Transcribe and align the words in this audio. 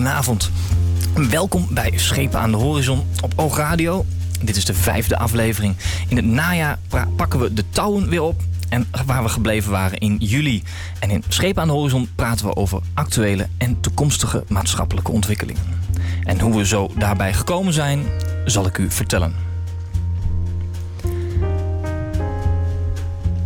goedenavond. 0.00 0.50
Welkom 1.30 1.66
bij 1.70 1.92
Schepen 1.96 2.40
aan 2.40 2.50
de 2.50 2.56
Horizon 2.56 3.06
op 3.22 3.32
Oogradio. 3.36 4.04
Dit 4.40 4.56
is 4.56 4.64
de 4.64 4.74
vijfde 4.74 5.18
aflevering. 5.18 5.76
In 6.08 6.16
het 6.16 6.24
najaar 6.24 6.78
pakken 7.16 7.40
we 7.40 7.54
de 7.54 7.64
touwen 7.70 8.08
weer 8.08 8.22
op. 8.22 8.42
En 8.68 8.86
waar 9.06 9.22
we 9.22 9.28
gebleven 9.28 9.70
waren 9.70 9.98
in 9.98 10.16
juli. 10.16 10.62
En 10.98 11.10
in 11.10 11.24
Schepen 11.28 11.62
aan 11.62 11.68
de 11.68 11.74
Horizon 11.74 12.08
praten 12.14 12.46
we 12.46 12.56
over 12.56 12.80
actuele 12.94 13.48
en 13.58 13.80
toekomstige 13.80 14.44
maatschappelijke 14.48 15.12
ontwikkelingen. 15.12 15.62
En 16.24 16.40
hoe 16.40 16.56
we 16.56 16.66
zo 16.66 16.90
daarbij 16.98 17.32
gekomen 17.32 17.72
zijn, 17.72 18.04
zal 18.44 18.66
ik 18.66 18.78
u 18.78 18.90
vertellen. 18.90 19.49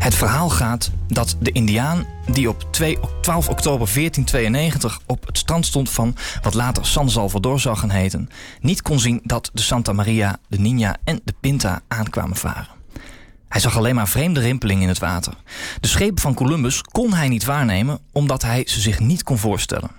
Het 0.05 0.15
verhaal 0.15 0.51
gaat 0.51 0.91
dat 1.09 1.37
de 1.41 1.53
Indiaan 1.53 2.07
die 2.33 2.49
op 2.49 2.73
12 2.73 3.49
oktober 3.49 3.89
1492 3.95 5.01
op 5.07 5.27
het 5.27 5.39
strand 5.39 5.67
stond 5.67 5.91
van 5.91 6.17
wat 6.43 6.55
later 6.55 6.87
San 6.87 7.11
Salvador 7.11 7.61
zou 7.61 7.77
gaan 7.77 7.91
heten, 7.91 8.29
niet 8.61 8.83
kon 8.83 8.99
zien 9.01 9.21
dat 9.23 9.51
de 9.53 9.63
Santa 9.63 9.93
Maria, 9.93 10.39
de 10.49 10.59
Nina 10.59 10.97
en 11.05 11.21
de 11.25 11.35
Pinta 11.41 11.81
aankwamen 11.89 12.37
varen. 12.37 12.69
Hij 13.49 13.61
zag 13.61 13.77
alleen 13.77 13.95
maar 13.95 14.09
vreemde 14.09 14.41
rimpelingen 14.41 14.83
in 14.83 14.89
het 14.89 14.99
water. 14.99 15.35
De 15.81 15.89
schepen 15.89 16.23
van 16.23 16.35
Columbus 16.35 16.83
kon 16.83 17.13
hij 17.13 17.29
niet 17.29 17.45
waarnemen 17.45 17.99
omdat 18.13 18.43
hij 18.43 18.63
ze 18.67 18.81
zich 18.81 19.01
niet 19.01 19.23
kon 19.23 19.39
voorstellen. 19.39 19.91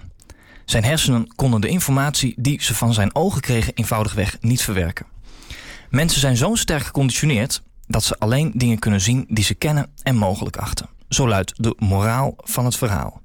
Zijn 0.66 0.84
hersenen 0.84 1.36
konden 1.36 1.62
de 1.62 1.68
informatie 1.68 2.34
die 2.38 2.64
ze 2.64 2.76
van 2.76 2.94
zijn 2.94 3.16
ogen 3.16 3.42
kregen 3.42 3.74
eenvoudigweg 3.74 4.38
niet 4.42 4.62
verwerken. 4.62 5.06
Mensen 5.90 6.20
zijn 6.20 6.38
zo 6.38 6.56
sterk 6.56 6.84
geconditioneerd 6.84 7.62
dat 7.88 8.04
ze 8.04 8.20
alleen 8.20 8.52
dingen 8.56 8.80
kunnen 8.80 9.02
zien 9.02 9.26
die 9.30 9.44
ze 9.44 9.54
kennen 9.54 9.90
en 10.04 10.16
mogelijk 10.16 10.58
achten. 10.58 10.90
Zo 11.10 11.28
luidt 11.28 11.54
de 11.64 11.76
moraal 11.80 12.34
van 12.38 12.66
het 12.66 12.78
verhaal. 12.78 13.22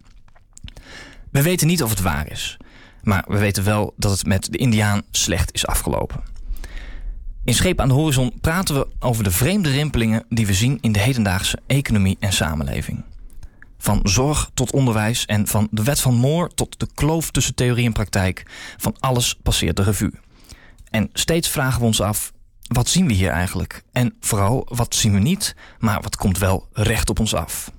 We 1.31 1.43
weten 1.43 1.67
niet 1.67 1.83
of 1.83 1.91
het 1.91 2.01
waar 2.01 2.31
is, 2.31 2.57
maar 3.03 3.25
we 3.29 3.39
weten 3.39 3.65
wel 3.65 3.95
dat 3.97 4.11
het 4.11 4.27
met 4.27 4.53
de 4.53 4.59
Indiaan 4.59 5.03
slecht 5.11 5.55
is 5.55 5.67
afgelopen. 5.67 6.23
In 7.45 7.55
Scheep 7.55 7.81
aan 7.81 7.89
de 7.89 7.95
Horizon 7.95 8.33
praten 8.41 8.75
we 8.75 8.89
over 8.99 9.25
de 9.25 9.31
vreemde 9.31 9.71
rimpelingen 9.71 10.25
die 10.29 10.47
we 10.47 10.55
zien 10.55 10.79
in 10.81 10.93
de 10.93 10.99
hedendaagse 10.99 11.59
economie 11.67 12.17
en 12.21 12.33
samenleving. 12.33 13.05
Van 13.79 14.01
zorg 14.03 14.51
tot 14.55 14.73
onderwijs 14.73 15.27
en 15.27 15.47
van 15.47 15.69
de 15.71 15.83
wet 15.83 16.01
van 16.01 16.15
Moore 16.15 16.55
tot 16.55 16.81
de 16.81 16.89
kloof 16.95 17.31
tussen 17.31 17.55
theorie 17.55 17.87
en 17.87 17.93
praktijk, 17.93 18.43
van 18.77 18.97
alles 18.99 19.35
passeert 19.43 19.77
de 19.77 19.83
revue. 19.83 20.13
En 20.91 21.11
steeds 21.13 21.49
vragen 21.49 21.81
we 21.81 21.87
ons 21.87 22.01
af: 22.01 22.33
wat 22.73 22.89
zien 22.89 23.07
we 23.07 23.13
hier 23.13 23.31
eigenlijk? 23.31 23.83
En 23.93 24.17
vooral, 24.21 24.67
wat 24.69 24.95
zien 24.95 25.13
we 25.13 25.19
niet, 25.19 25.55
maar 25.79 26.01
wat 26.01 26.17
komt 26.17 26.39
wel 26.39 26.69
recht 26.73 27.11
op 27.11 27.19
ons 27.19 27.35
af? 27.35 27.71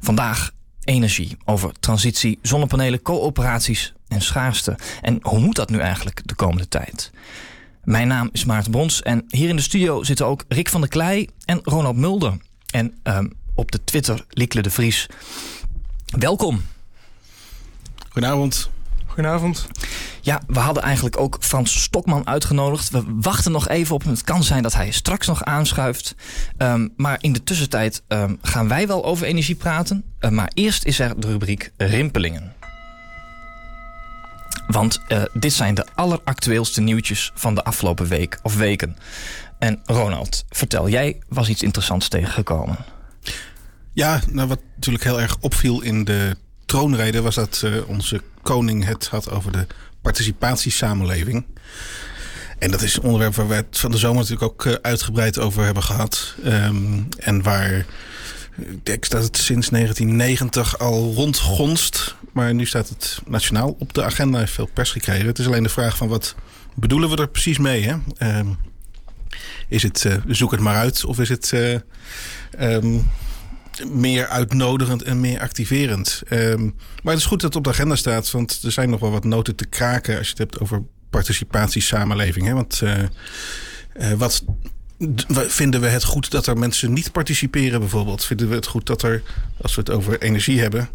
Vandaag 0.00 0.50
energie 0.84 1.36
over 1.44 1.72
transitie, 1.80 2.38
zonnepanelen, 2.42 3.02
coöperaties 3.02 3.92
en 4.08 4.22
schaarste. 4.22 4.78
En 5.02 5.18
hoe 5.22 5.40
moet 5.40 5.56
dat 5.56 5.70
nu 5.70 5.78
eigenlijk 5.78 6.22
de 6.24 6.34
komende 6.34 6.68
tijd? 6.68 7.10
Mijn 7.84 8.08
naam 8.08 8.28
is 8.32 8.44
Maarten 8.44 8.70
Brons 8.70 9.02
en 9.02 9.24
hier 9.28 9.48
in 9.48 9.56
de 9.56 9.62
studio 9.62 10.02
zitten 10.02 10.26
ook 10.26 10.44
Rick 10.48 10.68
van 10.68 10.80
der 10.80 10.90
Klei 10.90 11.28
en 11.44 11.60
Ronald 11.62 11.96
Mulder. 11.96 12.36
En 12.70 12.98
um, 13.02 13.32
op 13.54 13.72
de 13.72 13.84
Twitter 13.84 14.24
Likle 14.28 14.62
de 14.62 14.70
Vries. 14.70 15.06
Welkom. 16.06 16.64
Goedenavond. 18.08 18.70
Goedenavond. 19.16 19.66
Ja, 20.20 20.42
we 20.46 20.58
hadden 20.58 20.82
eigenlijk 20.82 21.20
ook 21.20 21.36
Frans 21.40 21.82
Stokman 21.82 22.26
uitgenodigd. 22.26 22.90
We 22.90 23.04
wachten 23.06 23.52
nog 23.52 23.68
even 23.68 23.94
op 23.94 24.02
hem. 24.02 24.12
Het 24.12 24.24
kan 24.24 24.42
zijn 24.44 24.62
dat 24.62 24.74
hij 24.74 24.90
straks 24.90 25.26
nog 25.26 25.44
aanschuift. 25.44 26.14
Um, 26.58 26.92
maar 26.96 27.18
in 27.20 27.32
de 27.32 27.42
tussentijd 27.42 28.02
um, 28.08 28.38
gaan 28.42 28.68
wij 28.68 28.86
wel 28.86 29.04
over 29.04 29.26
energie 29.26 29.54
praten. 29.54 30.04
Uh, 30.20 30.30
maar 30.30 30.50
eerst 30.54 30.84
is 30.84 30.98
er 30.98 31.20
de 31.20 31.26
rubriek 31.26 31.72
Rimpelingen. 31.76 32.54
Want 34.66 35.00
uh, 35.08 35.22
dit 35.32 35.52
zijn 35.52 35.74
de 35.74 35.86
alleractueelste 35.94 36.80
nieuwtjes 36.80 37.32
van 37.34 37.54
de 37.54 37.64
afgelopen 37.64 38.06
week 38.06 38.38
of 38.42 38.56
weken. 38.56 38.96
En 39.58 39.80
Ronald, 39.84 40.44
vertel, 40.48 40.88
jij 40.88 41.18
was 41.28 41.48
iets 41.48 41.62
interessants 41.62 42.08
tegengekomen. 42.08 42.76
Ja, 43.92 44.20
nou 44.30 44.48
wat 44.48 44.60
natuurlijk 44.74 45.04
heel 45.04 45.20
erg 45.20 45.36
opviel 45.40 45.82
in 45.82 46.04
de 46.04 46.36
troonrede 46.66 47.20
was 47.20 47.34
dat 47.34 47.62
uh, 47.64 47.88
onze 47.88 48.22
koning 48.42 48.84
het 48.84 49.08
had 49.08 49.30
over 49.30 49.52
de 49.52 49.66
participatiesamenleving. 50.02 51.46
En 52.58 52.70
dat 52.70 52.82
is 52.82 52.96
een 52.96 53.02
onderwerp 53.02 53.34
waar 53.34 53.48
we 53.48 53.54
het 53.54 53.78
van 53.78 53.90
de 53.90 53.96
zomer 53.96 54.16
natuurlijk 54.16 54.52
ook 54.52 54.64
uh, 54.64 54.74
uitgebreid 54.82 55.38
over 55.38 55.64
hebben 55.64 55.82
gehad. 55.82 56.34
Um, 56.44 57.08
en 57.18 57.42
waar 57.42 57.86
ik 58.58 58.84
denk 58.84 59.08
dat 59.08 59.22
het 59.22 59.36
sinds 59.36 59.68
1990 59.68 60.78
al 60.78 61.12
rondgonst. 61.14 62.14
Maar 62.32 62.54
nu 62.54 62.66
staat 62.66 62.88
het 62.88 63.20
nationaal 63.26 63.76
op 63.78 63.94
de 63.94 64.04
agenda. 64.04 64.38
Heeft 64.38 64.52
veel 64.52 64.70
pers 64.72 64.90
gekregen. 64.90 65.26
Het 65.26 65.38
is 65.38 65.46
alleen 65.46 65.62
de 65.62 65.68
vraag 65.68 65.96
van 65.96 66.08
wat 66.08 66.34
bedoelen 66.74 67.10
we 67.10 67.16
er 67.16 67.28
precies 67.28 67.58
mee? 67.58 67.82
Hè? 67.82 67.94
Um, 68.38 68.58
is 69.68 69.82
het 69.82 70.08
zoek 70.28 70.50
het 70.50 70.60
maar 70.60 70.76
uit? 70.76 71.04
Of 71.04 71.18
is 71.18 71.28
het 71.28 71.52
um, 72.60 73.10
meer 73.84 74.26
uitnodigend 74.26 75.02
en 75.02 75.20
meer 75.20 75.40
activerend? 75.40 76.22
Um, 76.30 76.74
maar 77.02 77.12
het 77.12 77.22
is 77.22 77.28
goed 77.28 77.40
dat 77.40 77.48
het 77.48 77.56
op 77.56 77.64
de 77.64 77.70
agenda 77.70 77.96
staat. 77.96 78.30
Want 78.30 78.62
er 78.62 78.72
zijn 78.72 78.90
nog 78.90 79.00
wel 79.00 79.10
wat 79.10 79.24
noten 79.24 79.56
te 79.56 79.66
kraken 79.66 80.18
als 80.18 80.26
je 80.26 80.30
het 80.30 80.38
hebt 80.38 80.60
over 80.60 80.82
participatiesamenleving. 81.10 82.46
Hè? 82.46 82.52
Want 82.52 82.80
uh, 82.82 84.12
wat 84.16 84.44
Vinden 85.30 85.80
we 85.80 85.86
het 85.86 86.04
goed 86.04 86.30
dat 86.30 86.46
er 86.46 86.58
mensen 86.58 86.92
niet 86.92 87.12
participeren 87.12 87.80
bijvoorbeeld? 87.80 88.24
Vinden 88.24 88.48
we 88.48 88.54
het 88.54 88.66
goed 88.66 88.86
dat 88.86 89.02
er, 89.02 89.22
als 89.62 89.74
we 89.74 89.80
het 89.80 89.90
over 89.90 90.20
energie 90.22 90.60
hebben, 90.60 90.88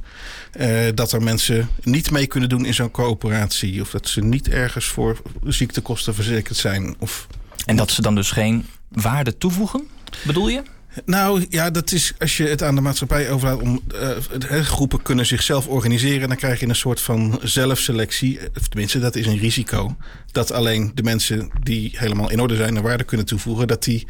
uh, 0.59 0.87
dat 0.95 1.11
er 1.11 1.23
mensen 1.23 1.69
niet 1.83 2.11
mee 2.11 2.27
kunnen 2.27 2.49
doen 2.49 2.65
in 2.65 2.73
zo'n 2.73 2.91
coöperatie? 2.91 3.81
Of 3.81 3.89
dat 3.89 4.07
ze 4.07 4.21
niet 4.21 4.49
ergens 4.49 4.85
voor 4.85 5.21
ziektekosten 5.43 6.15
verzekerd 6.15 6.57
zijn? 6.57 6.95
Of... 6.99 7.27
En 7.65 7.75
dat 7.75 7.91
ze 7.91 8.01
dan 8.01 8.15
dus 8.15 8.31
geen 8.31 8.65
waarde 8.87 9.37
toevoegen, 9.37 9.87
bedoel 10.23 10.47
je? 10.47 10.61
Nou 11.05 11.45
ja, 11.49 11.69
dat 11.69 11.91
is 11.91 12.13
als 12.19 12.37
je 12.37 12.47
het 12.47 12.63
aan 12.63 12.75
de 12.75 12.81
maatschappij 12.81 13.29
overlaat 13.29 13.61
om 13.61 13.81
uh, 13.93 14.59
groepen 14.61 15.01
kunnen 15.01 15.25
zichzelf 15.25 15.67
organiseren, 15.67 16.27
dan 16.27 16.37
krijg 16.37 16.59
je 16.59 16.67
een 16.67 16.75
soort 16.75 17.01
van 17.01 17.39
zelfselectie. 17.43 18.39
Tenminste, 18.69 18.99
dat 18.99 19.15
is 19.15 19.25
een 19.25 19.37
risico. 19.37 19.95
Dat 20.31 20.51
alleen 20.51 20.91
de 20.93 21.03
mensen 21.03 21.51
die 21.63 21.91
helemaal 21.95 22.31
in 22.31 22.39
orde 22.39 22.55
zijn 22.55 22.77
en 22.77 22.83
waarde 22.83 23.03
kunnen 23.03 23.25
toevoegen, 23.25 23.67
dat 23.67 23.83
die 23.83 24.07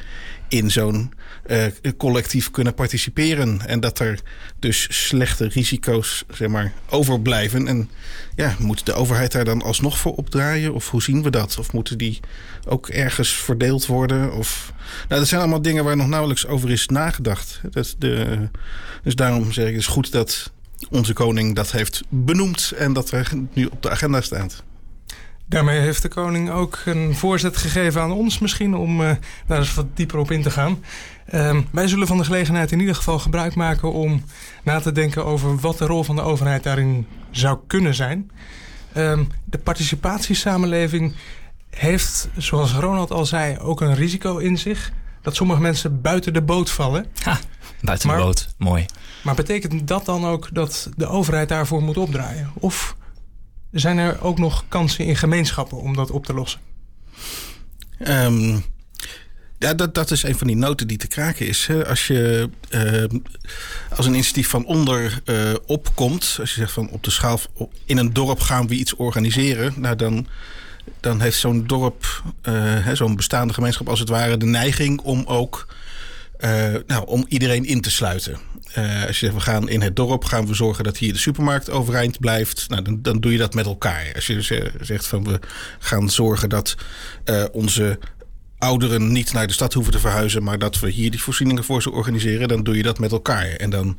in 0.52 0.72
zo'n 0.72 1.14
uh, 1.48 1.66
collectief 1.98 2.52
kunnen 2.52 2.74
participeren. 2.74 3.62
En 3.68 3.80
dat 3.80 4.00
er 4.00 4.20
dus 4.60 5.08
slechte 5.08 5.48
risico's 5.48 6.24
zeg 6.30 6.48
maar, 6.48 6.74
overblijven. 6.90 7.68
En 7.68 7.90
ja, 8.36 8.56
moet 8.60 8.86
de 8.86 8.94
overheid 8.94 9.32
daar 9.32 9.46
dan 9.46 9.62
alsnog 9.62 9.98
voor 9.98 10.16
opdraaien? 10.16 10.74
Of 10.74 10.90
hoe 10.90 11.04
zien 11.04 11.24
we 11.24 11.30
dat? 11.30 11.58
Of 11.60 11.74
moeten 11.74 11.98
die 11.98 12.20
ook 12.66 12.88
ergens 12.88 13.34
verdeeld 13.34 13.86
worden? 13.86 14.34
Of... 14.34 14.74
Nou, 15.08 15.20
dat 15.20 15.30
zijn 15.30 15.42
allemaal 15.42 15.62
dingen 15.62 15.84
waar 15.84 15.98
nog 15.98 16.08
nauwelijks 16.08 16.48
over 16.48 16.72
is 16.72 16.88
nagedacht. 16.88 17.62
De... 17.98 18.38
Dus 19.04 19.16
daarom 19.16 19.52
zeg 19.52 19.66
ik, 19.66 19.72
het 19.72 19.82
is 19.82 19.88
goed 19.88 20.12
dat 20.12 20.52
onze 20.90 21.14
koning 21.14 21.56
dat 21.56 21.72
heeft 21.72 22.02
benoemd 22.10 22.74
en 22.78 22.94
dat 22.94 23.12
er 23.12 23.32
nu 23.54 23.66
op 23.66 23.82
de 23.82 23.90
agenda 23.90 24.22
staat. 24.22 24.64
Daarmee 25.52 25.80
heeft 25.80 26.02
de 26.02 26.08
koning 26.08 26.50
ook 26.50 26.80
een 26.86 27.16
voorzet 27.16 27.58
gegeven 27.58 28.02
aan 28.02 28.12
ons 28.12 28.40
misschien 28.40 28.76
om 28.76 29.02
uh, 29.02 29.12
daar 29.48 29.58
eens 29.58 29.74
wat 29.74 29.86
dieper 29.94 30.18
op 30.18 30.32
in 30.32 30.42
te 30.42 30.52
gaan. 30.52 30.84
Um, 31.34 31.68
wij 31.72 31.88
zullen 31.88 32.08
van 32.08 32.18
de 32.18 32.24
gelegenheid 32.24 32.72
in 32.72 32.80
ieder 32.80 32.96
geval 32.96 33.20
gebruik 33.20 33.56
maken 33.56 33.94
om 33.94 34.24
na 34.64 34.80
te 34.80 34.92
denken 34.92 35.26
over 35.26 35.58
wat 35.58 35.78
de 35.78 35.86
rol 35.86 36.04
van 36.04 36.16
de 36.16 36.22
overheid 36.22 36.64
daarin 36.64 37.08
zou 37.32 37.58
kunnen 37.68 37.96
zijn. 37.96 38.32
Um, 38.98 39.28
de 39.46 39.58
participatiesamenleving 39.58 41.14
heeft, 41.70 42.30
zoals 42.38 42.74
Ronald 42.74 43.12
al 43.12 43.26
zei, 43.26 43.58
ook 43.58 43.82
een 43.82 43.96
risico 43.96 44.38
in 44.38 44.58
zich. 44.58 44.92
Dat 45.22 45.36
sommige 45.36 45.62
mensen 45.62 46.02
buiten 46.02 46.34
de 46.34 46.42
boot 46.42 46.72
vallen. 46.72 47.06
Ha, 47.24 47.40
buiten 47.82 48.08
maar, 48.08 48.18
de 48.18 48.24
boot, 48.24 48.48
mooi. 48.58 48.86
Maar 49.24 49.36
betekent 49.36 49.88
dat 49.88 50.06
dan 50.06 50.26
ook 50.26 50.50
dat 50.52 50.90
de 50.96 51.08
overheid 51.08 51.50
daarvoor 51.50 51.82
moet 51.82 51.98
opdraaien? 51.98 52.52
Of 52.54 52.96
zijn 53.72 53.98
er 53.98 54.22
ook 54.22 54.40
nog 54.40 54.66
kansen 54.68 55.06
in 55.06 55.16
gemeenschappen 55.16 55.78
om 55.78 55.96
dat 55.96 56.12
op 56.12 56.26
te 56.26 56.34
lossen? 56.34 56.60
Um, 58.08 58.64
ja, 59.62 59.74
dat, 59.74 59.96
dat 59.96 60.12
is 60.12 60.24
een 60.24 60.38
van 60.38 60.48
die 60.48 60.56
noten 60.56 60.88
die 60.88 60.98
te 60.98 61.08
kraken 61.08 61.48
is. 61.48 61.70
Als 61.88 62.08
je 62.08 62.50
uh, 62.70 63.20
als 63.96 64.06
een 64.06 64.14
initiatief 64.14 64.50
van 64.50 64.66
onder 64.66 65.22
uh, 65.26 65.54
opkomt, 65.66 66.38
als 66.40 66.54
je 66.54 66.60
zegt 66.60 66.72
van 66.72 66.90
op 66.90 67.04
de 67.04 67.12
schaal 67.12 67.40
in 67.86 67.98
een 67.98 68.14
dorp 68.14 68.40
gaan 68.40 68.68
we 68.68 68.76
iets 68.76 68.96
organiseren, 68.96 69.74
nou 69.78 69.96
dan, 69.96 70.28
dan 71.00 71.22
heeft 71.22 71.40
zo'n 71.40 71.68
dorp, 71.68 72.24
uh, 72.44 72.90
zo'n 72.94 73.16
bestaande 73.16 73.54
gemeenschap 73.54 73.90
als 73.90 74.00
het 74.00 74.10
ware, 74.10 74.38
de 74.38 74.46
neiging 74.46 75.00
om 75.02 75.24
ook 75.26 75.68
nou, 76.88 77.06
om 77.06 77.26
iedereen 77.28 77.66
in 77.66 77.82
te 77.82 77.92
sluiten. 77.92 78.40
Uh, 78.78 79.06
als 79.08 79.20
je 79.20 79.26
zegt, 79.26 79.34
we 79.34 79.40
gaan 79.40 79.70
in 79.70 79.82
het 79.82 79.96
dorp, 79.96 80.26
gaan 80.26 80.48
we 80.48 80.54
zorgen 80.54 80.84
dat 80.84 80.98
hier 80.98 81.14
de 81.14 81.20
supermarkt 81.20 81.70
overeind 81.70 82.20
blijft. 82.20 82.70
Nou, 82.70 82.82
dan, 82.82 83.02
dan 83.02 83.20
doe 83.20 83.32
je 83.32 83.38
dat 83.38 83.54
met 83.54 83.66
elkaar. 83.66 84.12
Als 84.16 84.28
je 84.28 84.72
zegt 84.82 85.08
van 85.08 85.24
we 85.24 85.40
gaan 85.80 86.10
zorgen 86.10 86.50
dat 86.50 86.76
uh, 87.26 87.44
onze 87.52 88.00
ouderen 88.58 89.12
niet 89.12 89.34
naar 89.34 89.48
de 89.48 89.54
stad 89.54 89.74
hoeven 89.74 89.94
te 89.94 90.00
verhuizen, 90.00 90.44
maar 90.44 90.60
dat 90.60 90.80
we 90.80 90.90
hier 90.90 91.12
die 91.12 91.22
voorzieningen 91.22 91.64
voor 91.64 91.82
ze 91.82 91.92
organiseren, 91.92 92.48
dan 92.48 92.64
doe 92.64 92.78
je 92.78 92.84
dat 92.84 93.00
met 93.00 93.12
elkaar. 93.12 93.46
En 93.46 93.70
dan 93.70 93.98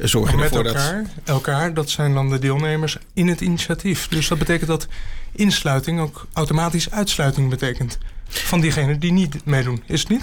zorg 0.00 0.30
je 0.30 0.36
met 0.36 0.44
ervoor 0.44 0.64
elkaar, 0.64 1.02
dat. 1.02 1.34
Elkaar, 1.34 1.74
dat 1.74 1.90
zijn 1.90 2.14
dan 2.14 2.30
de 2.30 2.38
deelnemers 2.38 2.96
in 3.14 3.28
het 3.28 3.40
initiatief. 3.40 4.08
Dus 4.08 4.28
dat 4.28 4.38
betekent 4.38 4.68
dat 4.68 4.86
insluiting 5.32 6.00
ook 6.00 6.26
automatisch 6.32 6.90
uitsluiting 6.90 7.50
betekent. 7.50 7.98
Van 8.30 8.60
diegenen 8.60 9.00
die 9.00 9.12
niet 9.12 9.44
meedoen, 9.44 9.82
is 9.86 10.00
het 10.00 10.08
niet? 10.08 10.22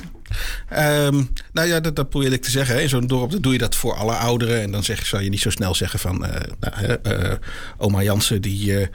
Um, 0.74 1.30
nou 1.54 1.68
ja, 1.68 1.80
dat, 1.80 2.10
probeer 2.10 2.34
ik 2.34 2.42
te 2.42 2.52
zeggen. 2.52 2.90
Zo'n 2.90 3.08
dorp 3.08 3.44
doe 3.44 3.54
je 3.54 3.58
dat 3.58 3.76
voor 3.76 3.94
alle 3.94 4.14
ouderen. 4.16 4.62
En 4.62 4.72
dan 4.72 4.84
zeg, 4.84 5.06
zal 5.06 5.20
je 5.20 5.30
niet 5.30 5.40
zo 5.40 5.50
snel 5.50 5.76
zeggen 5.76 6.00
van... 6.00 6.26
Uh, 6.26 6.32
nou, 6.60 6.98
uh, 7.04 7.34
oma 7.78 8.04
Jansen 8.04 8.42
die 8.42 8.72
uh, 8.72 8.88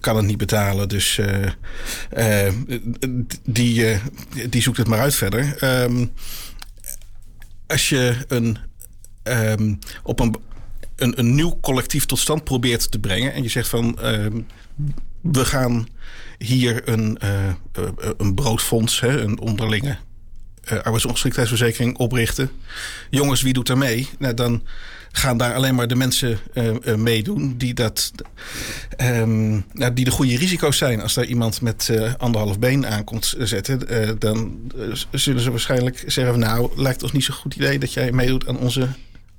kan 0.00 0.16
het 0.16 0.24
niet 0.24 0.38
betalen. 0.38 0.88
Dus 0.88 1.20
die, 3.44 3.98
die 4.48 4.62
zoekt 4.62 4.76
het 4.76 4.88
maar 4.88 5.00
uit 5.00 5.14
verder. 5.14 5.56
Um, 5.82 6.12
als 7.66 7.88
je 7.88 8.16
een, 8.28 8.58
um, 9.22 9.78
op 10.02 10.20
een, 10.20 10.36
een, 10.96 11.18
een 11.18 11.34
nieuw 11.34 11.58
collectief 11.60 12.06
tot 12.06 12.18
stand 12.18 12.44
probeert 12.44 12.90
te 12.90 12.98
brengen... 12.98 13.32
en 13.32 13.42
je 13.42 13.48
zegt 13.48 13.68
van... 13.68 13.98
we 15.20 15.44
gaan 15.44 15.88
hier 16.38 16.88
een, 16.88 17.18
een 18.16 18.34
broodfonds, 18.34 19.00
hè, 19.00 19.20
een 19.20 19.40
onderlinge 19.40 19.96
uh, 20.72 20.78
arbeidsongeschiktheidsverzekering 20.78 21.96
oprichten. 21.96 22.50
Jongens, 23.10 23.42
wie 23.42 23.52
doet 23.52 23.68
er 23.68 23.78
mee? 23.78 24.08
Nou, 24.18 24.34
dan 24.34 24.62
gaan 25.12 25.36
daar 25.36 25.54
alleen 25.54 25.74
maar 25.74 25.88
de 25.88 25.94
mensen 25.94 26.38
meedoen 26.96 27.54
die, 27.56 27.74
dat, 27.74 28.12
um, 29.00 29.64
nou, 29.72 29.92
die 29.92 30.04
de 30.04 30.10
goede 30.10 30.36
risico's 30.36 30.76
zijn. 30.76 31.02
Als 31.02 31.14
daar 31.14 31.24
iemand 31.24 31.60
met 31.60 31.90
anderhalf 32.18 32.58
been 32.58 32.86
aankomt 32.86 33.34
zetten, 33.38 34.18
dan 34.18 34.58
zullen 35.10 35.42
ze 35.42 35.50
waarschijnlijk 35.50 36.04
zeggen: 36.06 36.38
Nou, 36.38 36.70
lijkt 36.76 37.02
ons 37.02 37.12
niet 37.12 37.24
zo'n 37.24 37.34
goed 37.34 37.54
idee 37.54 37.78
dat 37.78 37.92
jij 37.92 38.12
meedoet 38.12 38.48
aan 38.48 38.58
onze 38.58 38.88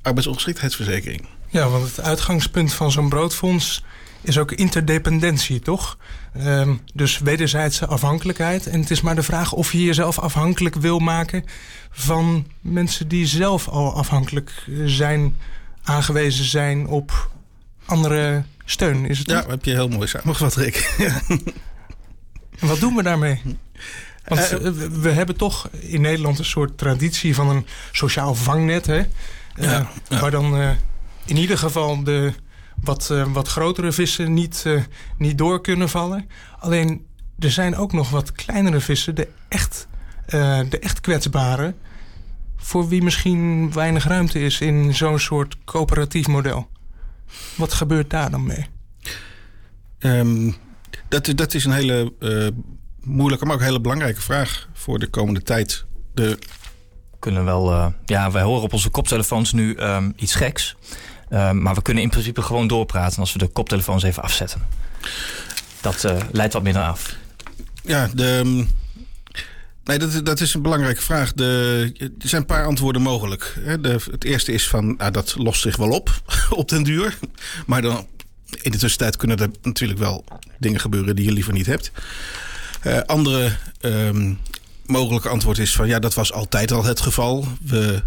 arbeidsongeschiktheidsverzekering. 0.01 1.25
Ja, 1.49 1.69
want 1.69 1.87
het 1.87 2.01
uitgangspunt 2.01 2.73
van 2.73 2.91
zo'n 2.91 3.09
broodfonds 3.09 3.83
is 4.21 4.37
ook 4.37 4.51
interdependentie, 4.51 5.59
toch? 5.59 5.97
Um, 6.37 6.81
dus 6.93 7.19
wederzijdse 7.19 7.85
afhankelijkheid. 7.85 8.67
En 8.67 8.79
het 8.79 8.91
is 8.91 9.01
maar 9.01 9.15
de 9.15 9.23
vraag 9.23 9.53
of 9.53 9.71
je 9.71 9.83
jezelf 9.83 10.19
afhankelijk 10.19 10.75
wil 10.75 10.99
maken 10.99 11.43
van 11.91 12.47
mensen 12.61 13.07
die 13.07 13.25
zelf 13.25 13.67
al 13.67 13.93
afhankelijk 13.95 14.51
zijn, 14.85 15.35
aangewezen 15.83 16.45
zijn 16.45 16.87
op 16.87 17.29
andere 17.85 18.43
steun. 18.65 19.05
Is 19.05 19.19
het 19.19 19.29
ja, 19.29 19.45
heb 19.47 19.65
je 19.65 19.71
heel 19.71 19.87
mooi 19.87 20.07
samengevat, 20.07 20.55
Rick. 20.55 20.95
en 22.59 22.67
wat 22.67 22.79
doen 22.79 22.95
we 22.95 23.03
daarmee? 23.03 23.41
Want 24.25 24.51
uh, 24.51 24.71
we 24.91 25.09
hebben 25.09 25.37
toch 25.37 25.69
in 25.79 26.01
Nederland 26.01 26.39
een 26.39 26.45
soort 26.45 26.77
traditie 26.77 27.35
van 27.35 27.49
een 27.49 27.65
sociaal 27.91 28.35
vangnet, 28.35 28.85
hè? 28.85 28.97
Uh, 28.99 29.05
ja, 29.55 29.89
ja. 30.09 30.19
Waar 30.19 30.31
dan 30.31 30.61
uh, 30.61 30.69
in 31.25 31.37
ieder 31.37 31.57
geval 31.57 32.03
de 32.03 32.33
wat, 32.81 33.09
uh, 33.11 33.33
wat 33.33 33.47
grotere 33.47 33.91
vissen 33.91 34.33
niet, 34.33 34.63
uh, 34.67 34.81
niet 35.17 35.37
door 35.37 35.61
kunnen 35.61 35.89
vallen. 35.89 36.29
Alleen 36.59 37.05
er 37.39 37.51
zijn 37.51 37.75
ook 37.75 37.93
nog 37.93 38.09
wat 38.09 38.31
kleinere 38.31 38.79
vissen, 38.79 39.15
de 39.15 39.27
echt, 39.47 39.87
uh, 40.25 40.59
de 40.69 40.79
echt 40.79 41.01
kwetsbare, 41.01 41.75
voor 42.57 42.87
wie 42.87 43.03
misschien 43.03 43.71
weinig 43.73 44.03
ruimte 44.07 44.39
is 44.39 44.61
in 44.61 44.95
zo'n 44.95 45.19
soort 45.19 45.57
coöperatief 45.65 46.27
model. 46.27 46.69
Wat 47.55 47.73
gebeurt 47.73 48.09
daar 48.09 48.31
dan 48.31 48.43
mee? 48.43 48.65
Um, 49.99 50.55
dat, 51.07 51.31
dat 51.35 51.53
is 51.53 51.65
een 51.65 51.71
hele 51.71 52.13
moeilijke, 53.03 53.45
maar 53.45 53.53
ook 53.53 53.59
een 53.59 53.67
hele 53.67 53.81
belangrijke 53.81 54.21
vraag 54.21 54.69
voor 54.73 54.99
de 54.99 55.07
komende 55.07 55.41
tijd. 55.41 55.85
De... 56.13 56.39
Kunnen 57.19 57.45
wel, 57.45 57.93
ja, 58.05 58.31
wij 58.31 58.41
horen 58.41 58.63
op 58.63 58.73
onze 58.73 58.89
koptelefoons 58.89 59.53
nu 59.53 59.77
um, 59.77 60.13
iets 60.15 60.35
geks. 60.35 60.75
Uh, 61.31 61.51
maar 61.51 61.75
we 61.75 61.81
kunnen 61.81 62.03
in 62.03 62.09
principe 62.09 62.41
gewoon 62.41 62.67
doorpraten 62.67 63.19
als 63.19 63.33
we 63.33 63.39
de 63.39 63.47
koptelefoons 63.47 64.03
even 64.03 64.23
afzetten. 64.23 64.61
Dat 65.81 66.03
uh, 66.03 66.17
leidt 66.31 66.53
wat 66.53 66.63
minder 66.63 66.81
af. 66.81 67.15
Ja, 67.83 68.09
de, 68.13 68.65
nee, 69.83 69.99
dat, 69.99 70.25
dat 70.25 70.39
is 70.39 70.53
een 70.53 70.61
belangrijke 70.61 71.01
vraag. 71.01 71.33
De, 71.33 71.91
er 71.99 72.27
zijn 72.27 72.41
een 72.41 72.47
paar 72.47 72.65
antwoorden 72.65 73.01
mogelijk. 73.01 73.57
De, 73.81 73.99
het 74.11 74.23
eerste 74.23 74.51
is 74.51 74.67
van, 74.67 74.95
nou, 74.95 75.11
dat 75.11 75.35
lost 75.37 75.61
zich 75.61 75.77
wel 75.77 75.89
op, 75.89 76.21
op 76.49 76.69
den 76.69 76.83
duur. 76.83 77.17
Maar 77.65 77.81
dan, 77.81 78.07
in 78.61 78.71
de 78.71 78.77
tussentijd 78.77 79.15
kunnen 79.15 79.37
er 79.37 79.49
natuurlijk 79.61 79.99
wel 79.99 80.23
dingen 80.57 80.79
gebeuren 80.79 81.15
die 81.15 81.25
je 81.25 81.31
liever 81.31 81.53
niet 81.53 81.65
hebt. 81.65 81.91
Uh, 82.87 82.99
andere 82.99 83.51
um, 83.81 84.39
mogelijke 84.85 85.29
antwoord 85.29 85.57
is 85.57 85.75
van, 85.75 85.87
ja, 85.87 85.99
dat 85.99 86.13
was 86.13 86.33
altijd 86.33 86.71
al 86.71 86.83
het 86.83 87.01
geval. 87.01 87.47
We, 87.65 88.01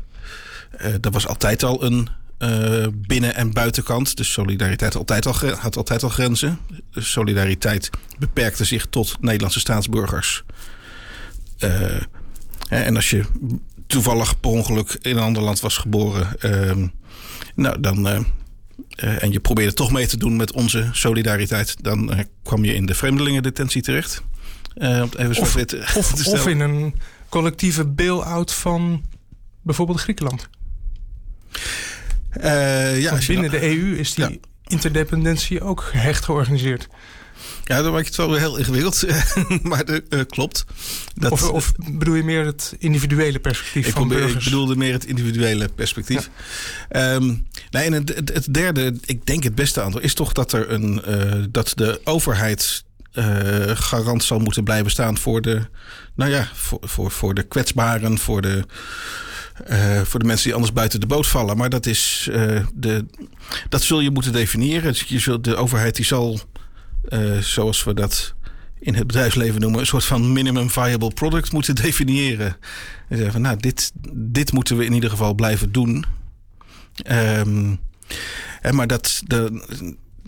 dat 1.01 1.13
was 1.13 1.27
altijd 1.27 1.63
al 1.63 1.85
een 1.85 2.09
uh, 2.39 2.87
binnen- 2.95 3.35
en 3.35 3.53
buitenkant. 3.53 4.17
Dus 4.17 4.33
solidariteit 4.33 4.97
altijd 4.97 5.27
al, 5.27 5.35
had 5.59 5.77
altijd 5.77 6.03
al 6.03 6.09
grenzen. 6.09 6.59
Dus 6.91 7.11
solidariteit 7.11 7.91
beperkte 8.19 8.65
zich 8.65 8.87
tot 8.91 9.17
Nederlandse 9.21 9.61
staatsburgers. 9.61 10.45
Uh, 11.59 12.03
en 12.69 12.97
als 12.97 13.11
je 13.11 13.25
toevallig 13.87 14.41
per 14.41 14.51
ongeluk 14.51 14.99
in 15.03 15.17
een 15.17 15.23
ander 15.23 15.43
land 15.43 15.61
was 15.61 15.77
geboren, 15.77 16.29
uh, 16.43 16.87
nou 17.55 17.81
dan. 17.81 18.07
Uh, 18.07 18.21
en 18.97 19.33
je 19.33 19.41
probeerde 19.41 19.73
toch 19.73 19.93
mee 19.93 20.07
te 20.07 20.17
doen 20.17 20.37
met 20.37 20.53
onze 20.53 20.89
solidariteit, 20.93 21.77
dan 21.83 22.27
kwam 22.43 22.65
je 22.65 22.75
in 22.75 22.87
de 22.87 22.95
vreemdelingendetentie 22.95 23.83
terecht. 23.83 24.23
even 24.75 25.37
of, 25.37 25.53
te, 25.53 25.93
of, 25.95 26.13
te 26.13 26.31
of 26.31 26.47
in 26.47 26.61
een 26.61 26.95
collectieve 27.29 27.85
bail-out 27.85 28.53
van 28.53 29.05
bijvoorbeeld 29.63 30.01
Griekenland. 30.01 30.49
Uh, 32.37 33.01
ja, 33.01 33.19
binnen 33.27 33.51
de 33.51 33.63
EU 33.63 33.97
is 33.99 34.15
die 34.15 34.25
ja. 34.25 34.37
interdependentie 34.67 35.61
ook 35.63 35.91
hecht 35.93 36.25
georganiseerd. 36.25 36.89
Ja, 37.65 37.83
dan 37.83 37.93
maak 37.93 38.01
je 38.01 38.07
het 38.07 38.17
wel 38.17 38.31
weer 38.31 38.39
heel 38.39 38.57
ingewikkeld. 38.57 39.05
maar 39.63 39.85
dat 39.85 40.03
uh, 40.09 40.21
klopt. 40.27 40.65
Dat, 41.15 41.33
of, 41.33 41.51
of, 41.51 41.73
bedoel 41.77 42.15
je 42.15 42.23
meer 42.23 42.45
het 42.45 42.75
individuele 42.79 43.39
perspectief 43.39 43.87
ik 43.87 43.93
van 43.93 44.01
probeer, 44.01 44.19
burgers? 44.19 44.45
Ik 44.45 44.51
bedoelde 44.51 44.77
meer 44.77 44.93
het 44.93 45.05
individuele 45.05 45.69
perspectief. 45.75 46.31
Ja. 46.91 47.15
Um, 47.15 47.47
nee, 47.71 47.85
en 47.85 47.93
het, 47.93 48.15
het, 48.15 48.33
het, 48.33 48.55
derde, 48.55 48.97
ik 49.05 49.27
denk 49.27 49.43
het 49.43 49.55
beste 49.55 49.81
antwoord... 49.81 50.05
is 50.05 50.15
toch 50.15 50.33
dat, 50.33 50.53
er 50.53 50.71
een, 50.71 51.03
uh, 51.09 51.45
dat 51.51 51.73
de 51.75 52.01
overheid 52.05 52.85
garant 53.75 54.25
zal 54.25 54.39
moeten 54.39 54.65
blijven 54.65 54.91
staan... 54.91 55.19
voor 55.19 55.41
de, 55.41 55.63
nou 56.15 56.31
ja, 56.31 56.49
voor, 56.55 56.79
voor, 56.83 57.11
voor 57.11 57.35
de 57.35 57.43
kwetsbaren, 57.43 58.19
voor 58.19 58.43
de... 58.43 58.65
Uh, 59.71 60.01
voor 60.01 60.21
de 60.21 60.27
mensen 60.27 60.45
die 60.45 60.55
anders 60.55 60.73
buiten 60.73 61.01
de 61.01 61.07
boot 61.07 61.27
vallen. 61.27 61.57
Maar 61.57 61.71
dat, 61.71 61.87
is, 61.87 62.29
uh, 62.31 62.67
de, 62.75 63.07
dat 63.69 63.83
zul 63.83 64.01
je 64.01 64.11
moeten 64.11 64.33
definiëren. 64.33 64.93
Dus 64.93 65.03
je 65.03 65.19
zult, 65.19 65.45
de 65.45 65.57
overheid 65.57 65.97
die 65.97 66.05
zal, 66.05 66.41
uh, 67.09 67.39
zoals 67.39 67.85
we 67.85 67.95
dat 67.95 68.35
in 68.79 68.95
het 68.95 69.07
bedrijfsleven 69.07 69.61
noemen, 69.61 69.81
een 69.81 69.87
soort 69.87 70.05
van 70.05 70.33
minimum 70.33 70.71
viable 70.71 71.13
product 71.13 71.53
moeten 71.53 71.75
definiëren. 71.85 72.57
En 73.09 73.17
zeggen 73.17 73.33
van 73.33 73.43
nou, 73.43 73.57
dit, 73.57 73.93
dit 74.13 74.53
moeten 74.53 74.77
we 74.77 74.85
in 74.85 74.93
ieder 74.93 75.11
geval 75.11 75.35
blijven 75.35 75.73
doen. 75.73 76.05
En 77.05 77.79
maar 78.71 78.87
dat, 78.87 79.23
de, 79.27 79.63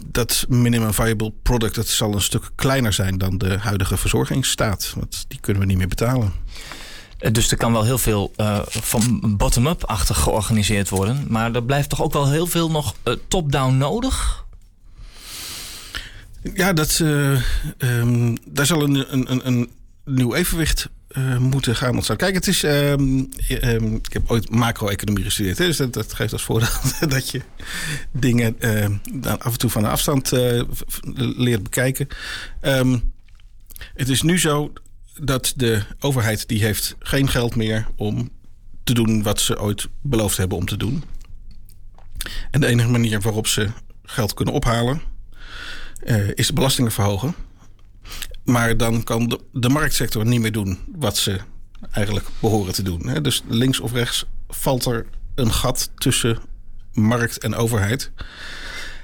dat 0.05 0.47
minimum 0.49 0.95
viable 0.95 1.33
product 1.43 1.75
dat 1.75 1.89
zal 1.89 2.15
een 2.15 2.21
stuk 2.21 2.51
kleiner 2.55 2.93
zijn 2.93 3.19
dan 3.19 3.39
de 3.39 3.59
huidige 3.59 3.97
verzorgingsstaat. 3.97 4.93
Want 4.97 5.25
die 5.29 5.41
kunnen 5.41 5.63
we 5.63 5.69
niet 5.69 5.79
meer 5.79 5.89
betalen. 5.89 6.33
Dus 7.19 7.51
er 7.51 7.57
kan 7.57 7.73
wel 7.73 7.85
heel 7.85 7.99
veel 7.99 8.33
uh, 8.37 8.61
van 8.65 9.35
bottom-up-achtig 9.37 10.19
georganiseerd 10.19 10.89
worden. 10.89 11.25
Maar 11.29 11.55
er 11.55 11.65
blijft 11.65 11.89
toch 11.89 12.03
ook 12.03 12.13
wel 12.13 12.31
heel 12.31 12.47
veel 12.47 12.71
nog 12.71 12.95
uh, 13.05 13.15
top-down 13.29 13.77
nodig? 13.77 14.45
Ja, 16.55 16.73
dat, 16.73 16.99
uh, 17.03 17.41
um, 17.79 18.37
daar 18.45 18.67
zal 18.67 18.83
een, 18.83 19.13
een, 19.13 19.47
een 19.47 19.71
nieuw 20.05 20.35
evenwicht 20.35 20.89
moeten 21.39 21.77
gaan 21.77 21.95
ontstaan. 21.95 22.17
Kijk, 22.17 22.35
het 22.35 22.47
is. 22.47 22.63
Um, 22.63 23.29
um, 23.63 23.95
ik 23.95 24.13
heb 24.13 24.31
ooit 24.31 24.51
macro-economie 24.51 25.25
gestudeerd. 25.25 25.57
Dus 25.57 25.77
dat, 25.77 26.13
geeft 26.15 26.33
als 26.33 26.43
voordeel 26.43 26.69
dat 27.09 27.31
je 27.31 27.41
dingen 28.13 28.57
af 29.39 29.53
en 29.53 29.59
toe 29.59 29.71
van 29.71 29.83
de 29.83 29.89
afstand 29.89 30.31
leert 31.37 31.63
bekijken. 31.63 32.09
het 33.95 34.09
is 34.09 34.23
nu 34.23 34.39
zo 34.39 34.73
dat 35.21 35.53
de 35.57 35.83
overheid 36.01 36.49
die 36.49 36.61
heeft 36.63 36.97
geen 36.99 37.29
geld 37.29 37.57
meer 37.57 37.87
om 37.97 38.31
te 38.85 38.95
doen 38.95 39.23
wat 39.23 39.41
ze 39.41 39.61
ooit 39.61 39.89
beloofd 40.03 40.37
hebben 40.37 40.59
om 40.59 40.67
te 40.67 40.77
doen. 40.77 41.05
En 42.51 42.61
de 42.61 42.67
enige 42.67 42.89
manier 42.89 43.21
waarop 43.21 43.47
ze 43.47 43.69
geld 44.03 44.35
kunnen 44.35 44.55
ophalen 44.55 45.01
uh, 46.05 46.29
is 46.35 46.47
de 46.47 46.53
belastingen 46.53 46.93
verhogen. 46.93 47.35
Maar 48.45 48.77
dan 48.77 49.03
kan 49.03 49.29
de, 49.29 49.41
de, 49.53 49.69
marktsector 49.69 50.27
niet 50.27 50.41
meer 50.41 50.53
doen 50.53 50.79
wat 50.87 51.17
ze 51.17 51.41
eigenlijk 51.91 52.27
behoren 52.41 52.73
te 52.73 52.83
doen. 52.83 53.09
Hè? 53.09 53.21
Dus 53.21 53.43
links 53.49 53.81
of 53.81 53.93
rechts 53.93 54.25
valt 54.49 54.85
er 54.85 55.07
een 55.35 55.53
gat 55.53 55.91
tussen 55.95 56.39
markt 56.93 57.39
en 57.39 57.55
overheid. 57.55 58.11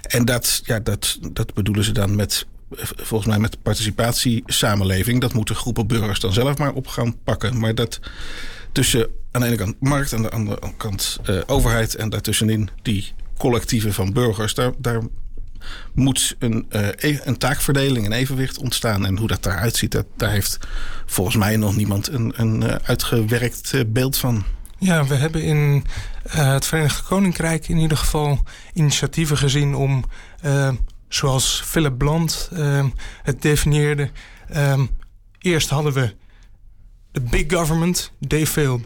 En 0.03 0.25
dat, 0.25 0.63
ja, 0.65 0.81
dat, 0.81 1.19
dat 1.33 1.55
bedoelen 1.55 1.85
ze 1.85 1.93
dan 1.93 2.17
met 2.17 2.47
volgens 2.77 3.31
mij 3.31 3.39
met 3.39 3.63
participatiesamenleving. 3.63 5.21
Dat 5.21 5.33
moeten 5.33 5.55
groepen 5.55 5.87
burgers 5.87 6.21
dan 6.21 6.33
zelf 6.33 6.59
maar 6.59 6.73
op 6.73 6.87
gaan 6.87 7.17
pakken. 7.25 7.59
Maar 7.59 7.75
dat 7.75 8.01
tussen 8.73 9.09
aan 9.31 9.41
de 9.41 9.47
ene 9.47 9.57
kant 9.57 9.81
markt, 9.81 10.15
aan 10.15 10.23
de 10.23 10.31
andere 10.31 10.59
kant 10.77 11.19
uh, 11.31 11.41
overheid 11.47 11.95
en 11.95 12.09
daartussenin 12.09 12.69
die 12.83 13.13
collectieven 13.37 13.93
van 13.93 14.13
burgers, 14.13 14.55
daar, 14.55 14.73
daar 14.79 15.03
moet 15.95 16.37
een, 16.39 16.67
uh, 16.71 16.89
een 17.01 17.39
taakverdeling, 17.39 18.07
een 18.07 18.13
evenwicht 18.13 18.59
ontstaan. 18.59 19.07
En 19.07 19.19
hoe 19.19 19.29
dat 19.29 19.43
daaruit 19.43 19.77
ziet, 19.77 19.93
dat, 19.93 20.07
daar 20.17 20.31
heeft 20.31 20.59
volgens 21.07 21.37
mij 21.37 21.57
nog 21.57 21.77
niemand 21.77 22.09
een, 22.09 22.33
een 22.37 22.63
uh, 22.63 22.75
uitgewerkt 22.83 23.93
beeld 23.93 24.17
van. 24.17 24.45
Ja, 24.79 25.07
we 25.07 25.15
hebben 25.15 25.43
in 25.43 25.85
het 26.29 26.67
Verenigd 26.67 27.03
Koninkrijk 27.03 27.69
in 27.69 27.79
ieder 27.79 27.97
geval 27.97 28.43
initiatieven 28.73 29.39
gezien 29.39 29.75
om, 29.75 30.05
zoals 31.15 31.63
Philip 31.65 31.99
Bland 31.99 32.51
het 33.23 33.43
definieerde, 33.43 34.11
eerst 35.39 35.69
hadden 35.69 35.93
we 35.93 36.15
de 37.11 37.21
big 37.21 37.45
government, 37.49 38.13
they 38.27 38.47
failed. 38.47 38.81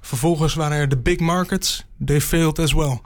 Vervolgens 0.00 0.54
waren 0.54 0.76
er 0.76 0.88
de 0.88 0.96
big 0.96 1.18
markets, 1.18 1.84
they 2.04 2.20
failed 2.20 2.58
as 2.58 2.72
well. 2.72 3.00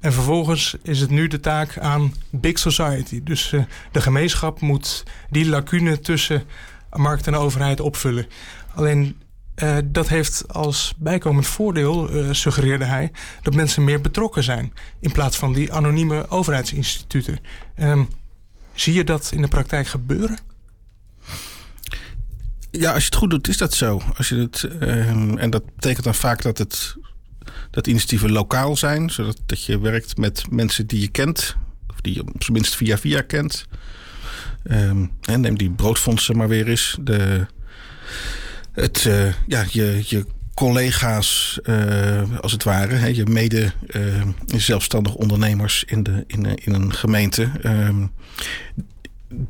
En 0.00 0.12
vervolgens 0.12 0.76
is 0.82 1.00
het 1.00 1.10
nu 1.10 1.26
de 1.26 1.40
taak 1.40 1.78
aan 1.78 2.14
big 2.30 2.58
society. 2.58 3.22
Dus 3.22 3.52
uh, 3.52 3.64
de 3.92 4.00
gemeenschap 4.00 4.60
moet 4.60 5.04
die 5.30 5.48
lacune 5.48 6.00
tussen 6.00 6.42
markt 6.92 7.26
en 7.26 7.34
overheid 7.34 7.80
opvullen. 7.80 8.26
Alleen 8.74 9.22
uh, 9.62 9.76
dat 9.84 10.08
heeft 10.08 10.44
als 10.48 10.94
bijkomend 10.98 11.46
voordeel, 11.46 12.14
uh, 12.14 12.32
suggereerde 12.32 12.84
hij, 12.84 13.12
dat 13.42 13.54
mensen 13.54 13.84
meer 13.84 14.00
betrokken 14.00 14.42
zijn. 14.42 14.72
In 15.00 15.12
plaats 15.12 15.36
van 15.36 15.52
die 15.52 15.72
anonieme 15.72 16.30
overheidsinstituten. 16.30 17.38
Um, 17.78 18.08
zie 18.74 18.94
je 18.94 19.04
dat 19.04 19.30
in 19.32 19.42
de 19.42 19.48
praktijk 19.48 19.86
gebeuren? 19.86 20.38
Ja, 22.70 22.92
als 22.92 23.02
je 23.02 23.08
het 23.08 23.18
goed 23.18 23.30
doet, 23.30 23.48
is 23.48 23.56
dat 23.56 23.74
zo. 23.74 24.02
Als 24.16 24.28
je 24.28 24.36
het, 24.36 24.68
uh, 24.80 25.08
en 25.42 25.50
dat 25.50 25.64
betekent 25.74 26.04
dan 26.04 26.14
vaak 26.14 26.42
dat, 26.42 26.58
het, 26.58 26.96
dat 27.70 27.86
initiatieven 27.86 28.32
lokaal 28.32 28.76
zijn. 28.76 29.10
Zodat 29.10 29.40
dat 29.46 29.64
je 29.64 29.78
werkt 29.78 30.16
met 30.16 30.44
mensen 30.50 30.86
die 30.86 31.00
je 31.00 31.08
kent. 31.08 31.56
Of 31.88 32.00
die 32.00 32.14
je 32.14 32.20
op 32.20 32.42
zijn 32.42 32.52
minst 32.52 32.76
via 32.76 32.98
via 32.98 33.20
kent. 33.20 33.66
Um, 34.70 35.12
en 35.20 35.40
neem 35.40 35.58
die 35.58 35.70
broodfondsen 35.70 36.36
maar 36.36 36.48
weer 36.48 36.68
eens. 36.68 36.96
De, 37.00 37.46
het, 38.74 39.04
uh, 39.04 39.32
ja, 39.46 39.64
je, 39.70 40.02
je 40.06 40.26
collega's, 40.54 41.58
uh, 41.64 42.22
als 42.40 42.52
het 42.52 42.64
ware, 42.64 42.94
hè, 42.94 43.06
je 43.06 43.26
mede 43.26 43.72
uh, 43.90 44.22
zelfstandig 44.46 45.14
ondernemers 45.14 45.84
in, 45.84 46.02
de, 46.02 46.24
in, 46.26 46.54
in 46.54 46.72
een 46.72 46.92
gemeente. 46.92 47.50
Um, 47.64 48.10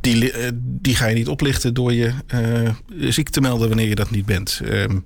die, 0.00 0.33
eh, 0.33 0.50
die 0.57 0.97
ga 0.97 1.07
je 1.07 1.14
niet 1.14 1.28
oplichten 1.28 1.75
door 1.75 1.93
je 1.93 2.12
ziek 2.99 3.28
te 3.28 3.40
melden 3.40 3.69
wanneer 3.69 3.88
je 3.88 3.95
dat 3.95 4.11
niet 4.11 4.26
bent. 4.26 4.61
Um, 4.64 5.04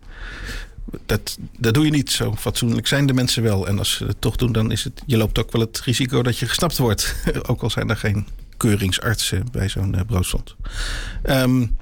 dat, 1.07 1.39
dat 1.59 1.75
doe 1.75 1.85
je 1.85 1.91
niet 1.91 2.11
zo 2.11 2.37
fatsoenlijk. 2.37 2.87
Zijn 2.87 3.07
de 3.07 3.13
mensen 3.13 3.43
wel. 3.43 3.67
En 3.67 3.79
als 3.79 3.93
ze 3.93 4.05
het 4.05 4.21
toch 4.21 4.37
doen, 4.37 4.53
dan 4.53 4.73
is 4.73 4.85
het. 4.85 5.03
Je 5.07 5.17
loopt 5.17 5.39
ook 5.39 5.53
wel 5.53 5.61
het 5.61 5.81
risico 5.81 6.23
dat 6.23 6.39
je 6.39 6.47
gesnapt 6.47 6.79
wordt. 6.79 7.15
ook 7.51 7.63
al 7.63 7.71
zijn 7.71 7.91
er 7.91 7.97
geen 7.97 8.27
keuringsartsen 8.57 9.47
bij 9.53 9.69
zo'n 9.69 9.97
broodstond. 10.07 10.57
Um, 11.25 11.77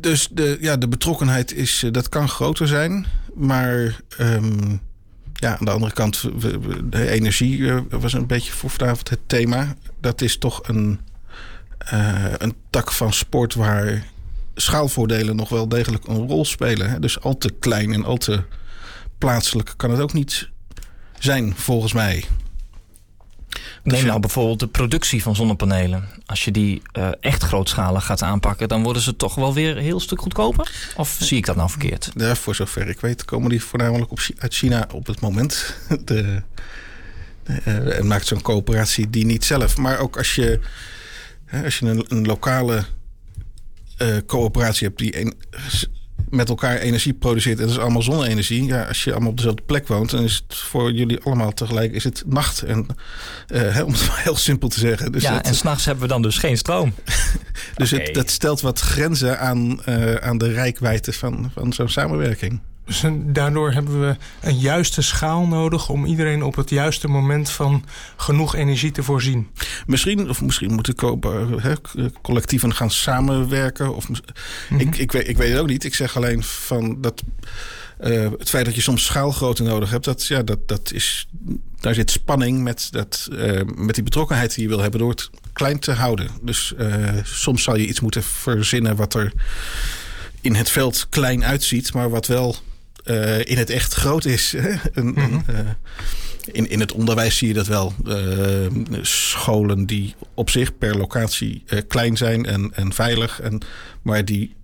dus 0.00 0.28
de, 0.30 0.56
ja, 0.60 0.76
de 0.76 0.88
betrokkenheid 0.88 1.54
is, 1.54 1.84
dat 1.90 2.08
kan 2.08 2.28
groter 2.28 2.68
zijn. 2.68 3.06
Maar 3.34 4.00
um, 4.20 4.80
ja, 5.34 5.58
aan 5.58 5.64
de 5.64 5.70
andere 5.70 5.92
kant, 5.92 6.22
de 6.84 7.08
energie 7.08 7.72
was 7.90 8.12
een 8.12 8.26
beetje 8.26 8.52
voor 8.52 8.70
vanavond 8.70 9.08
het 9.08 9.20
thema. 9.26 9.74
Dat 10.00 10.20
is 10.20 10.38
toch 10.38 10.68
een 10.68 11.00
uh, 11.92 12.32
een 12.38 12.54
tak 12.70 12.92
van 12.92 13.12
sport 13.12 13.54
waar 13.54 14.04
schaalvoordelen 14.54 15.36
nog 15.36 15.48
wel 15.48 15.68
degelijk 15.68 16.06
een 16.06 16.26
rol 16.28 16.44
spelen. 16.44 16.90
Hè? 16.90 16.98
Dus 16.98 17.20
al 17.20 17.38
te 17.38 17.50
klein 17.58 17.92
en 17.92 18.04
al 18.04 18.16
te 18.16 18.42
plaatselijk 19.18 19.74
kan 19.76 19.90
het 19.90 20.00
ook 20.00 20.12
niet 20.12 20.48
zijn, 21.18 21.54
volgens 21.56 21.92
mij. 21.92 22.24
Neem 23.82 24.06
nou 24.06 24.20
bijvoorbeeld 24.20 24.60
de 24.60 24.66
productie 24.66 25.22
van 25.22 25.36
zonnepanelen. 25.36 26.08
Als 26.26 26.44
je 26.44 26.50
die 26.50 26.82
uh, 26.98 27.08
echt 27.20 27.42
grootschalig 27.42 28.04
gaat 28.06 28.22
aanpakken, 28.22 28.68
dan 28.68 28.82
worden 28.82 29.02
ze 29.02 29.16
toch 29.16 29.34
wel 29.34 29.54
weer 29.54 29.76
een 29.76 29.82
heel 29.82 30.00
stuk 30.00 30.20
goedkoper? 30.20 30.92
Of 30.96 31.16
zie 31.20 31.36
ik 31.36 31.46
dat 31.46 31.56
nou 31.56 31.70
verkeerd? 31.70 32.10
Ja, 32.16 32.34
voor 32.34 32.54
zover 32.54 32.88
ik 32.88 33.00
weet 33.00 33.24
komen 33.24 33.50
die 33.50 33.62
voornamelijk 33.62 34.10
op, 34.10 34.20
uit 34.38 34.54
China 34.54 34.88
op 34.92 35.06
het 35.06 35.20
moment. 35.20 35.76
De, 36.04 36.42
en 37.64 38.06
maakt 38.06 38.26
zo'n 38.26 38.42
coöperatie 38.42 39.10
die 39.10 39.26
niet 39.26 39.44
zelf. 39.44 39.76
Maar 39.76 39.98
ook 39.98 40.16
als 40.16 40.34
je 40.34 40.60
als 41.64 41.78
je 41.78 41.86
een, 41.86 42.04
een 42.08 42.26
lokale 42.26 42.84
uh, 43.98 44.16
coöperatie 44.26 44.86
hebt 44.86 44.98
die 44.98 45.20
een, 45.20 45.34
met 46.30 46.48
elkaar 46.48 46.76
energie 46.76 47.14
produceert 47.14 47.58
en 47.58 47.66
dat 47.66 47.74
is 47.74 47.80
allemaal 47.80 48.02
zonne-energie. 48.02 48.64
Ja, 48.64 48.82
als 48.82 49.04
je 49.04 49.10
allemaal 49.10 49.30
op 49.30 49.36
dezelfde 49.36 49.62
plek 49.66 49.88
woont, 49.88 50.10
dan 50.10 50.22
is 50.22 50.42
het 50.46 50.58
voor 50.58 50.92
jullie 50.92 51.20
allemaal 51.20 51.52
tegelijk 51.52 51.92
is 51.92 52.04
het 52.04 52.22
nacht. 52.26 52.62
En, 52.62 52.86
uh, 53.48 53.84
om 53.84 53.92
het 53.92 54.06
maar 54.08 54.20
heel 54.22 54.36
simpel 54.36 54.68
te 54.68 54.78
zeggen. 54.78 55.12
Dus 55.12 55.22
ja, 55.22 55.42
en 55.42 55.54
s'nachts 55.54 55.84
hebben 55.84 56.02
we 56.04 56.10
dan 56.10 56.22
dus 56.22 56.38
geen 56.38 56.56
stroom. 56.56 56.94
dus 57.76 57.92
okay. 57.92 58.04
het, 58.04 58.14
dat 58.14 58.30
stelt 58.30 58.60
wat 58.60 58.80
grenzen 58.80 59.38
aan, 59.40 59.80
uh, 59.88 60.14
aan 60.14 60.38
de 60.38 60.52
rijkwijde 60.52 61.12
van, 61.12 61.50
van 61.54 61.72
zo'n 61.72 61.88
samenwerking. 61.88 62.60
Dus 62.90 63.04
daardoor 63.22 63.72
hebben 63.72 64.00
we 64.00 64.16
een 64.40 64.58
juiste 64.58 65.02
schaal 65.02 65.46
nodig 65.46 65.88
om 65.88 66.04
iedereen 66.04 66.42
op 66.42 66.56
het 66.56 66.70
juiste 66.70 67.08
moment 67.08 67.50
van 67.50 67.84
genoeg 68.16 68.54
energie 68.54 68.90
te 68.90 69.02
voorzien. 69.02 69.48
Misschien, 69.86 70.28
of 70.28 70.42
misschien 70.42 70.72
moeten 70.72 70.94
he, 71.60 71.74
collectieven 72.22 72.74
gaan 72.74 72.90
samenwerken. 72.90 73.94
Of, 73.94 74.08
mm 74.08 74.16
-hmm. 74.68 74.80
ik, 74.80 74.96
ik, 74.96 75.12
weet, 75.12 75.28
ik 75.28 75.36
weet 75.36 75.50
het 75.50 75.60
ook 75.60 75.66
niet. 75.66 75.84
Ik 75.84 75.94
zeg 75.94 76.16
alleen 76.16 76.42
van 76.42 77.00
dat. 77.00 77.22
Uh, 78.00 78.28
het 78.38 78.50
feit 78.50 78.64
dat 78.64 78.74
je 78.74 78.80
soms 78.80 79.04
schaalgrootte 79.04 79.62
nodig 79.62 79.90
hebt, 79.90 80.04
dat, 80.04 80.26
ja, 80.26 80.42
dat, 80.42 80.68
dat 80.68 80.92
is, 80.92 81.28
daar 81.80 81.94
zit 81.94 82.10
spanning 82.10 82.62
met, 82.62 82.88
dat, 82.90 83.28
uh, 83.32 83.60
met 83.74 83.94
die 83.94 84.04
betrokkenheid 84.04 84.54
die 84.54 84.62
je 84.62 84.68
wil 84.68 84.80
hebben 84.80 85.00
door 85.00 85.10
het 85.10 85.30
klein 85.52 85.78
te 85.78 85.92
houden. 85.92 86.28
Dus 86.42 86.72
uh, 86.78 87.04
soms 87.22 87.62
zal 87.62 87.76
je 87.76 87.86
iets 87.86 88.00
moeten 88.00 88.22
verzinnen 88.22 88.96
wat 88.96 89.14
er 89.14 89.32
in 90.40 90.54
het 90.54 90.70
veld 90.70 91.06
klein 91.08 91.44
uitziet, 91.44 91.92
maar 91.92 92.10
wat 92.10 92.26
wel 92.26 92.56
uh, 93.04 93.38
in 93.38 93.58
het 93.58 93.70
echt 93.70 93.94
groot 93.94 94.24
is. 94.24 94.52
een, 94.92 95.06
mm 95.06 95.14
-hmm. 95.14 95.44
uh, 95.50 95.58
in, 96.52 96.70
in 96.70 96.80
het 96.80 96.92
onderwijs 96.92 97.36
zie 97.36 97.48
je 97.48 97.54
dat 97.54 97.66
wel. 97.66 97.94
Uh, 98.06 98.66
scholen 99.02 99.86
die 99.86 100.14
op 100.34 100.50
zich 100.50 100.78
per 100.78 100.96
locatie 100.96 101.64
klein 101.88 102.16
zijn 102.16 102.46
en, 102.46 102.70
en 102.74 102.92
veilig. 102.92 103.40
En, 103.40 103.60
maar 104.02 104.24
die 104.24 104.58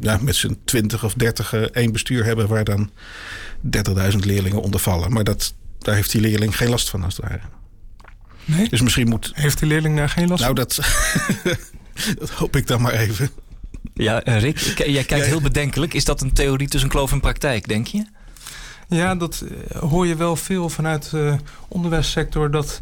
ja, 0.00 0.18
met 0.20 0.36
z'n 0.36 0.58
twintig 0.64 1.04
of 1.04 1.14
dertig 1.14 1.54
één 1.54 1.92
bestuur 1.92 2.24
hebben... 2.24 2.48
waar 2.48 2.64
dan 2.64 2.90
30.000 4.12 4.16
leerlingen 4.18 4.62
onder 4.62 4.80
vallen. 4.80 5.12
Maar 5.12 5.24
dat, 5.24 5.54
daar 5.78 5.94
heeft 5.94 6.10
die 6.10 6.20
leerling 6.20 6.56
geen 6.56 6.68
last 6.68 6.90
van 6.90 7.02
als 7.02 7.16
het 7.16 7.24
ware. 7.24 7.40
Nee? 8.44 8.68
Dus 8.68 8.80
misschien 8.80 9.08
moet... 9.08 9.30
Heeft 9.34 9.58
die 9.58 9.68
leerling 9.68 9.96
daar 9.96 10.08
geen 10.08 10.28
last 10.28 10.42
nou, 10.42 10.54
van? 10.56 10.84
Nou, 10.84 11.44
dat, 11.44 12.18
dat 12.18 12.30
hoop 12.30 12.56
ik 12.56 12.66
dan 12.66 12.80
maar 12.80 12.92
even. 12.92 13.30
Ja, 13.98 14.22
eh, 14.22 14.40
Rick, 14.40 14.58
jij 14.86 15.04
kijkt 15.04 15.26
heel 15.26 15.40
bedenkelijk. 15.40 15.94
Is 15.94 16.04
dat 16.04 16.20
een 16.20 16.32
theorie 16.32 16.68
tussen 16.68 16.88
kloof 16.88 17.12
en 17.12 17.20
praktijk, 17.20 17.68
denk 17.68 17.86
je? 17.86 18.04
Ja, 18.88 19.14
dat 19.14 19.44
eh, 19.48 19.78
hoor 19.80 20.06
je 20.06 20.16
wel 20.16 20.36
veel 20.36 20.68
vanuit 20.68 21.10
de 21.10 21.36
onderwijssector. 21.68 22.50
Dat 22.50 22.80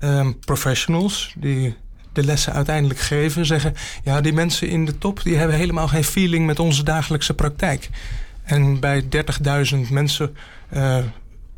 um, 0.00 0.38
professionals 0.38 1.34
die 1.36 1.76
de 2.12 2.24
lessen 2.24 2.52
uiteindelijk 2.52 3.00
geven, 3.00 3.46
zeggen... 3.46 3.74
ja, 4.04 4.20
die 4.20 4.32
mensen 4.32 4.68
in 4.68 4.84
de 4.84 4.98
top 4.98 5.22
die 5.22 5.36
hebben 5.36 5.56
helemaal 5.56 5.88
geen 5.88 6.04
feeling 6.04 6.46
met 6.46 6.58
onze 6.58 6.82
dagelijkse 6.82 7.34
praktijk. 7.34 7.88
En 8.42 8.80
bij 8.80 9.02
30.000 9.02 9.08
mensen 9.90 10.36
uh, 10.72 10.98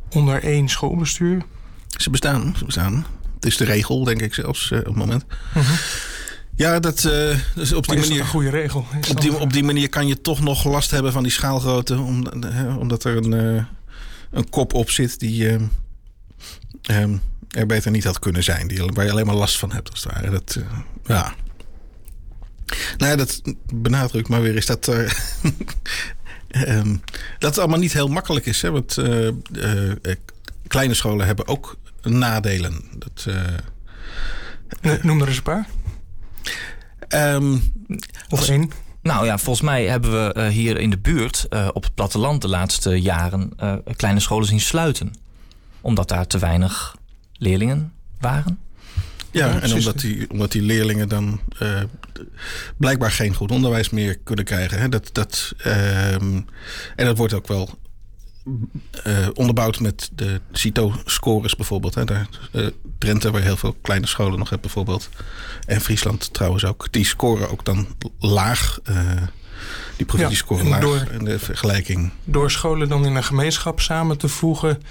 onder 0.09 0.43
één 0.43 0.69
schoolbestuur... 0.69 1.41
Ze 1.87 2.09
bestaan, 2.09 2.53
ze 2.57 2.65
bestaan. 2.65 3.05
Het 3.35 3.45
is 3.45 3.57
de 3.57 3.63
regel, 3.63 4.03
denk 4.03 4.21
ik 4.21 4.33
zelfs, 4.33 4.71
uh, 4.71 4.79
op 4.79 4.85
het 4.85 4.95
moment. 4.95 5.25
Uh 5.57 5.67
-huh. 5.67 5.77
Ja, 6.61 6.79
dat, 6.79 7.03
uh, 7.03 7.37
dus 7.55 7.73
op 7.73 7.87
die 7.87 7.97
is 7.97 8.07
manier. 8.07 8.21
een 8.21 8.27
goede 8.27 8.49
regel. 8.49 8.85
Op 9.09 9.21
die, 9.21 9.39
op 9.39 9.53
die 9.53 9.63
manier 9.63 9.89
kan 9.89 10.07
je 10.07 10.21
toch 10.21 10.39
nog 10.41 10.63
last 10.63 10.91
hebben 10.91 11.11
van 11.11 11.23
die 11.23 11.31
schaalgrootte. 11.31 11.99
Om, 11.99 12.23
omdat 12.79 13.03
er 13.03 13.17
een, 13.17 13.31
uh, 13.31 13.63
een 14.31 14.49
kop 14.49 14.73
op 14.73 14.89
zit 14.89 15.19
die 15.19 15.49
um, 15.49 17.21
er 17.49 17.65
beter 17.65 17.91
niet 17.91 18.03
had 18.03 18.19
kunnen 18.19 18.43
zijn. 18.43 18.67
Die, 18.67 18.85
waar 18.85 19.05
je 19.05 19.11
alleen 19.11 19.25
maar 19.25 19.35
last 19.35 19.59
van 19.59 19.71
hebt, 19.71 19.89
als 19.89 20.03
het 20.03 20.13
ware. 20.13 20.29
Dat, 20.29 20.59
ja. 21.05 21.33
Nou 22.97 23.11
ja, 23.11 23.15
dat 23.15 23.41
benadrukt 23.73 24.27
maar 24.27 24.41
weer 24.41 24.55
is 24.55 24.65
dat 24.65 24.87
er. 24.87 25.17
um, 26.67 27.01
dat 27.39 27.49
het 27.49 27.57
allemaal 27.57 27.79
niet 27.79 27.93
heel 27.93 28.07
makkelijk 28.07 28.45
is. 28.45 28.61
Hè? 28.61 28.71
Want 28.71 28.97
kleine 30.67 30.93
scholen 30.93 31.25
hebben 31.25 31.47
ook 31.47 31.77
nadelen. 32.01 32.83
Dat, 32.97 33.25
Noem 35.01 35.21
er 35.21 35.27
eens 35.27 35.37
een 35.37 35.43
paar. 35.43 35.67
Um, 37.09 37.73
of 38.29 38.49
één? 38.49 38.71
Nou 39.01 39.25
ja, 39.25 39.37
volgens 39.37 39.65
mij 39.65 39.85
hebben 39.85 40.11
we 40.11 40.39
uh, 40.39 40.47
hier 40.47 40.79
in 40.79 40.89
de 40.89 40.97
buurt 40.97 41.45
uh, 41.49 41.67
op 41.73 41.83
het 41.83 41.93
platteland 41.93 42.41
de 42.41 42.47
laatste 42.47 43.01
jaren 43.01 43.51
uh, 43.63 43.75
kleine 43.95 44.19
scholen 44.19 44.47
zien 44.47 44.59
sluiten. 44.59 45.13
Omdat 45.81 46.07
daar 46.07 46.27
te 46.27 46.39
weinig 46.39 46.95
leerlingen 47.33 47.93
waren. 48.19 48.59
Ja, 49.31 49.59
en 49.59 49.73
omdat 49.73 49.99
die, 49.99 50.29
omdat 50.29 50.51
die 50.51 50.61
leerlingen 50.61 51.09
dan 51.09 51.41
uh, 51.61 51.81
blijkbaar 52.77 53.11
geen 53.11 53.33
goed 53.33 53.51
onderwijs 53.51 53.89
meer 53.89 54.17
kunnen 54.17 54.45
krijgen. 54.45 54.79
Hè? 54.79 54.89
Dat, 54.89 55.09
dat, 55.11 55.53
um, 55.65 56.45
en 56.95 57.05
dat 57.05 57.17
wordt 57.17 57.33
ook 57.33 57.47
wel 57.47 57.79
uh, 59.07 59.27
onderbouwd 59.33 59.79
met 59.79 60.09
de 60.15 60.41
CITO-scores 60.51 61.55
bijvoorbeeld. 61.55 61.95
Hè. 61.95 62.05
Daar, 62.05 62.27
uh, 62.51 62.67
Drenthe, 62.97 63.31
waar 63.31 63.41
heel 63.41 63.57
veel 63.57 63.75
kleine 63.81 64.07
scholen 64.07 64.39
nog 64.39 64.49
hebben 64.49 64.71
bijvoorbeeld. 64.73 65.09
En 65.65 65.81
Friesland 65.81 66.33
trouwens 66.33 66.65
ook. 66.65 66.87
Die 66.91 67.05
scoren 67.05 67.49
ook 67.49 67.65
dan 67.65 67.87
laag. 68.19 68.79
Uh, 68.89 68.97
die 69.97 70.05
provincie 70.05 70.45
ja, 70.49 70.63
laag 70.63 70.79
door, 70.79 71.07
in 71.11 71.25
de 71.25 71.39
vergelijking. 71.39 72.11
Door 72.23 72.51
scholen 72.51 72.89
dan 72.89 73.05
in 73.05 73.15
een 73.15 73.23
gemeenschap 73.23 73.79
samen 73.79 74.17
te 74.17 74.27
voegen... 74.27 74.81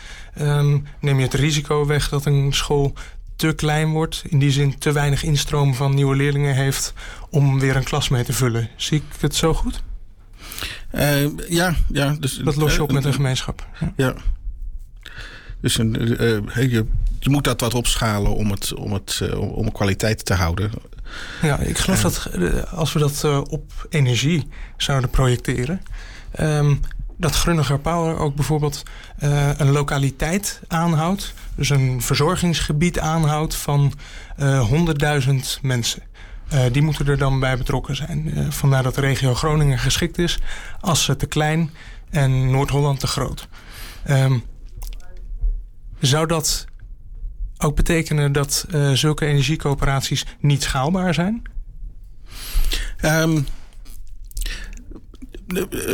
Um, 0.41 0.87
neem 1.01 1.17
je 1.19 1.25
het 1.25 1.35
risico 1.35 1.87
weg 1.87 2.09
dat 2.09 2.25
een 2.25 2.53
school 2.53 2.93
te 3.37 3.53
klein 3.53 3.91
wordt. 3.91 4.23
In 4.29 4.39
die 4.39 4.51
zin 4.51 4.79
te 4.79 4.93
weinig 4.93 5.23
instroom 5.23 5.75
van 5.75 5.95
nieuwe 5.95 6.17
leerlingen 6.17 6.55
heeft... 6.55 6.93
om 7.31 7.61
weer 7.61 7.77
een 7.77 7.85
klas 7.85 8.09
mee 8.09 8.25
te 8.25 8.33
vullen. 8.33 8.69
Zie 8.77 8.99
ik 8.99 9.21
het 9.21 9.35
zo 9.35 9.55
goed? 9.55 9.83
Uh, 10.95 11.49
ja, 11.49 11.75
ja. 11.93 12.17
Dus, 12.21 12.41
dat 12.45 12.57
los 12.57 12.75
je 12.75 12.83
op 12.83 12.89
uh, 12.89 12.95
met 12.95 13.05
een 13.05 13.13
gemeenschap. 13.13 13.67
Ja. 13.81 13.93
ja. 13.97 14.15
Dus 15.61 15.79
uh, 15.79 15.89
je, 16.55 16.87
je, 17.19 17.31
moet 17.31 17.45
dat 17.45 17.61
wat 17.61 17.75
opschalen 17.75 18.35
om, 18.35 18.51
het, 18.51 18.75
om, 18.75 18.93
het, 18.93 19.35
om 19.37 19.73
kwaliteit 19.73 20.25
te 20.25 20.35
houden. 20.35 20.71
Ja, 21.43 21.59
ik 21.59 21.79
geloof 21.79 22.01
dat 22.01 22.31
als 22.71 22.93
we 22.93 22.99
dat 22.99 23.25
op 23.49 23.87
energie 23.89 24.49
zouden 24.77 25.11
projecteren... 25.11 25.81
Um, 26.41 26.81
dat 27.17 27.35
Grunniger 27.35 27.79
Power 27.79 28.19
ook 28.19 28.35
bijvoorbeeld 28.35 28.83
een 29.57 29.71
lokaliteit 29.71 30.61
aanhoudt. 30.69 31.35
Dus 31.55 31.71
een 31.71 32.03
verzorgingsgebied 32.03 32.99
aanhoudt 32.99 33.55
van 33.55 33.93
100.000 34.41 35.35
mensen. 35.63 36.03
Uh, 36.53 36.61
die 36.73 36.83
moeten 36.83 37.07
er 37.07 37.19
dan 37.19 37.41
bij 37.41 37.57
betrokken 37.57 37.97
zijn. 37.97 38.39
Uh, 38.39 38.51
vandaar 38.51 38.83
dat 38.83 38.95
de 38.95 39.01
regio 39.01 39.35
Groningen 39.35 39.79
geschikt 39.79 40.19
is. 40.19 40.39
Assen 40.81 41.19
te 41.19 41.27
klein 41.27 41.71
en 42.11 42.51
Noord-Holland 42.51 43.01
te 43.01 43.07
groot. 43.07 43.49
Um, 44.09 44.45
zou 46.01 46.27
dat 46.27 46.67
ook 47.59 47.77
betekenen 47.77 48.33
dat 48.33 48.67
uh, 48.71 48.93
zulke 48.93 49.27
energiecoöperaties 49.27 50.27
niet 50.41 50.63
schaalbaar 50.63 51.15
zijn? 51.15 51.43
Um, 53.05 53.37
eh, 53.37 53.43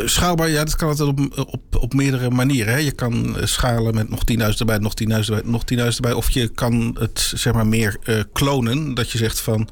schaalbaar, 0.05 0.49
ja, 0.49 0.63
dat 0.63 0.75
kan 0.75 0.87
altijd 0.87 1.09
op, 1.09 1.37
op, 1.37 1.75
op 1.75 1.93
meerdere 1.93 2.29
manieren. 2.29 2.73
Hè. 2.73 2.79
Je 2.79 2.91
kan 2.91 3.37
eh, 3.37 3.45
schalen 3.45 3.95
met 3.95 4.09
nog 4.09 4.19
10.000 4.31 4.37
erbij, 4.37 4.77
nog 4.77 4.93
10.000 5.03 5.07
erbij, 5.07 5.41
nog 5.43 5.63
10.000 5.73 5.77
erbij. 5.77 6.13
Of 6.13 6.29
je 6.29 6.47
kan 6.47 6.97
het 6.99 7.31
zeg 7.35 7.53
maar 7.53 7.67
meer 7.67 7.97
uh, 8.03 8.21
klonen. 8.33 8.93
Dat 8.93 9.11
je 9.11 9.17
zegt 9.17 9.39
van, 9.39 9.69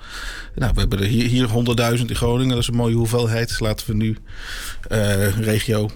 nou, 0.55 0.71
we 0.73 0.79
hebben 0.79 0.99
er 0.99 1.05
hier, 1.05 1.27
hier 1.27 1.47
100.000 1.97 2.05
in 2.05 2.15
Groningen. 2.15 2.49
Dat 2.49 2.61
is 2.61 2.67
een 2.67 2.75
mooie 2.75 2.95
hoeveelheid. 2.95 3.59
Laten 3.59 3.87
we 3.87 3.93
nu 3.93 4.17
regio 5.39 5.89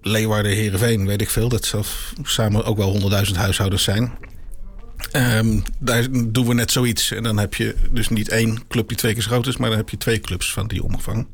Leeuwarden, 0.00 0.52
Heerenveen, 0.52 1.06
weet 1.06 1.20
ik 1.20 1.30
veel. 1.30 1.48
Dat 1.48 1.64
zal 1.64 1.84
samen 2.22 2.64
ook 2.64 2.76
wel 2.76 3.24
100.000 3.26 3.34
huishoudens 3.34 3.82
zijn. 3.82 4.12
Um, 5.12 5.62
daar 5.78 6.06
doen 6.10 6.46
we 6.46 6.54
net 6.54 6.70
zoiets. 6.70 7.10
En 7.12 7.22
dan 7.22 7.38
heb 7.38 7.54
je 7.54 7.74
dus 7.90 8.08
niet 8.08 8.28
één 8.28 8.66
club 8.68 8.88
die 8.88 8.96
twee 8.96 9.12
keer 9.12 9.22
zo 9.22 9.28
groot 9.28 9.46
is, 9.46 9.56
maar 9.56 9.68
dan 9.68 9.78
heb 9.78 9.88
je 9.88 9.96
twee 9.96 10.20
clubs 10.20 10.52
van 10.52 10.66
die 10.66 10.82
omvang. 10.82 11.26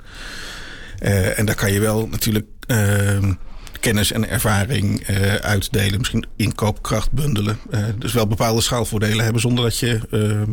Uh, 1.02 1.38
en 1.38 1.46
daar 1.46 1.54
kan 1.54 1.72
je 1.72 1.80
wel 1.80 2.08
natuurlijk 2.10 2.46
uh, 2.66 3.32
kennis 3.80 4.12
en 4.12 4.28
ervaring 4.28 5.08
uh, 5.08 5.34
uitdelen. 5.34 5.98
Misschien 5.98 6.26
inkoopkracht 6.36 7.12
bundelen. 7.12 7.58
dus 7.98 8.12
wel 8.12 8.26
bepaalde 8.26 8.60
schaalvoordelen 8.60 9.24
hebben 9.24 9.42
zonder 9.42 9.64
dat 9.64 9.78
je 9.78 10.00
ehm, 10.10 10.50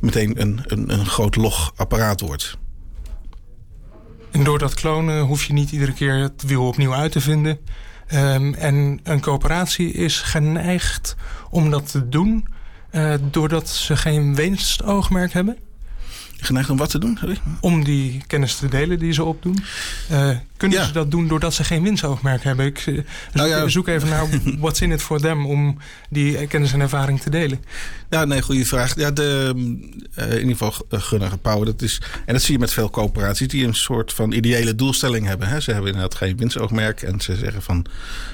meteen 0.00 0.40
een, 0.40 0.60
een, 0.66 0.92
een 0.92 1.06
groot 1.06 1.36
logapparaat 1.36 2.20
wordt. 2.20 2.58
En 4.30 4.44
door 4.44 4.58
dat 4.58 4.74
klonen 4.74 5.20
hoef 5.20 5.44
je 5.44 5.52
niet 5.52 5.70
iedere 5.70 5.92
keer 5.92 6.14
het 6.14 6.42
wiel 6.46 6.66
opnieuw 6.66 6.94
uit 6.94 7.12
te 7.12 7.20
vinden. 7.20 7.58
Um, 8.14 8.54
en 8.54 9.00
een 9.02 9.20
coöperatie 9.20 9.92
is 9.92 10.20
geneigd 10.20 11.16
om 11.50 11.70
dat 11.70 11.90
te 11.90 12.08
doen... 12.08 12.52
Doordat 13.30 13.68
ze 13.68 13.96
geen 13.96 14.34
winstoogmerk 14.34 15.32
hebben? 15.32 15.58
Geneigd 16.40 16.70
om 16.70 16.76
wat 16.76 16.90
te 16.90 16.98
doen? 16.98 17.16
Sorry? 17.20 17.38
Om 17.60 17.84
die 17.84 18.22
kennis 18.26 18.56
te 18.56 18.68
delen 18.68 18.98
die 18.98 19.12
ze 19.12 19.24
opdoen. 19.24 19.58
Uh, 20.10 20.30
kunnen 20.56 20.78
ja. 20.78 20.84
ze 20.84 20.92
dat 20.92 21.10
doen 21.10 21.28
doordat 21.28 21.54
ze 21.54 21.64
geen 21.64 21.82
winstoogmerk 21.82 22.44
hebben? 22.44 22.66
Ik 22.66 22.86
uh, 22.86 23.00
nou 23.32 23.48
ja. 23.48 23.68
zoek 23.68 23.88
even 23.88 24.08
naar 24.08 24.26
what's 24.58 24.80
in 24.80 24.92
it 24.92 25.02
for 25.02 25.20
them 25.20 25.46
om 25.46 25.78
die 26.10 26.46
kennis 26.46 26.72
en 26.72 26.80
ervaring 26.80 27.20
te 27.20 27.30
delen. 27.30 27.64
Ja, 28.10 28.24
nee, 28.24 28.42
goede 28.42 28.64
vraag. 28.64 28.96
Ja, 28.96 29.10
de, 29.10 29.52
uh, 30.18 30.24
in 30.32 30.48
ieder 30.48 30.56
geval 30.56 30.74
Gunnige 30.90 31.36
Power. 31.36 31.64
Dat 31.64 31.82
is, 31.82 32.00
en 32.26 32.32
dat 32.32 32.42
zie 32.42 32.52
je 32.54 32.60
met 32.60 32.72
veel 32.72 32.90
coöperaties 32.90 33.48
die 33.48 33.66
een 33.66 33.74
soort 33.74 34.12
van 34.12 34.32
ideële 34.32 34.74
doelstelling 34.74 35.26
hebben. 35.26 35.48
Hè. 35.48 35.60
Ze 35.60 35.72
hebben 35.72 35.92
inderdaad 35.92 36.18
geen 36.18 36.36
winstoogmerk. 36.36 37.02
En 37.02 37.20
ze 37.20 37.36
zeggen 37.36 37.62
van 37.62 37.86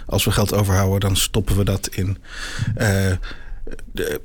als 0.07 0.25
we 0.25 0.31
geld 0.31 0.55
overhouden, 0.55 1.01
dan 1.01 1.17
stoppen 1.17 1.57
we 1.57 1.65
dat 1.65 1.87
in. 1.87 2.19
de, 3.93 4.21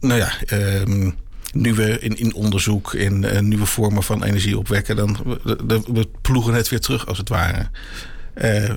nou 0.00 0.18
ja, 0.18 0.32
um, 0.52 1.16
nieuwe 1.52 1.98
in, 1.98 2.16
in 2.16 2.34
onderzoek, 2.34 2.94
in 2.94 3.22
uh, 3.22 3.38
nieuwe 3.38 3.66
vormen 3.66 4.02
van 4.02 4.24
energie 4.24 4.58
opwekken, 4.58 4.96
dan 4.96 5.16
we, 5.42 5.82
we 5.92 6.08
ploegen 6.20 6.54
het 6.54 6.68
weer 6.68 6.80
terug 6.80 7.06
als 7.06 7.18
het 7.18 7.28
ware. 7.28 7.70
Uh, 8.34 8.70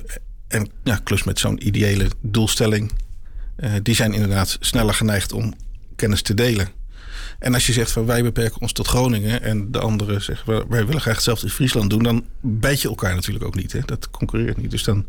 en 0.48 0.70
ja, 0.84 1.00
klus 1.04 1.24
met 1.24 1.38
zo'n 1.38 1.66
ideële 1.66 2.08
doelstelling, 2.20 2.92
uh, 3.56 3.70
die 3.82 3.94
zijn 3.94 4.12
inderdaad 4.12 4.56
sneller 4.60 4.94
geneigd 4.94 5.32
om 5.32 5.54
kennis 5.96 6.22
te 6.22 6.34
delen. 6.34 6.68
En 7.38 7.54
als 7.54 7.66
je 7.66 7.72
zegt 7.72 7.92
van 7.92 8.06
wij 8.06 8.22
beperken 8.22 8.60
ons 8.60 8.72
tot 8.72 8.86
Groningen 8.86 9.42
en 9.42 9.72
de 9.72 9.78
anderen 9.78 10.22
zeggen 10.22 10.68
wij 10.68 10.86
willen 10.86 11.00
graag 11.00 11.14
hetzelfde 11.14 11.46
in 11.46 11.52
Friesland 11.52 11.90
doen, 11.90 12.02
dan 12.02 12.24
bijt 12.40 12.82
je 12.82 12.88
elkaar 12.88 13.14
natuurlijk 13.14 13.44
ook 13.44 13.54
niet. 13.54 13.72
Hè? 13.72 13.80
Dat 13.84 14.10
concurreert 14.10 14.56
niet. 14.56 14.70
Dus 14.70 14.82
dan 14.82 15.06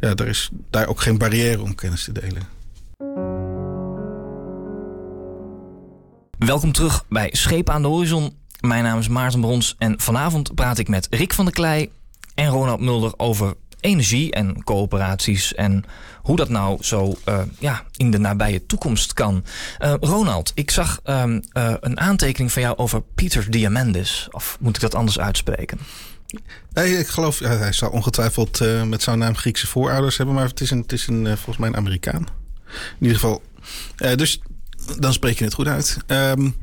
ja, 0.00 0.14
er 0.14 0.28
is 0.28 0.50
daar 0.70 0.86
ook 0.86 1.00
geen 1.00 1.18
barrière 1.18 1.62
om 1.62 1.74
kennis 1.74 2.04
te 2.04 2.12
delen. 2.12 2.57
Welkom 6.38 6.72
terug 6.72 7.04
bij 7.08 7.28
Schepen 7.32 7.74
aan 7.74 7.82
de 7.82 7.88
Horizon. 7.88 8.36
Mijn 8.60 8.84
naam 8.84 8.98
is 8.98 9.08
Maarten 9.08 9.40
Brons 9.40 9.74
en 9.78 10.00
vanavond 10.00 10.54
praat 10.54 10.78
ik 10.78 10.88
met 10.88 11.06
Rick 11.10 11.32
van 11.32 11.44
der 11.44 11.54
Klei 11.54 11.90
en 12.34 12.48
Ronald 12.48 12.80
Mulder 12.80 13.12
over 13.16 13.54
energie 13.80 14.32
en 14.32 14.64
coöperaties 14.64 15.54
en 15.54 15.84
hoe 16.22 16.36
dat 16.36 16.48
nou 16.48 16.82
zo 16.84 17.14
uh, 17.28 17.40
ja, 17.58 17.84
in 17.96 18.10
de 18.10 18.18
nabije 18.18 18.66
toekomst 18.66 19.12
kan. 19.12 19.44
Uh, 19.78 19.94
Ronald, 20.00 20.52
ik 20.54 20.70
zag 20.70 21.00
um, 21.04 21.42
uh, 21.52 21.74
een 21.80 22.00
aantekening 22.00 22.52
van 22.52 22.62
jou 22.62 22.76
over 22.76 23.02
Pieter 23.14 23.50
Diamandis. 23.50 24.28
Of 24.30 24.56
moet 24.60 24.76
ik 24.76 24.82
dat 24.82 24.94
anders 24.94 25.18
uitspreken? 25.18 25.78
Nee, 26.72 26.98
ik 26.98 27.06
geloof, 27.06 27.38
hij 27.38 27.72
zal 27.72 27.90
ongetwijfeld 27.90 28.60
met 28.86 29.02
zo'n 29.02 29.18
naam 29.18 29.36
Griekse 29.36 29.66
voorouders 29.66 30.16
hebben, 30.16 30.34
maar 30.34 30.48
het 30.48 30.60
is, 30.60 30.70
een, 30.70 30.80
het 30.80 30.92
is 30.92 31.06
een, 31.06 31.26
volgens 31.26 31.56
mij 31.56 31.68
een 31.68 31.76
Amerikaan. 31.76 32.26
In 32.98 33.06
ieder 33.06 33.18
geval. 33.18 33.42
dus 34.16 34.40
dan 34.98 35.12
spreek 35.12 35.38
je 35.38 35.44
het 35.44 35.54
goed 35.54 35.66
uit. 35.66 35.96
Um, 36.06 36.54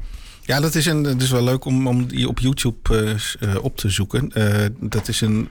ja, 0.46 0.60
dat 0.60 0.76
is, 0.76 0.86
een, 0.86 1.04
dat 1.04 1.22
is 1.22 1.30
wel 1.30 1.44
leuk 1.44 1.66
om, 1.66 1.88
om 1.88 2.08
die 2.08 2.28
op 2.28 2.40
YouTube 2.40 3.20
uh, 3.40 3.56
op 3.62 3.78
te 3.78 3.90
zoeken. 3.90 4.32
Uh, 4.34 4.66
dat 4.80 5.08
is 5.08 5.22
een 5.22 5.50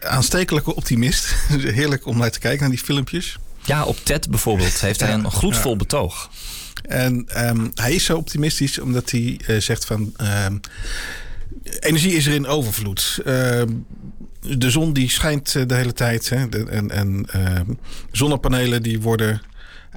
aanstekelijke 0.00 0.74
optimist. 0.74 1.34
Heerlijk 1.78 2.06
om 2.06 2.18
naar 2.18 2.30
te 2.30 2.38
kijken, 2.38 2.60
naar 2.60 2.70
die 2.70 2.84
filmpjes. 2.84 3.36
Ja, 3.64 3.84
op 3.84 3.98
TED 4.02 4.30
bijvoorbeeld 4.30 4.80
heeft 4.80 5.00
hij 5.00 5.12
een 5.12 5.30
gloedvol 5.30 5.70
ja. 5.70 5.76
betoog. 5.76 6.30
En 6.82 7.46
um, 7.48 7.70
hij 7.74 7.94
is 7.94 8.04
zo 8.04 8.16
optimistisch 8.16 8.78
omdat 8.78 9.10
hij 9.10 9.40
uh, 9.46 9.60
zegt 9.60 9.84
van... 9.84 10.14
Um, 10.46 10.60
energie 11.80 12.12
is 12.12 12.26
er 12.26 12.34
in 12.34 12.46
overvloed. 12.46 13.20
de 14.40 14.70
zon 14.70 14.92
die 14.92 15.10
schijnt 15.10 15.68
de 15.68 15.74
hele 15.74 15.92
tijd. 15.92 16.28
Hè, 16.28 16.48
en 16.68 16.90
en 16.90 17.26
zonnepanelen 18.12 18.82
die 18.82 19.00
worden 19.00 19.40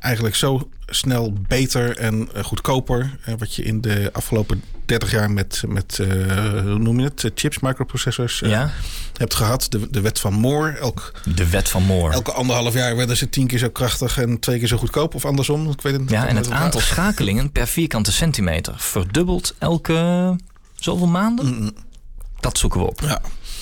eigenlijk 0.02 0.36
zo 0.36 0.70
snel 0.88 1.34
beter 1.48 1.98
en 1.98 2.30
eh, 2.34 2.44
goedkoper. 2.44 3.18
Eh, 3.24 3.34
wat 3.38 3.56
je 3.56 3.64
in 3.64 3.82
de 3.82 4.10
afgelopen 4.14 4.64
30 4.86 5.12
jaar 5.12 5.32
met, 5.32 5.64
met 5.68 5.98
uh, 6.02 6.08
hoe 6.62 6.80
noem 6.80 7.00
je 7.00 7.06
het, 7.06 7.32
chips, 7.36 7.60
microprocessors 7.60 8.40
ja. 8.40 8.72
hebt 9.18 9.34
gehad. 9.34 9.68
De, 9.70 9.88
de 9.90 10.02
wet 10.02 10.20
van 10.20 10.34
Moore. 10.34 10.72
Elk, 10.72 11.14
de 11.36 11.50
wet 11.50 11.70
van 11.70 11.84
Moore. 11.84 12.14
Elke 12.14 12.32
anderhalf 12.32 12.74
jaar 12.74 12.96
werden 12.96 13.18
ze 13.18 13.30
tien 13.30 13.48
keer 13.48 13.60
zo 13.60 13.70
krachtig 13.70 14.18
en 14.18 14.40
twee 14.40 14.60
keer 14.60 14.68
zo 14.68 14.78
goedkoop. 14.78 15.16
Of 15.16 15.26
andersom. 15.26 15.70
Ik 15.72 15.82
weet 15.82 15.94
het, 15.94 16.10
ja, 16.10 16.28
en 16.28 16.36
het 16.36 16.50
aantal 16.50 16.82
schakelingen 16.82 17.52
per 17.52 17.68
vierkante 17.68 18.12
centimeter 18.12 18.74
verdubbelt 18.78 19.56
elke 19.58 20.36
zoveel 20.76 21.08
maanden. 21.08 21.46
-mm. 21.46 21.72
Dat 22.40 22.58
zoeken 22.58 22.80
we 22.80 22.86
op. 22.86 23.02
Ja. 23.02 23.22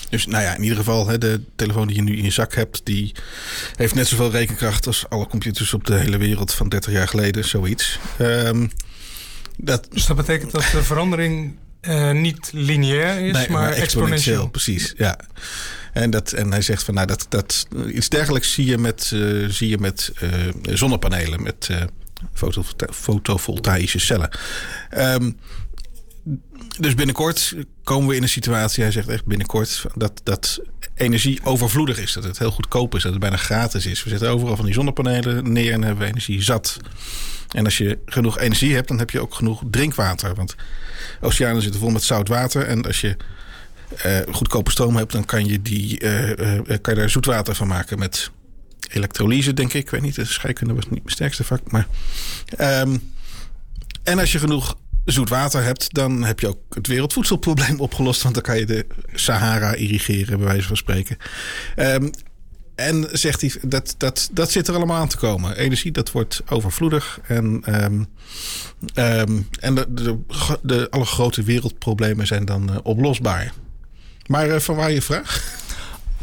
Dus 0.09 0.25
nou 0.25 0.43
ja, 0.43 0.55
in 0.55 0.61
ieder 0.61 0.77
geval, 0.77 1.07
hè, 1.07 1.17
de 1.17 1.41
telefoon 1.55 1.87
die 1.87 1.95
je 1.95 2.01
nu 2.01 2.17
in 2.17 2.23
je 2.23 2.31
zak 2.31 2.53
hebt, 2.53 2.81
die 2.83 3.15
heeft 3.75 3.95
net 3.95 4.07
zoveel 4.07 4.31
rekenkracht 4.31 4.87
als 4.87 5.09
alle 5.09 5.27
computers 5.27 5.73
op 5.73 5.85
de 5.85 5.95
hele 5.95 6.17
wereld 6.17 6.53
van 6.53 6.69
30 6.69 6.93
jaar 6.93 7.07
geleden, 7.07 7.45
zoiets. 7.45 7.99
Um, 8.21 8.71
dat... 9.57 9.87
Dus 9.91 10.05
dat 10.05 10.17
betekent 10.17 10.51
dat 10.51 10.65
de 10.71 10.83
verandering 10.83 11.55
uh, 11.81 12.11
niet 12.11 12.49
lineair 12.53 13.25
is, 13.25 13.33
nee, 13.33 13.49
maar, 13.49 13.61
maar, 13.61 13.71
exponentieel. 13.71 14.49
Precies, 14.49 14.93
ja. 14.97 15.19
En, 15.93 16.09
dat, 16.09 16.31
en 16.31 16.51
hij 16.51 16.61
zegt 16.61 16.83
van 16.83 16.93
nou, 16.93 17.07
dat, 17.07 17.25
dat, 17.29 17.67
iets 17.93 18.09
dergelijks 18.09 18.53
zie 18.53 18.65
je 18.65 18.77
met, 18.77 19.11
uh, 19.13 19.49
zie 19.49 19.69
je 19.69 19.77
met 19.77 20.11
uh, 20.21 20.29
zonnepanelen. 20.75 21.43
Met 21.43 21.69
fotovoltaïsche 22.91 23.99
cellen. 23.99 24.29
Um, 24.97 25.37
dus 26.79 26.95
binnenkort 26.95 27.55
komen 27.83 28.07
we 28.09 28.15
in 28.15 28.21
een 28.23 28.29
situatie, 28.29 28.83
hij 28.83 28.91
zegt 28.91 29.07
echt 29.07 29.25
binnenkort, 29.25 29.85
dat, 29.95 30.21
dat 30.23 30.59
energie 30.95 31.39
overvloedig 31.43 31.97
is. 31.97 32.13
Dat 32.13 32.23
het 32.23 32.39
heel 32.39 32.51
goedkoop 32.51 32.95
is, 32.95 33.03
dat 33.03 33.11
het 33.11 33.21
bijna 33.21 33.37
gratis 33.37 33.85
is. 33.85 34.03
We 34.03 34.09
zetten 34.09 34.29
overal 34.29 34.55
van 34.55 34.65
die 34.65 34.73
zonnepanelen 34.73 35.51
neer 35.51 35.73
en 35.73 35.81
hebben 35.81 36.03
we 36.03 36.09
energie 36.09 36.41
zat. 36.41 36.77
En 37.49 37.65
als 37.65 37.77
je 37.77 37.99
genoeg 38.05 38.39
energie 38.39 38.73
hebt, 38.75 38.87
dan 38.87 38.99
heb 38.99 39.09
je 39.09 39.21
ook 39.21 39.33
genoeg 39.33 39.63
drinkwater. 39.71 40.35
Want 40.35 40.55
oceanen 41.21 41.61
zitten 41.61 41.79
vol 41.79 41.89
met 41.89 42.03
zout 42.03 42.27
water. 42.27 42.65
En 42.65 42.85
als 42.85 43.01
je 43.01 43.17
uh, 44.05 44.17
goedkope 44.31 44.71
stroom 44.71 44.95
hebt, 44.95 45.11
dan 45.11 45.25
kan 45.25 45.45
je, 45.45 45.61
die, 45.61 46.03
uh, 46.03 46.29
uh, 46.29 46.35
kan 46.65 46.93
je 46.93 46.99
daar 46.99 47.09
zoetwater 47.09 47.55
van 47.55 47.67
maken 47.67 47.99
met 47.99 48.31
elektrolyse, 48.89 49.53
denk 49.53 49.73
ik. 49.73 49.83
Ik 49.83 49.89
weet 49.89 50.01
niet, 50.01 50.15
de 50.15 50.25
scheikunde 50.25 50.73
was 50.73 50.83
niet 50.83 51.03
mijn 51.03 51.15
sterkste 51.15 51.43
vak. 51.43 51.71
Maar, 51.71 51.87
um, 52.59 53.11
en 54.03 54.19
als 54.19 54.31
je 54.31 54.39
genoeg 54.39 54.77
zoet 55.11 55.29
water 55.29 55.63
hebt, 55.63 55.93
dan 55.93 56.23
heb 56.23 56.39
je 56.39 56.47
ook 56.47 56.61
het 56.69 56.87
wereldvoedselprobleem 56.87 57.79
opgelost. 57.89 58.21
Want 58.21 58.33
dan 58.33 58.43
kan 58.43 58.57
je 58.57 58.65
de 58.65 58.85
Sahara 59.13 59.73
irrigeren, 59.73 60.37
bij 60.37 60.47
wijze 60.47 60.67
van 60.67 60.77
spreken. 60.77 61.17
Um, 61.75 62.11
en 62.79 63.07
zegt 63.11 63.41
hij, 63.41 63.53
dat, 63.61 63.95
dat, 63.97 64.29
dat 64.31 64.51
zit 64.51 64.67
er 64.67 64.75
allemaal 64.75 64.97
aan 64.97 65.07
te 65.07 65.17
komen. 65.17 65.57
Energie, 65.57 65.91
dat 65.91 66.11
wordt 66.11 66.41
overvloedig. 66.49 67.19
En, 67.27 67.63
um, 67.83 68.07
um, 68.95 69.47
en 69.59 69.75
de, 69.75 70.17
de, 70.61 70.87
alle 70.89 71.05
grote 71.05 71.43
wereldproblemen 71.43 72.27
zijn 72.27 72.45
dan 72.45 72.69
uh, 72.71 72.77
oplosbaar. 72.83 73.53
Maar 74.25 74.47
uh, 74.47 74.59
van 74.59 74.75
waar 74.75 74.91
je 74.91 75.01
vraag? 75.01 75.57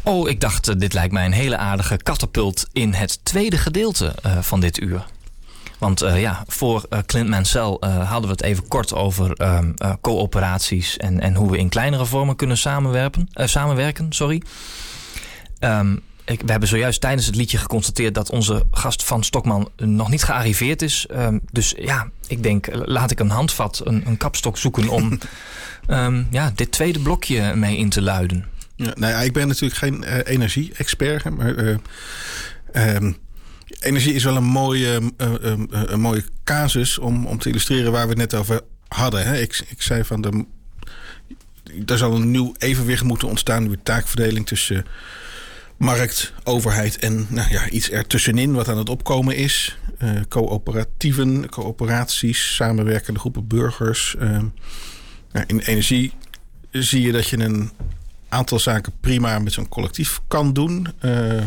Oh, 0.02 0.28
ik 0.28 0.40
dacht, 0.40 0.68
uh, 0.68 0.74
dit 0.78 0.92
lijkt 0.92 1.12
mij 1.12 1.24
een 1.24 1.32
hele 1.32 1.56
aardige 1.56 1.96
katapult 1.96 2.66
in 2.72 2.92
het 2.92 3.24
tweede 3.24 3.58
gedeelte 3.58 4.14
van 4.40 4.60
dit 4.60 4.80
uur. 4.80 5.06
Want 5.78 6.02
uh, 6.02 6.20
ja, 6.20 6.44
voor 6.46 6.84
uh, 6.90 6.98
Clint 7.06 7.28
Mansell 7.28 7.76
uh, 7.80 8.10
hadden 8.10 8.30
we 8.30 8.36
het 8.36 8.42
even 8.42 8.68
kort 8.68 8.94
over 8.94 9.32
ehm, 9.32 9.72
coöperaties 10.00 10.96
en, 10.96 11.20
en 11.20 11.34
hoe 11.34 11.50
we 11.50 11.58
in 11.58 11.68
kleinere 11.68 12.06
vormen 12.06 12.36
kunnen 12.36 12.58
samenwerken. 12.58 13.28
samenwerken 13.32 14.12
sorry. 14.12 14.42
Um, 15.60 16.02
ik, 16.24 16.40
we 16.44 16.50
hebben 16.50 16.68
zojuist 16.68 17.00
tijdens 17.00 17.26
het 17.26 17.36
liedje 17.36 17.58
geconstateerd 17.58 18.14
dat 18.14 18.30
onze 18.30 18.66
gast 18.70 19.04
van 19.04 19.24
Stokman 19.24 19.70
nog 19.76 20.10
niet 20.10 20.22
gearriveerd 20.22 20.82
is. 20.82 21.06
Um, 21.12 21.40
dus 21.52 21.74
ja, 21.78 22.10
ik 22.26 22.42
denk, 22.42 22.66
laat 22.72 23.10
ik 23.10 23.20
een 23.20 23.30
handvat, 23.30 23.80
een, 23.84 24.06
een 24.06 24.16
kapstok 24.16 24.58
zoeken 24.58 24.88
om 24.88 25.18
ja, 26.30 26.52
dit 26.54 26.72
tweede 26.72 26.98
blokje 26.98 27.54
mee 27.54 27.76
in 27.76 27.88
te 27.88 28.02
luiden. 28.02 28.44
Ja, 28.76 28.92
nou 28.94 29.12
ja, 29.12 29.20
ik 29.20 29.32
ben 29.32 29.48
natuurlijk 29.48 29.80
geen 29.80 30.02
energie-expert, 30.22 31.36
maar 31.36 31.78
energie 33.80 34.14
is 34.14 34.24
wel 34.24 34.36
een 34.36 34.44
mooie, 34.44 35.00
uh, 35.18 35.32
uh, 35.42 35.54
een 35.68 36.00
mooie 36.00 36.24
casus 36.44 36.98
om, 36.98 37.26
om 37.26 37.38
te 37.38 37.48
illustreren 37.48 37.92
waar 37.92 38.02
we 38.02 38.08
het 38.08 38.18
net 38.18 38.34
over 38.34 38.60
hadden. 38.88 39.26
Hè? 39.26 39.40
Ik, 39.40 39.64
ik 39.68 39.82
zei 39.82 40.04
van 40.04 40.20
de. 40.20 40.44
Er 41.86 41.98
zal 41.98 42.14
een 42.14 42.30
nieuw 42.30 42.54
evenwicht 42.58 43.02
moeten 43.02 43.28
ontstaan, 43.28 43.64
een 43.64 43.82
taakverdeling 43.82 44.46
tussen 44.46 44.86
markt, 45.76 46.32
overheid 46.44 46.98
en 46.98 47.26
nou 47.28 47.50
ja, 47.50 47.68
iets 47.68 47.90
ertussenin 47.90 48.52
wat 48.52 48.68
aan 48.68 48.78
het 48.78 48.88
opkomen 48.88 49.36
is. 49.36 49.78
Uh, 50.02 50.20
coöperatieven, 50.28 51.48
coöperaties, 51.48 52.54
samenwerkende 52.54 53.20
groepen 53.20 53.46
burgers. 53.46 54.16
In 55.46 55.58
energie 55.58 56.12
zie 56.70 57.02
je 57.02 57.12
dat 57.12 57.28
je 57.28 57.38
een 57.38 57.70
aantal 58.28 58.58
zaken 58.58 58.92
prima 59.00 59.38
met 59.38 59.52
zo'n 59.52 59.68
collectief 59.68 60.20
kan 60.28 60.52
doen. 60.52 60.86
Uh, 61.00 61.42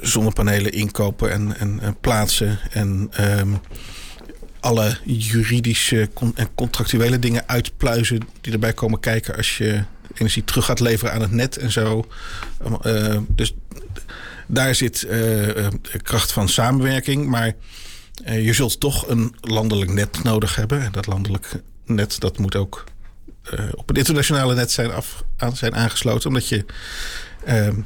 zonnepanelen 0.00 0.72
inkopen 0.72 1.32
en, 1.32 1.56
en, 1.58 1.80
en 1.80 1.96
plaatsen. 2.00 2.58
En 2.70 3.10
um, 3.20 3.60
alle 4.60 4.96
juridische 5.04 6.10
en 6.34 6.54
contractuele 6.54 7.18
dingen 7.18 7.48
uitpluizen 7.48 8.20
die 8.40 8.52
erbij 8.52 8.72
komen 8.72 9.00
kijken 9.00 9.36
als 9.36 9.58
je 9.58 9.82
energie 10.14 10.44
terug 10.44 10.64
gaat 10.64 10.80
leveren 10.80 11.12
aan 11.12 11.20
het 11.20 11.30
net 11.30 11.56
en 11.56 11.72
zo. 11.72 12.06
Uh, 12.86 13.18
dus 13.28 13.54
daar 14.46 14.74
zit 14.74 15.06
uh, 15.10 15.66
kracht 16.02 16.32
van 16.32 16.48
samenwerking. 16.48 17.26
Maar 17.26 17.52
je 18.24 18.52
zult 18.52 18.80
toch 18.80 19.08
een 19.08 19.34
landelijk 19.40 19.90
net 19.90 20.22
nodig 20.22 20.56
hebben. 20.56 20.82
En 20.82 20.92
dat 20.92 21.06
landelijk 21.06 21.52
net 21.86 22.20
dat 22.20 22.38
moet 22.38 22.56
ook 22.56 22.84
op 23.74 23.88
het 23.88 23.98
internationale 23.98 24.54
net 24.54 24.70
zijn, 24.70 24.92
af, 24.92 25.24
aan, 25.36 25.56
zijn 25.56 25.74
aangesloten. 25.74 26.28
Omdat 26.28 26.48
je 26.48 26.64
ehm, 27.44 27.80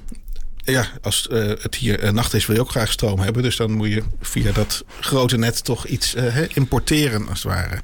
ja, 0.67 0.87
als 1.03 1.29
uh, 1.31 1.49
het 1.49 1.75
hier 1.75 2.05
uh, 2.05 2.11
nacht 2.11 2.35
is, 2.35 2.47
wil 2.47 2.57
je 2.57 2.63
ook 2.63 2.71
graag 2.71 2.93
stroom 2.93 3.21
hebben. 3.21 3.43
Dus 3.43 3.57
dan 3.57 3.73
moet 3.73 3.89
je 3.89 4.03
via 4.21 4.53
dat 4.53 4.85
grote 5.01 5.37
net 5.37 5.65
toch 5.65 5.87
iets 5.87 6.15
uh, 6.15 6.37
importeren, 6.55 7.29
als 7.29 7.43
het 7.43 7.53
ware. 7.53 7.81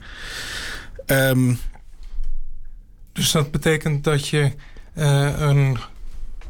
Um, 1.07 1.59
dus 3.13 3.31
dat 3.31 3.51
betekent 3.51 4.05
dat 4.05 4.29
je 4.29 4.53
een 4.95 5.79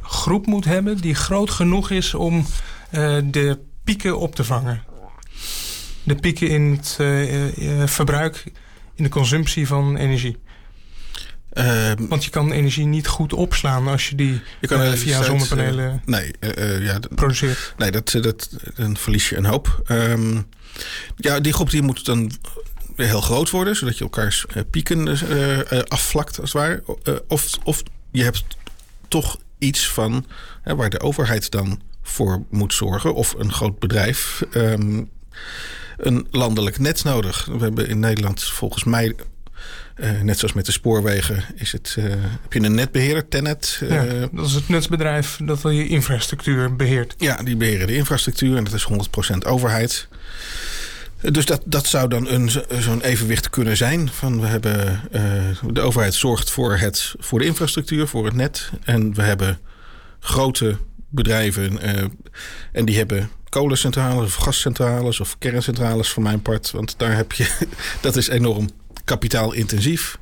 groep 0.01 0.47
moet 0.47 0.65
hebben 0.65 0.97
die 0.97 1.15
groot 1.15 1.51
genoeg 1.51 1.91
is 1.91 2.15
om 2.15 2.47
de 3.25 3.59
pieken 3.85 4.19
op 4.19 4.35
te 4.35 4.45
vangen. 4.45 4.83
De 6.03 6.15
pieken 6.15 6.49
in 6.49 6.71
het 6.71 6.97
verbruik, 7.91 8.45
in 8.95 9.05
de 9.05 9.11
consumptie 9.11 9.67
van 9.67 9.97
energie. 9.97 10.39
Uh, 11.55 11.93
Want 11.99 12.25
je 12.25 12.31
kan 12.31 12.53
energie 12.53 12.87
niet 12.87 13.07
goed 13.07 13.33
opslaan 13.33 13.89
als 13.89 14.09
je 14.09 14.15
die 14.15 14.41
je 14.61 14.67
kan, 14.67 14.83
uh, 14.83 14.93
via 14.93 15.23
zonnepanelen 15.23 16.03
nee, 16.05 16.35
ja, 16.81 16.99
produceert. 17.15 17.75
Nee, 17.77 17.91
dat, 17.91 18.11
dat, 18.21 18.51
dan 18.75 18.97
verlies 18.97 19.29
je 19.29 19.37
een 19.37 19.45
hoop. 19.45 19.83
Um, 19.89 20.47
ja, 21.17 21.41
die 21.41 21.53
groep 21.53 21.71
die 21.71 21.83
moet 21.83 22.05
dan 22.05 22.33
heel 22.97 23.21
groot 23.21 23.51
worden, 23.51 23.77
zodat 23.77 23.99
je 23.99 24.05
elkaars 24.05 24.47
pieken 24.71 25.09
afvlakt, 25.89 26.41
als 26.41 26.53
het 26.53 26.63
ware. 26.63 26.83
of, 27.29 27.49
of 27.65 27.83
je 28.11 28.23
hebt 28.23 28.45
toch 29.09 29.39
iets 29.59 29.89
van 29.89 30.27
waar 30.65 30.91
de 30.91 31.01
overheid 31.01 31.51
dan 31.51 31.81
voor 32.03 32.45
moet 32.51 32.75
zorgen, 32.75 33.15
of 33.15 33.35
een 33.39 33.53
groot 33.53 33.79
bedrijf. 33.79 34.43
Um, 34.55 35.11
een 35.97 36.27
landelijk 36.31 36.79
net 36.79 37.05
nodig. 37.05 37.45
We 37.45 37.63
hebben 37.63 37.89
in 37.89 37.99
Nederland 37.99 38.43
volgens 38.45 38.85
mij 38.85 39.15
uh, 39.97 40.21
net 40.21 40.39
zoals 40.39 40.55
met 40.55 40.67
de 40.67 40.73
spoorwegen 40.73 41.45
is 41.55 41.73
het, 41.73 41.97
uh, 41.99 42.05
heb 42.43 42.53
je 42.53 42.63
een 42.63 42.75
netbeheerder, 42.75 43.29
Tenet. 43.29 43.81
Uh, 43.83 43.91
ja, 43.91 44.29
dat 44.33 44.47
is 44.47 44.55
het 44.55 44.69
netsbedrijf 44.69 45.39
dat 45.45 45.63
je 45.63 45.87
infrastructuur 45.87 46.77
beheert. 46.77 47.15
Ja, 47.19 47.43
die 47.43 47.57
beheren 47.57 47.87
de 47.87 47.97
infrastructuur 47.97 48.57
en 48.57 48.65
dat 48.65 48.73
is 48.73 48.87
100% 49.35 49.37
overheid. 49.47 50.09
Dus 51.21 51.45
dat, 51.45 51.63
dat 51.65 51.87
zou 51.87 52.09
dan 52.09 52.29
een, 52.29 52.51
zo'n 52.79 53.03
evenwicht 53.03 53.51
kunnen 53.51 53.77
zijn. 53.77 54.09
Van 54.09 54.41
we 54.41 54.47
hebben, 54.47 55.01
de 55.73 55.81
overheid 55.81 56.15
zorgt 56.15 56.51
voor, 56.51 56.77
het, 56.77 57.15
voor 57.19 57.39
de 57.39 57.45
infrastructuur, 57.45 58.09
voor 58.09 58.25
het 58.25 58.35
net. 58.35 58.71
En 58.85 59.15
we 59.15 59.23
hebben 59.23 59.59
grote 60.21 60.77
bedrijven 61.09 61.81
en 62.73 62.85
die 62.85 62.97
hebben 62.97 63.31
kolencentrales 63.53 64.25
of 64.25 64.35
gascentrales 64.35 65.21
of 65.21 65.39
kerncentrales 65.39 66.11
voor 66.11 66.23
mijn 66.23 66.43
part. 66.43 66.71
Want 66.71 66.95
daar 66.99 67.17
heb 67.17 67.33
je, 67.33 67.69
dat 68.01 68.17
is 68.17 68.29
enorm 68.29 68.69
kapitaalintensief. 69.05 70.19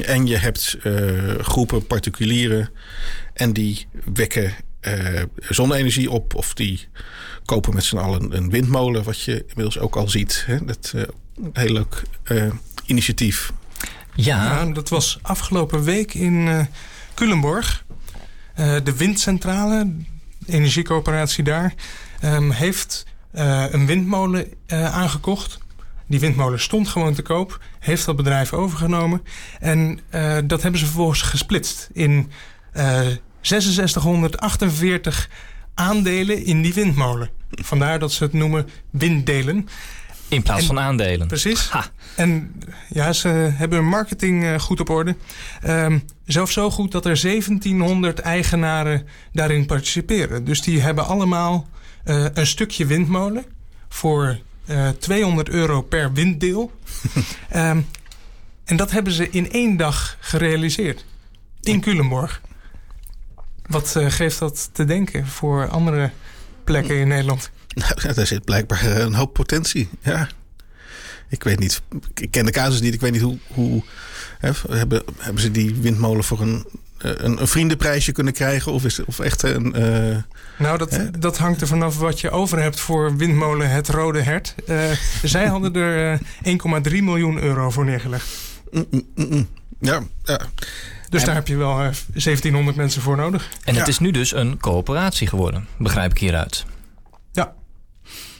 En 0.00 0.26
je 0.26 0.36
hebt 0.36 0.76
uh, 0.84 1.34
groepen 1.38 1.86
particulieren 1.86 2.70
en 3.34 3.52
die 3.52 3.86
wekken 4.12 4.54
uh, 4.80 5.22
zonne-energie 5.48 6.10
op 6.10 6.34
of 6.34 6.54
die 6.54 6.88
kopen 7.44 7.74
met 7.74 7.84
z'n 7.84 7.96
allen 7.96 8.36
een 8.36 8.50
windmolen, 8.50 9.02
wat 9.02 9.20
je 9.20 9.44
inmiddels 9.48 9.78
ook 9.78 9.96
al 9.96 10.08
ziet. 10.08 10.44
Hè? 10.46 10.64
Dat 10.64 10.92
uh, 10.96 11.02
heel 11.52 11.72
leuk 11.72 12.02
initiatief. 12.86 13.52
Ja. 14.14 14.44
ja. 14.44 14.64
dat 14.64 14.88
was 14.88 15.18
afgelopen 15.22 15.84
week 15.84 16.14
in 16.14 16.66
Culemborg. 17.14 17.84
de 18.54 18.94
windcentrale, 18.96 19.92
de 20.38 20.52
energiecoöperatie 20.52 21.44
daar, 21.44 21.74
um, 22.24 22.50
heeft 22.50 23.06
een 23.32 23.86
windmolen 23.86 24.48
aangekocht. 24.68 25.58
Die 26.12 26.20
windmolen 26.20 26.60
stond 26.60 26.88
gewoon 26.88 27.14
te 27.14 27.22
koop. 27.22 27.60
Heeft 27.78 28.04
dat 28.04 28.16
bedrijf 28.16 28.52
overgenomen. 28.52 29.22
En 29.60 30.00
uh, 30.14 30.38
dat 30.44 30.62
hebben 30.62 30.80
ze 30.80 30.86
vervolgens 30.86 31.22
gesplitst 31.22 31.88
in 31.92 32.30
uh, 32.76 33.00
6648 33.40 35.28
aandelen 35.74 36.44
in 36.44 36.62
die 36.62 36.74
windmolen. 36.74 37.30
Vandaar 37.50 37.98
dat 37.98 38.12
ze 38.12 38.24
het 38.24 38.32
noemen 38.32 38.68
winddelen. 38.90 39.68
In 40.28 40.42
plaats 40.42 40.60
en, 40.60 40.66
van 40.66 40.80
aandelen. 40.80 41.26
Precies. 41.26 41.68
Ha. 41.68 41.84
En 42.16 42.54
ja, 42.88 43.12
ze 43.12 43.28
hebben 43.28 43.78
hun 43.78 43.88
marketing 43.88 44.44
uh, 44.44 44.58
goed 44.58 44.80
op 44.80 44.90
orde. 44.90 45.16
Um, 45.66 46.04
zelfs 46.24 46.52
zo 46.52 46.70
goed 46.70 46.92
dat 46.92 47.06
er 47.06 47.20
1700 47.22 48.18
eigenaren 48.18 49.06
daarin 49.32 49.66
participeren. 49.66 50.44
Dus 50.44 50.62
die 50.62 50.80
hebben 50.80 51.06
allemaal 51.06 51.68
uh, 52.04 52.26
een 52.34 52.46
stukje 52.46 52.86
windmolen 52.86 53.44
voor 53.88 54.38
uh, 54.66 54.88
eh, 54.88 54.96
200 54.96 55.48
euro 55.48 55.82
per 55.82 56.12
winddeel. 56.12 56.72
um, 57.54 57.86
en 58.64 58.76
dat 58.76 58.90
hebben 58.90 59.12
ze 59.12 59.30
in 59.30 59.52
één 59.52 59.76
dag 59.76 60.16
gerealiseerd. 60.20 61.04
In 61.62 61.80
Culemborg. 61.80 62.40
Wat 63.66 63.94
uh, 63.96 64.10
geeft 64.10 64.38
dat 64.38 64.70
te 64.72 64.84
denken 64.84 65.26
voor 65.26 65.68
andere 65.68 66.10
plekken 66.64 66.96
in 66.96 67.08
Nederland? 67.08 67.50
Nou, 67.74 68.12
daar 68.14 68.26
zit 68.26 68.44
blijkbaar 68.44 68.84
een 68.84 69.14
hoop 69.14 69.32
potentie. 69.32 69.88
Ja. 70.02 70.28
Ik 71.28 71.42
weet 71.42 71.58
niet. 71.58 71.82
Ik 72.14 72.30
ken 72.30 72.44
de 72.44 72.50
casus 72.50 72.80
niet. 72.80 72.94
Ik 72.94 73.00
weet 73.00 73.12
niet 73.12 73.20
hoe. 73.20 73.38
hoe 73.46 73.82
hè, 74.38 74.50
hebben, 74.68 75.02
hebben 75.18 75.42
ze 75.42 75.50
die 75.50 75.74
windmolen 75.74 76.24
voor 76.24 76.40
een, 76.40 76.66
een, 77.02 77.40
een 77.40 77.48
vriendenprijsje 77.48 78.12
kunnen 78.12 78.32
krijgen? 78.32 78.72
Of 78.72 78.84
is 78.84 78.96
het 78.96 79.06
of 79.06 79.18
echt 79.18 79.42
een. 79.42 79.74
Uh, 79.80 80.16
nou, 80.58 80.78
dat, 80.78 81.00
dat 81.18 81.38
hangt 81.38 81.60
er 81.60 81.66
vanaf 81.66 81.98
wat 81.98 82.20
je 82.20 82.30
over 82.30 82.62
hebt 82.62 82.80
voor 82.80 83.16
windmolen 83.16 83.70
Het 83.70 83.88
Rode 83.88 84.22
Hert. 84.22 84.54
Uh, 84.68 84.82
zij 85.22 85.46
hadden 85.46 85.74
er 85.74 86.18
1,3 86.18 86.24
miljoen 86.90 87.42
euro 87.42 87.70
voor 87.70 87.84
neergelegd. 87.84 88.28
Mm, 88.70 88.86
mm, 88.90 89.04
mm, 89.14 89.48
ja, 89.80 90.02
ja. 90.24 90.40
Dus 91.08 91.24
daar 91.24 91.34
heb 91.34 91.46
je 91.46 91.56
wel 91.56 91.76
1700 91.76 92.76
mensen 92.76 93.02
voor 93.02 93.16
nodig. 93.16 93.48
En 93.64 93.74
het 93.74 93.88
is 93.88 93.98
nu 93.98 94.10
dus 94.10 94.34
een 94.34 94.58
coöperatie 94.60 95.26
geworden, 95.26 95.66
begrijp 95.78 96.10
ik 96.10 96.18
hieruit. 96.18 96.64
Ja. 97.32 97.52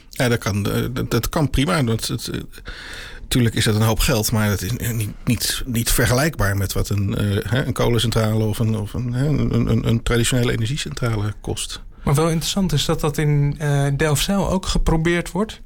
Ja, 0.09 0.27
dat 0.27 0.39
kan, 0.39 0.63
dat, 0.63 1.11
dat 1.11 1.29
kan 1.29 1.49
prima. 1.49 1.83
Dat, 1.83 2.07
het, 2.07 2.31
natuurlijk 3.33 3.55
is 3.65 3.73
dat 3.73 3.81
een 3.81 3.87
hoop 3.87 3.99
geld, 3.99 4.31
maar 4.31 4.49
dat 4.49 4.61
is 4.61 4.71
niet, 4.71 5.11
niet, 5.25 5.63
niet 5.65 5.91
vergelijkbaar 5.91 6.57
met 6.57 6.73
wat 6.73 6.89
een, 6.89 7.15
uh, 7.21 7.65
een 7.65 7.73
kolencentrale 7.73 8.43
of, 8.43 8.59
een, 8.59 8.77
of 8.77 8.93
een, 8.93 9.13
een, 9.13 9.53
een, 9.69 9.87
een, 9.87 10.03
traditionele 10.03 10.51
energiecentrale 10.51 11.33
kost. 11.41 11.81
Maar 12.03 12.15
wel 12.15 12.29
interessant 12.29 12.71
is 12.71 12.85
dat 12.85 12.99
dat 12.99 13.17
in 13.17 13.57
uh, 13.61 13.87
Delfzijl 13.97 14.49
ook 14.49 14.65
geprobeerd 14.65 15.31
wordt. 15.31 15.61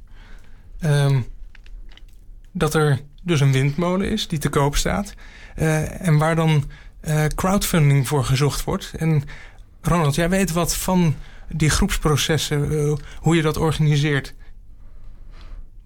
Um, 0.80 1.26
dat 2.52 2.74
er 2.74 3.00
dus 3.22 3.40
een 3.40 3.52
windmolen 3.52 4.10
is 4.10 4.28
die 4.28 4.38
te 4.38 4.48
koop 4.48 4.76
staat. 4.76 5.14
Uh, 5.56 6.06
en 6.06 6.18
waar 6.18 6.36
dan 6.36 6.64
crowdfunding 7.34 8.08
voor 8.08 8.24
gezocht 8.24 8.64
wordt. 8.64 8.92
En 8.96 9.22
Ronald, 9.82 10.14
jij 10.14 10.28
weet 10.28 10.52
wat 10.52 10.76
van 10.76 11.14
die 11.48 11.70
groepsprocessen, 11.70 12.98
hoe 13.20 13.36
je 13.36 13.42
dat 13.42 13.56
organiseert. 13.56 14.34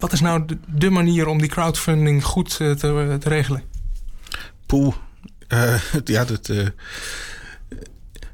Wat 0.03 0.13
is 0.13 0.21
nou 0.21 0.45
de, 0.67 0.91
manier 0.91 1.27
om 1.27 1.39
die 1.39 1.49
crowdfunding 1.49 2.25
goed 2.25 2.57
te, 2.57 2.75
te 3.21 3.29
regelen? 3.29 3.63
Poeh. 4.67 4.95
Uh, 5.49 5.81
ja, 6.05 6.25
dat 6.25 6.49
uh, 6.49 6.67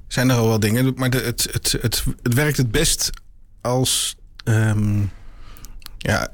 zijn 0.07 0.31
er 0.31 0.37
al 0.37 0.49
wel 0.49 0.61
dingen. 0.61 0.93
Maar 0.97 1.11
het, 1.11 1.49
het, 1.53 1.77
het, 1.81 2.05
werkt 2.23 2.57
het 2.57 2.71
best 2.71 3.11
als. 3.61 4.17
Um, 4.45 5.11
ja, 5.99 6.33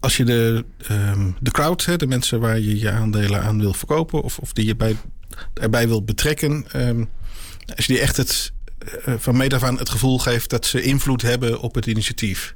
als 0.00 0.16
je 0.16 0.24
de, 0.24 0.64
um, 0.90 1.36
de 1.40 1.50
crowd, 1.50 1.84
hè, 1.84 1.96
de 1.96 2.06
mensen 2.06 2.40
waar 2.40 2.58
je 2.58 2.78
je 2.78 2.90
aandelen 2.90 3.42
aan 3.42 3.60
wil 3.60 3.74
verkopen. 3.74 4.22
of, 4.22 4.38
of 4.38 4.52
die 4.52 4.66
je 4.66 4.76
bij, 4.76 4.96
erbij 5.54 5.88
wil 5.88 6.04
betrekken. 6.04 6.66
Um, 6.76 7.08
als 7.76 7.86
je 7.86 7.92
die 7.92 8.02
echt 8.02 8.16
het, 8.16 8.52
van 9.18 9.36
meet 9.36 9.54
af 9.54 9.62
aan 9.62 9.78
het 9.78 9.90
gevoel 9.90 10.18
geeft 10.18 10.50
dat 10.50 10.66
ze 10.66 10.82
invloed 10.82 11.22
hebben 11.22 11.60
op 11.60 11.74
het 11.74 11.86
initiatief. 11.86 12.54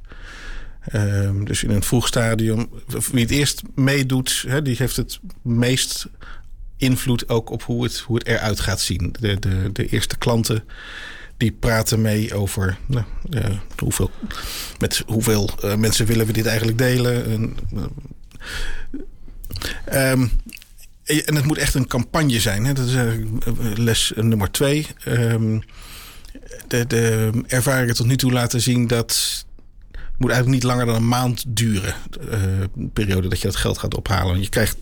Um, 0.93 1.45
dus 1.45 1.63
in 1.63 1.69
een 1.69 1.83
vroeg 1.83 2.07
stadium, 2.07 2.69
wie 3.11 3.21
het 3.21 3.31
eerst 3.31 3.61
meedoet, 3.75 4.45
die 4.63 4.75
heeft 4.77 4.95
het 4.95 5.19
meest 5.41 6.07
invloed 6.77 7.29
ook 7.29 7.49
op 7.49 7.63
hoe 7.63 7.83
het, 7.83 7.99
hoe 7.99 8.17
het 8.17 8.27
eruit 8.27 8.59
gaat 8.59 8.81
zien. 8.81 9.15
De, 9.19 9.39
de, 9.39 9.69
de 9.73 9.87
eerste 9.87 10.17
klanten 10.17 10.63
die 11.37 11.51
praten 11.51 12.01
mee 12.01 12.33
over 12.33 12.77
nou, 12.85 13.05
uh, 13.29 13.59
hoeveel, 13.77 14.11
met 14.79 15.03
hoeveel 15.05 15.49
uh, 15.63 15.75
mensen 15.75 16.05
willen 16.05 16.25
we 16.25 16.33
dit 16.33 16.45
eigenlijk 16.45 16.77
delen. 16.77 17.25
En, 17.25 17.55
um, 19.93 20.31
en 21.05 21.35
het 21.35 21.45
moet 21.45 21.57
echt 21.57 21.73
een 21.73 21.87
campagne 21.87 22.39
zijn. 22.39 22.73
Dat 22.73 22.87
is 22.87 22.95
les 23.75 24.11
nummer 24.15 24.51
twee. 24.51 24.87
Um, 25.07 25.63
de, 26.67 26.87
de 26.87 27.31
ervaringen 27.47 27.95
tot 27.95 28.05
nu 28.05 28.15
toe 28.15 28.31
laten 28.31 28.61
zien 28.61 28.87
dat 28.87 29.45
moet 30.17 30.31
eigenlijk 30.31 30.63
niet 30.63 30.71
langer 30.71 30.85
dan 30.85 30.95
een 30.95 31.07
maand 31.07 31.43
duren. 31.47 31.95
Uh, 32.31 32.39
periode 32.93 33.27
dat 33.27 33.41
je 33.41 33.47
dat 33.47 33.55
geld 33.55 33.77
gaat 33.77 33.95
ophalen. 33.95 34.41
Je 34.41 34.49
krijgt 34.49 34.77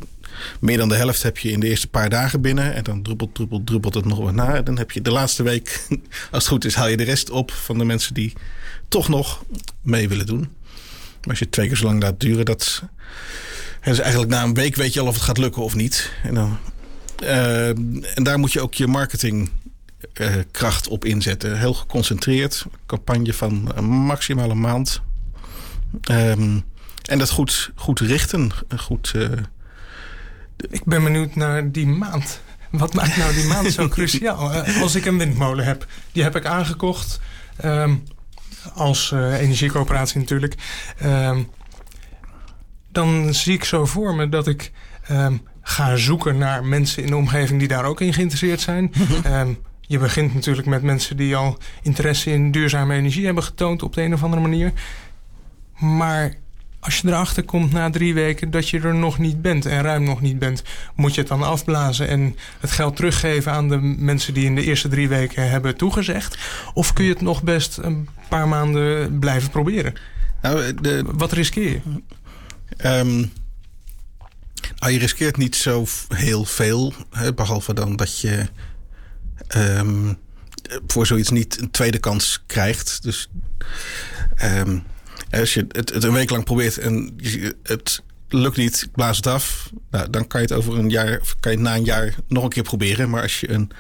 meer 0.59 0.77
dan 0.77 0.89
de 0.89 0.95
helft 0.95 1.23
heb 1.23 1.37
je 1.37 1.51
in 1.51 1.59
de 1.59 1.67
eerste 1.67 1.87
paar 1.87 2.09
dagen 2.09 2.41
binnen. 2.41 2.73
En 2.73 2.83
dan 2.83 3.01
druppelt, 3.01 3.35
druppelt, 3.35 3.65
druppelt 3.65 3.93
het 3.93 4.05
nog 4.05 4.19
wat 4.19 4.33
na. 4.33 4.61
Dan 4.61 4.77
heb 4.77 4.91
je 4.91 5.01
de 5.01 5.11
laatste 5.11 5.43
week, 5.43 5.87
als 6.31 6.43
het 6.43 6.47
goed 6.47 6.65
is, 6.65 6.75
haal 6.75 6.87
je 6.87 6.97
de 6.97 7.03
rest 7.03 7.29
op 7.29 7.51
van 7.51 7.77
de 7.77 7.85
mensen 7.85 8.13
die 8.13 8.33
toch 8.87 9.07
nog 9.07 9.43
mee 9.81 10.09
willen 10.09 10.25
doen. 10.25 10.39
Maar 10.39 11.29
als 11.29 11.39
je 11.39 11.49
twee 11.49 11.67
keer 11.67 11.77
zo 11.77 11.85
lang 11.85 12.01
laat 12.01 12.19
duren, 12.19 12.45
dat. 12.45 12.83
Dus 13.83 13.99
eigenlijk 13.99 14.31
na 14.31 14.43
een 14.43 14.53
week 14.53 14.75
weet 14.75 14.93
je 14.93 14.99
al 14.99 15.07
of 15.07 15.13
het 15.13 15.23
gaat 15.23 15.37
lukken 15.37 15.61
of 15.61 15.75
niet. 15.75 16.11
En, 16.23 16.33
dan, 16.33 16.57
uh, 17.23 17.67
en 18.17 18.23
daar 18.23 18.39
moet 18.39 18.53
je 18.53 18.61
ook 18.61 18.73
je 18.73 18.87
marketingkracht 18.87 20.85
uh, 20.85 20.91
op 20.91 21.05
inzetten. 21.05 21.59
Heel 21.59 21.73
geconcentreerd. 21.73 22.65
Campagne 22.85 23.33
van 23.33 23.71
een 23.75 23.85
maximale 23.85 24.53
maand. 24.53 25.01
Um, 26.11 26.63
en 27.03 27.17
dat 27.17 27.29
goed, 27.29 27.71
goed 27.75 27.99
richten. 27.99 28.51
Goed, 28.77 29.13
uh... 29.15 29.29
Ik 30.69 30.83
ben 30.83 31.03
benieuwd 31.03 31.35
naar 31.35 31.71
die 31.71 31.87
maand. 31.87 32.41
Wat 32.71 32.93
maakt 32.93 33.17
nou 33.17 33.33
die 33.33 33.45
maand 33.45 33.71
zo 33.71 33.87
cruciaal? 33.95 34.53
Uh, 34.53 34.81
als 34.81 34.95
ik 34.95 35.05
een 35.05 35.17
windmolen 35.17 35.65
heb, 35.65 35.85
die 36.11 36.23
heb 36.23 36.35
ik 36.35 36.45
aangekocht. 36.45 37.19
Um, 37.65 38.03
als 38.73 39.11
uh, 39.11 39.39
energiecoöperatie 39.39 40.19
natuurlijk. 40.19 40.55
Um, 41.05 41.49
dan 42.91 43.33
zie 43.33 43.53
ik 43.53 43.63
zo 43.63 43.85
voor 43.85 44.15
me 44.15 44.29
dat 44.29 44.47
ik 44.47 44.71
ga 45.61 45.95
zoeken 45.95 46.37
naar 46.37 46.65
mensen 46.65 47.03
in 47.03 47.09
de 47.09 47.15
omgeving 47.15 47.59
die 47.59 47.67
daar 47.67 47.85
ook 47.85 48.01
in 48.01 48.13
geïnteresseerd 48.13 48.61
zijn. 48.61 48.91
je 49.81 49.97
begint 49.97 50.33
natuurlijk 50.33 50.67
met 50.67 50.81
mensen 50.81 51.17
die 51.17 51.35
al 51.35 51.57
interesse 51.81 52.31
in 52.31 52.51
duurzame 52.51 52.95
energie 52.95 53.25
hebben 53.25 53.43
getoond 53.43 53.83
op 53.83 53.93
de 53.93 54.01
een 54.01 54.13
of 54.13 54.23
andere 54.23 54.41
manier. 54.41 54.71
Maar 55.79 56.33
als 56.79 56.97
je 56.97 57.07
erachter 57.07 57.43
komt 57.43 57.71
na 57.71 57.89
drie 57.89 58.13
weken 58.13 58.51
dat 58.51 58.69
je 58.69 58.79
er 58.79 58.95
nog 58.95 59.17
niet 59.17 59.41
bent 59.41 59.65
en 59.65 59.81
ruim 59.81 60.03
nog 60.03 60.21
niet 60.21 60.39
bent, 60.39 60.63
moet 60.95 61.13
je 61.13 61.19
het 61.19 61.29
dan 61.29 61.43
afblazen 61.43 62.07
en 62.07 62.35
het 62.59 62.71
geld 62.71 62.95
teruggeven 62.95 63.51
aan 63.51 63.69
de 63.69 63.77
mensen 63.81 64.33
die 64.33 64.45
in 64.45 64.55
de 64.55 64.63
eerste 64.63 64.87
drie 64.87 65.07
weken 65.07 65.49
hebben 65.49 65.77
toegezegd? 65.77 66.37
Of 66.73 66.93
kun 66.93 67.03
je 67.03 67.09
het 67.09 67.21
nog 67.21 67.43
best 67.43 67.77
een 67.77 68.09
paar 68.29 68.47
maanden 68.47 69.19
blijven 69.19 69.49
proberen? 69.49 69.93
Nou, 70.41 70.73
de, 70.73 71.03
Wat 71.05 71.31
riskeer 71.31 71.69
je? 71.69 71.81
Um, 72.89 73.31
nou, 74.79 74.93
je 74.93 74.99
riskeert 74.99 75.37
niet 75.37 75.55
zo 75.55 75.85
heel 76.07 76.45
veel, 76.45 76.93
hè, 77.11 77.33
behalve 77.33 77.73
dan 77.73 77.95
dat 77.95 78.19
je 78.19 78.47
um, 79.57 80.17
voor 80.87 81.07
zoiets 81.07 81.29
niet 81.29 81.61
een 81.61 81.71
tweede 81.71 81.99
kans 81.99 82.43
krijgt. 82.45 83.03
Dus. 83.03 83.29
Um, 84.43 84.83
als 85.39 85.53
je 85.53 85.65
het, 85.71 86.03
een 86.03 86.13
week 86.13 86.29
lang 86.29 86.43
probeert 86.43 86.77
en 86.77 87.15
het 87.63 88.03
lukt 88.27 88.57
niet, 88.57 88.87
blaas 88.91 89.17
het 89.17 89.27
af. 89.27 89.69
Nou, 89.91 90.09
dan 90.09 90.27
kan 90.27 90.41
je 90.41 90.47
het 90.47 90.55
over 90.55 90.77
een 90.77 90.89
jaar, 90.89 91.19
of 91.21 91.35
kan 91.39 91.51
je 91.51 91.57
na 91.57 91.75
een 91.75 91.83
jaar 91.83 92.15
nog 92.27 92.43
een 92.43 92.49
keer 92.49 92.63
proberen. 92.63 93.09
Maar 93.09 93.21
als 93.21 93.39
je 93.39 93.49
een 93.49 93.71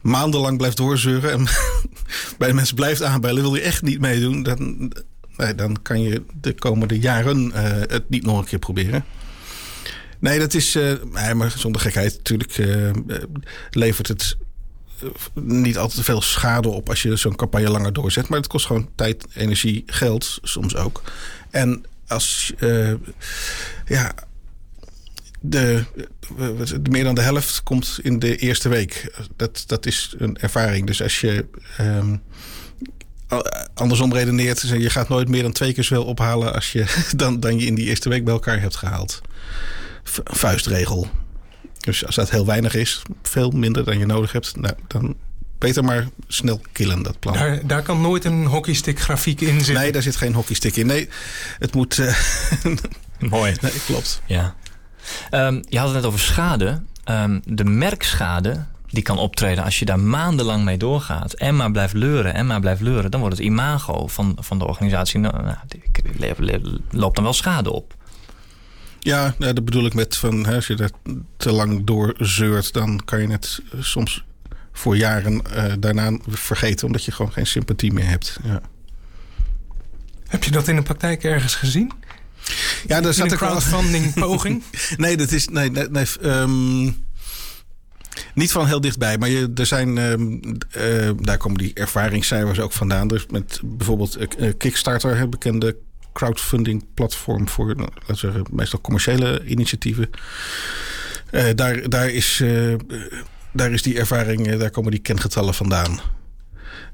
maandenlang 0.00 0.56
blijft 0.56 0.76
doorzeuren 0.76 1.30
en 1.30 1.44
bij 2.38 2.48
de 2.48 2.54
mensen 2.54 2.74
blijft 2.74 3.02
aanbellen, 3.02 3.42
wil 3.42 3.54
je 3.54 3.60
echt 3.60 3.82
niet 3.82 4.00
meedoen, 4.00 4.42
dan, 4.42 4.92
nee, 5.36 5.54
dan 5.54 5.82
kan 5.82 6.02
je 6.02 6.22
de 6.40 6.52
komende 6.52 6.98
jaren 6.98 7.46
uh, 7.46 7.62
het 7.86 8.08
niet 8.08 8.24
nog 8.24 8.38
een 8.38 8.44
keer 8.44 8.58
proberen. 8.58 9.04
Nee, 10.18 10.38
dat 10.38 10.54
is. 10.54 10.78
Nee, 11.12 11.34
maar 11.34 11.54
zonder 11.56 11.80
gekheid. 11.80 12.16
Natuurlijk 12.16 12.58
uh, 12.58 12.90
levert 13.70 14.08
het 14.08 14.36
niet 15.34 15.78
altijd 15.78 16.04
veel 16.04 16.22
schade 16.22 16.68
op 16.68 16.88
als 16.88 17.02
je 17.02 17.16
zo'n 17.16 17.36
campagne 17.36 17.70
langer 17.70 17.92
doorzet. 17.92 18.28
Maar 18.28 18.38
het 18.38 18.48
kost 18.48 18.66
gewoon 18.66 18.88
tijd, 18.94 19.26
energie, 19.34 19.82
geld 19.86 20.38
soms 20.42 20.76
ook. 20.76 21.02
En 21.50 21.84
als 22.06 22.52
uh, 22.58 22.94
ja, 23.86 24.14
de, 25.40 25.84
de, 26.36 26.80
meer 26.90 27.04
dan 27.04 27.14
de 27.14 27.20
helft 27.20 27.62
komt 27.62 27.98
in 28.02 28.18
de 28.18 28.36
eerste 28.36 28.68
week. 28.68 29.18
Dat, 29.36 29.64
dat 29.66 29.86
is 29.86 30.14
een 30.18 30.38
ervaring. 30.38 30.86
Dus 30.86 31.02
als 31.02 31.20
je 31.20 31.46
um, 31.80 32.22
andersom 33.74 34.12
redeneert, 34.12 34.60
je 34.60 34.90
gaat 34.90 35.08
nooit 35.08 35.28
meer 35.28 35.42
dan 35.42 35.52
twee 35.52 35.72
keer 35.72 35.84
zoveel 35.84 36.04
ophalen 36.04 36.54
als 36.54 36.72
je 36.72 36.84
dan, 37.16 37.40
dan 37.40 37.58
je 37.58 37.66
in 37.66 37.74
die 37.74 37.86
eerste 37.86 38.08
week 38.08 38.24
bij 38.24 38.34
elkaar 38.34 38.60
hebt 38.60 38.76
gehaald. 38.76 39.20
Vuistregel. 40.24 41.08
Dus 41.80 42.06
als 42.06 42.14
dat 42.14 42.30
heel 42.30 42.46
weinig 42.46 42.74
is, 42.74 43.02
veel 43.22 43.50
minder 43.50 43.84
dan 43.84 43.98
je 43.98 44.06
nodig 44.06 44.32
hebt, 44.32 44.56
nou, 44.56 44.74
dan 44.86 45.16
beter 45.58 45.84
maar 45.84 46.08
snel 46.28 46.60
killen, 46.72 47.02
dat 47.02 47.18
plan. 47.18 47.34
Daar, 47.34 47.66
daar 47.66 47.82
kan 47.82 48.00
nooit 48.00 48.24
een 48.24 48.46
hockeystick 48.46 49.00
grafiek 49.00 49.40
in 49.40 49.54
zitten. 49.54 49.74
Nee, 49.74 49.92
daar 49.92 50.02
zit 50.02 50.16
geen 50.16 50.34
hockeystick 50.34 50.76
in. 50.76 50.86
Nee, 50.86 51.08
het 51.58 51.74
moet... 51.74 51.98
Uh, 51.98 52.14
Mooi. 53.18 53.54
Nee, 53.60 53.72
klopt. 53.86 54.22
Ja. 54.26 54.54
Um, 55.30 55.62
je 55.68 55.78
had 55.78 55.86
het 55.86 55.96
net 55.96 56.04
over 56.04 56.20
schade. 56.20 56.82
Um, 57.04 57.40
de 57.44 57.64
merkschade 57.64 58.66
die 58.86 59.02
kan 59.02 59.18
optreden 59.18 59.64
als 59.64 59.78
je 59.78 59.84
daar 59.84 60.00
maandenlang 60.00 60.64
mee 60.64 60.76
doorgaat. 60.76 61.32
En 61.32 61.56
maar 61.56 61.70
blijft 61.70 61.94
leuren 61.94 62.34
en 62.34 62.46
maar 62.46 62.60
blijft 62.60 62.80
leuren. 62.80 63.10
Dan 63.10 63.20
wordt 63.20 63.36
het 63.36 63.46
imago 63.46 64.06
van, 64.06 64.36
van 64.40 64.58
de 64.58 64.66
organisatie... 64.66 65.20
Nou, 65.20 65.42
nou 65.42 65.56
loopt 66.90 67.14
dan 67.14 67.24
wel 67.24 67.32
schade 67.32 67.72
op. 67.72 67.94
Ja, 69.02 69.34
nou, 69.38 69.52
dat 69.52 69.64
bedoel 69.64 69.86
ik 69.86 69.94
met 69.94 70.16
van 70.16 70.46
hè, 70.46 70.54
als 70.54 70.66
je 70.66 70.74
dat 70.74 70.92
te 71.36 71.52
lang 71.52 71.84
doorzeurt, 71.84 72.72
dan 72.72 73.00
kan 73.04 73.20
je 73.20 73.28
het 73.28 73.60
eh, 73.72 73.82
soms 73.82 74.24
voor 74.72 74.96
jaren 74.96 75.42
uh, 75.56 75.72
daarna 75.78 76.18
vergeten, 76.28 76.86
omdat 76.86 77.04
je 77.04 77.12
gewoon 77.12 77.32
geen 77.32 77.46
sympathie 77.46 77.92
meer 77.92 78.08
hebt. 78.08 78.38
Ja. 78.42 78.60
Heb 80.26 80.44
je 80.44 80.50
dat 80.50 80.68
in 80.68 80.76
de 80.76 80.82
praktijk 80.82 81.24
ergens 81.24 81.54
gezien? 81.54 81.92
Ja, 82.86 83.00
daar 83.00 83.14
zat 83.14 83.30
een 83.30 83.36
crowdfunding 83.36 84.14
poging. 84.24 84.62
Nee, 84.96 85.16
dat 85.16 85.32
is. 85.32 85.48
Nee, 85.48 85.70
nee, 85.70 85.88
nee, 85.88 86.06
ehm, 86.20 86.82
niet 88.34 88.52
van 88.52 88.66
heel 88.66 88.80
dichtbij. 88.80 89.18
Maar 89.18 89.28
je, 89.28 89.50
er 89.54 89.66
zijn. 89.66 89.98
ehm, 89.98 90.38
eh, 90.70 91.10
daar 91.16 91.36
komen 91.36 91.58
die 91.58 91.74
ervaringscijfers 91.74 92.60
ook 92.60 92.72
vandaan. 92.72 93.08
Dus 93.08 93.26
met 93.30 93.60
bijvoorbeeld 93.64 94.16
eh, 94.16 94.48
eh, 94.48 94.54
Kickstarter, 94.56 95.28
bekende 95.28 95.76
crowdfunding 96.12 96.84
platform 96.94 97.48
voor 97.48 97.66
nou, 97.66 97.88
laten 97.94 98.06
we 98.06 98.16
zeggen, 98.16 98.44
meestal 98.50 98.80
commerciële 98.80 99.44
initiatieven. 99.46 100.10
Eh, 101.30 101.44
daar, 101.54 101.88
daar, 101.88 102.10
is, 102.10 102.40
eh, 102.40 102.74
daar 103.52 103.70
is 103.72 103.82
die 103.82 103.98
ervaring, 103.98 104.46
eh, 104.46 104.58
daar 104.58 104.70
komen 104.70 104.90
die 104.90 105.00
kengetallen 105.00 105.54
vandaan. 105.54 106.00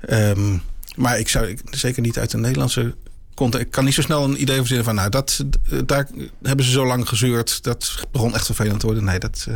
Ehm, 0.01 0.57
maar 0.97 1.19
ik 1.19 1.29
zou 1.29 1.47
ik- 1.47 1.61
zeker 1.71 2.03
niet 2.03 2.19
uit 2.19 2.31
de 2.31 2.39
Nederlandse 2.39 2.95
context. 3.35 3.67
Ik 3.67 3.73
kan 3.73 3.85
niet 3.85 3.95
zo 3.95 4.03
snel 4.03 4.25
een 4.25 4.41
idee 4.41 4.57
verzinnen 4.57 4.85
van, 4.85 4.95
nou, 4.95 5.11
dat, 5.11 5.45
daar 5.87 6.09
hebben 6.43 6.65
ze 6.65 6.71
zo 6.71 6.87
lang 6.87 7.09
gezeurd. 7.09 7.63
Dat 7.63 8.07
begon 8.13 8.35
echt 8.35 8.47
vervelend 8.47 8.81
te 8.81 8.87
worden. 8.87 9.05
Nee, 9.05 9.19
dat 9.19 9.47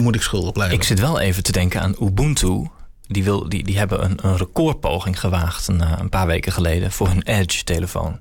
moet 0.00 0.14
ik 0.14 0.22
schuldig 0.22 0.52
blijven. 0.52 0.76
Ik 0.76 0.82
zit 0.84 1.00
wel 1.00 1.20
even 1.20 1.42
te 1.42 1.52
denken 1.52 1.80
aan 1.80 1.96
Ubuntu. 2.00 2.66
Die, 3.08 3.24
wil, 3.24 3.48
die, 3.48 3.64
die 3.64 3.78
hebben 3.78 4.04
een, 4.04 4.18
een 4.22 4.36
recordpoging 4.36 5.20
gewaagd 5.20 5.68
een, 5.68 5.80
eh, 5.80 5.92
een 5.98 6.08
paar 6.08 6.26
weken 6.26 6.52
geleden 6.52 6.92
voor 6.92 7.08
hun 7.08 7.22
Edge-telefoon. 7.22 8.18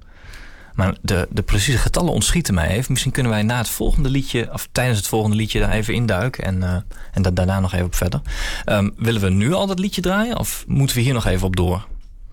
Maar 0.74 0.96
de, 1.02 1.28
de 1.30 1.42
precieze 1.42 1.78
getallen 1.80 2.14
ontschieten 2.14 2.54
mij 2.54 2.68
even. 2.68 2.92
Misschien 2.92 3.12
kunnen 3.12 3.32
wij 3.32 3.44
na 3.44 3.58
het 3.58 3.70
volgende 3.70 4.10
liedje, 4.10 4.54
of 4.54 4.68
tijdens 4.72 4.98
het 4.98 5.08
volgende 5.08 5.36
liedje, 5.36 5.60
daar 5.60 5.72
even 5.72 5.94
induiken. 5.94 6.44
En, 6.44 6.64
eh, 6.64 6.76
en 7.12 7.22
da- 7.22 7.32
daarna 7.32 7.60
nog 7.60 7.74
even 7.74 7.86
op 7.86 7.96
verder. 7.96 8.22
Ehm, 8.66 8.90
willen 8.98 9.22
we 9.22 9.30
nu 9.30 9.54
al 9.54 9.68
dat 9.68 9.80
liedje 9.80 10.02
draaien? 10.02 10.38
Of 10.38 10.64
moeten 10.68 10.96
we 10.96 11.02
hier 11.02 11.14
nog 11.14 11.26
even 11.26 11.48
op 11.48 11.56
door? 11.56 11.88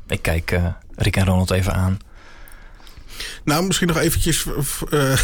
Ik 0.06 0.22
kijk 0.22 0.50
eh, 0.50 0.66
Rick 0.94 1.16
en 1.16 1.24
Ronald 1.24 1.50
even 1.50 1.74
aan. 1.74 1.98
Nou, 3.44 3.66
misschien 3.66 3.88
nog 3.88 3.96
eventjes 3.96 4.46
eh, 4.90 5.18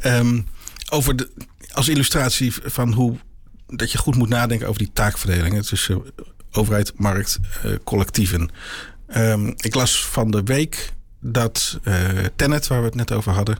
ehm, 0.18 0.40
over 0.90 1.16
de, 1.16 1.30
als 1.72 1.88
illustratie 1.88 2.52
van 2.64 2.92
hoe 2.92 3.16
dat 3.68 3.92
je 3.92 3.98
goed 3.98 4.16
moet 4.16 4.28
nadenken 4.28 4.68
over 4.68 4.78
die 4.78 4.90
taakverdeling 4.92 5.64
tussen 5.64 6.02
overheid, 6.52 6.92
markt, 6.96 7.38
eh, 7.62 7.70
collectieven. 7.84 8.50
Ehm, 9.06 9.52
ik 9.56 9.74
las 9.74 10.04
van 10.04 10.30
de 10.30 10.42
week 10.42 10.92
dat 11.20 11.78
eh 11.82 12.08
Tenet, 12.36 12.66
waar 12.66 12.80
we 12.80 12.86
het 12.86 12.94
net 12.94 13.12
over 13.12 13.32
hadden, 13.32 13.58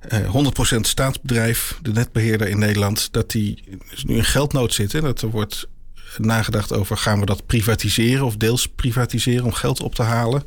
eh 0.00 0.30
100% 0.30 0.86
staatsbedrijf, 0.86 1.78
de 1.82 1.92
netbeheerder 1.92 2.48
in 2.48 2.58
Nederland, 2.58 3.12
dat 3.12 3.30
die 3.30 3.64
nu 4.06 4.16
in 4.16 4.24
geldnood 4.24 4.74
zit. 4.74 4.92
Hè, 4.92 5.00
dat 5.00 5.22
er 5.22 5.30
wordt 5.30 5.68
nagedacht 6.16 6.72
over 6.72 6.96
gaan 6.96 7.20
we 7.20 7.26
dat 7.26 7.46
privatiseren 7.46 8.24
of 8.24 8.36
deels 8.36 8.68
privatiseren 8.68 9.44
om 9.44 9.52
geld 9.52 9.80
op 9.80 9.94
te 9.94 10.02
halen. 10.02 10.42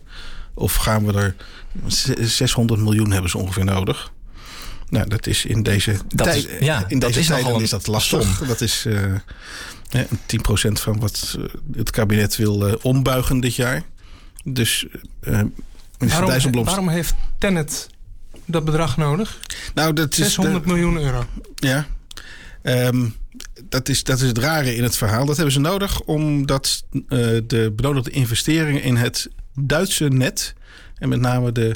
Of 0.54 0.76
gaan 0.76 1.06
we 1.06 1.14
er 1.14 1.36
600 2.28 2.82
miljoen 2.82 3.12
hebben 3.12 3.30
ze 3.30 3.38
ongeveer 3.38 3.66
nodig. 3.66 4.12
Nou, 4.92 5.08
dat 5.08 5.28
is 5.28 5.46
in 5.46 5.64
deze 5.64 5.96
Dat 6.08 6.28
is- 6.28 6.46
tijd, 6.46 6.64
ja, 6.64 6.86
in 6.88 7.00
dat 7.00 7.10
deze 7.10 7.20
is 7.20 7.28
nogal 7.28 7.44
tijden 7.44 7.58
een 7.60 7.64
is 7.64 7.70
dat 7.70 7.88
lastig. 7.88 8.44
Dat 8.48 8.62
is 8.62 8.86
eh, 8.86 9.14
ja, 9.90 10.06
10% 10.26 10.80
van 10.80 11.00
wat 11.00 11.38
eh, 11.40 11.44
het 11.78 11.90
kabinet 11.90 12.36
wil 12.36 12.68
eh, 12.68 12.74
ombuigen 12.82 13.40
dit 13.40 13.56
jaar. 13.56 13.84
Dus 14.44 14.86
eh 15.22 15.32
minister 15.32 15.52
Waarom, 16.08 16.30
Dijsselbloem... 16.30 16.66
waarom 16.66 16.90
heeft 16.90 17.14
Tennet 17.38 17.90
dat 18.46 18.66
bedrag 18.66 18.98
nodig? 18.98 19.40
Nou, 19.74 19.94
dat 19.94 20.12
is 20.12 20.18
600 20.18 20.66
miljoen 20.66 20.98
euro. 20.98 21.26
Ja. 21.56 21.88
Ehm, 22.62 23.08
dat, 23.70 23.90
is, 23.90 24.04
dat 24.04 24.22
is 24.22 24.28
het 24.28 24.38
rare 24.38 24.76
in 24.76 24.84
het 24.84 24.98
verhaal. 24.98 25.26
Dat 25.26 25.36
hebben 25.36 25.54
ze 25.54 25.60
nodig 25.60 26.02
omdat 26.02 26.84
eh, 26.92 27.00
de 27.48 27.74
benodigde 27.76 28.10
investeringen 28.10 28.84
in 28.84 28.96
het 28.96 29.30
Duitse 29.56 30.08
net... 30.08 30.54
en 30.96 31.10
met 31.10 31.20
name 31.20 31.52
de 31.52 31.76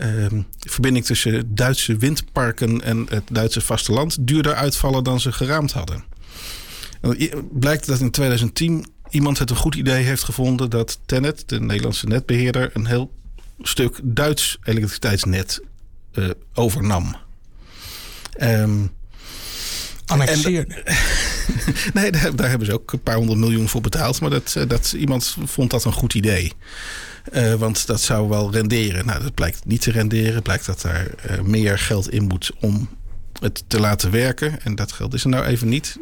ehm, 0.00 0.42
verbinding 0.58 1.04
tussen 1.04 1.54
Duitse 1.54 1.96
windparken 1.96 2.82
en 2.82 3.06
het 3.08 3.22
Duitse 3.30 3.60
vasteland... 3.60 4.26
duurder 4.26 4.54
uitvallen 4.54 5.04
dan 5.04 5.20
ze 5.20 5.32
geraamd 5.32 5.72
hadden. 5.72 6.04
Blijkt 7.52 7.86
dat 7.86 8.00
in 8.00 8.10
2010 8.10 8.86
iemand 9.10 9.38
het 9.38 9.50
een 9.50 9.56
goed 9.56 9.74
idee 9.74 10.04
heeft 10.04 10.24
gevonden... 10.24 10.70
dat 10.70 10.98
Tennet, 11.06 11.42
de 11.46 11.60
Nederlandse 11.60 12.06
netbeheerder... 12.06 12.70
een 12.72 12.86
heel 12.86 13.12
stuk 13.62 14.00
Duits 14.02 14.58
elektriciteitsnet 14.62 15.60
eh, 16.12 16.30
overnam. 16.54 17.16
Ehm 18.36 18.86
Annexeerde. 20.10 20.82
Nee, 21.92 22.10
daar, 22.10 22.36
daar 22.36 22.48
hebben 22.48 22.66
ze 22.66 22.72
ook 22.72 22.92
een 22.92 23.02
paar 23.02 23.16
honderd 23.16 23.38
miljoen 23.38 23.68
voor 23.68 23.80
betaald. 23.80 24.20
Maar 24.20 24.30
dat, 24.30 24.54
eh, 24.56 24.68
dat, 24.68 24.92
iemand 24.92 25.36
vond 25.44 25.70
dat 25.70 25.84
een 25.84 25.92
goed 25.92 26.14
idee. 26.14 26.52
Eh, 27.24 27.54
want 27.54 27.86
dat 27.86 28.00
zou 28.00 28.28
wel 28.28 28.52
renderen. 28.52 29.06
Nou, 29.06 29.22
dat 29.22 29.34
blijkt 29.34 29.64
niet 29.64 29.80
te 29.80 29.90
renderen. 29.90 30.42
Blijkt 30.42 30.66
dat 30.66 30.80
daar 30.80 31.06
eh, 31.06 31.40
meer 31.40 31.78
geld 31.78 32.10
in 32.10 32.22
moet 32.22 32.50
om 32.60 32.88
het 33.40 33.64
te 33.66 33.80
laten 33.80 34.10
werken. 34.10 34.62
En 34.62 34.74
dat 34.74 34.92
geld 34.92 35.14
is 35.14 35.22
er 35.22 35.28
nou 35.28 35.44
even 35.44 35.68
niet. 35.68 35.98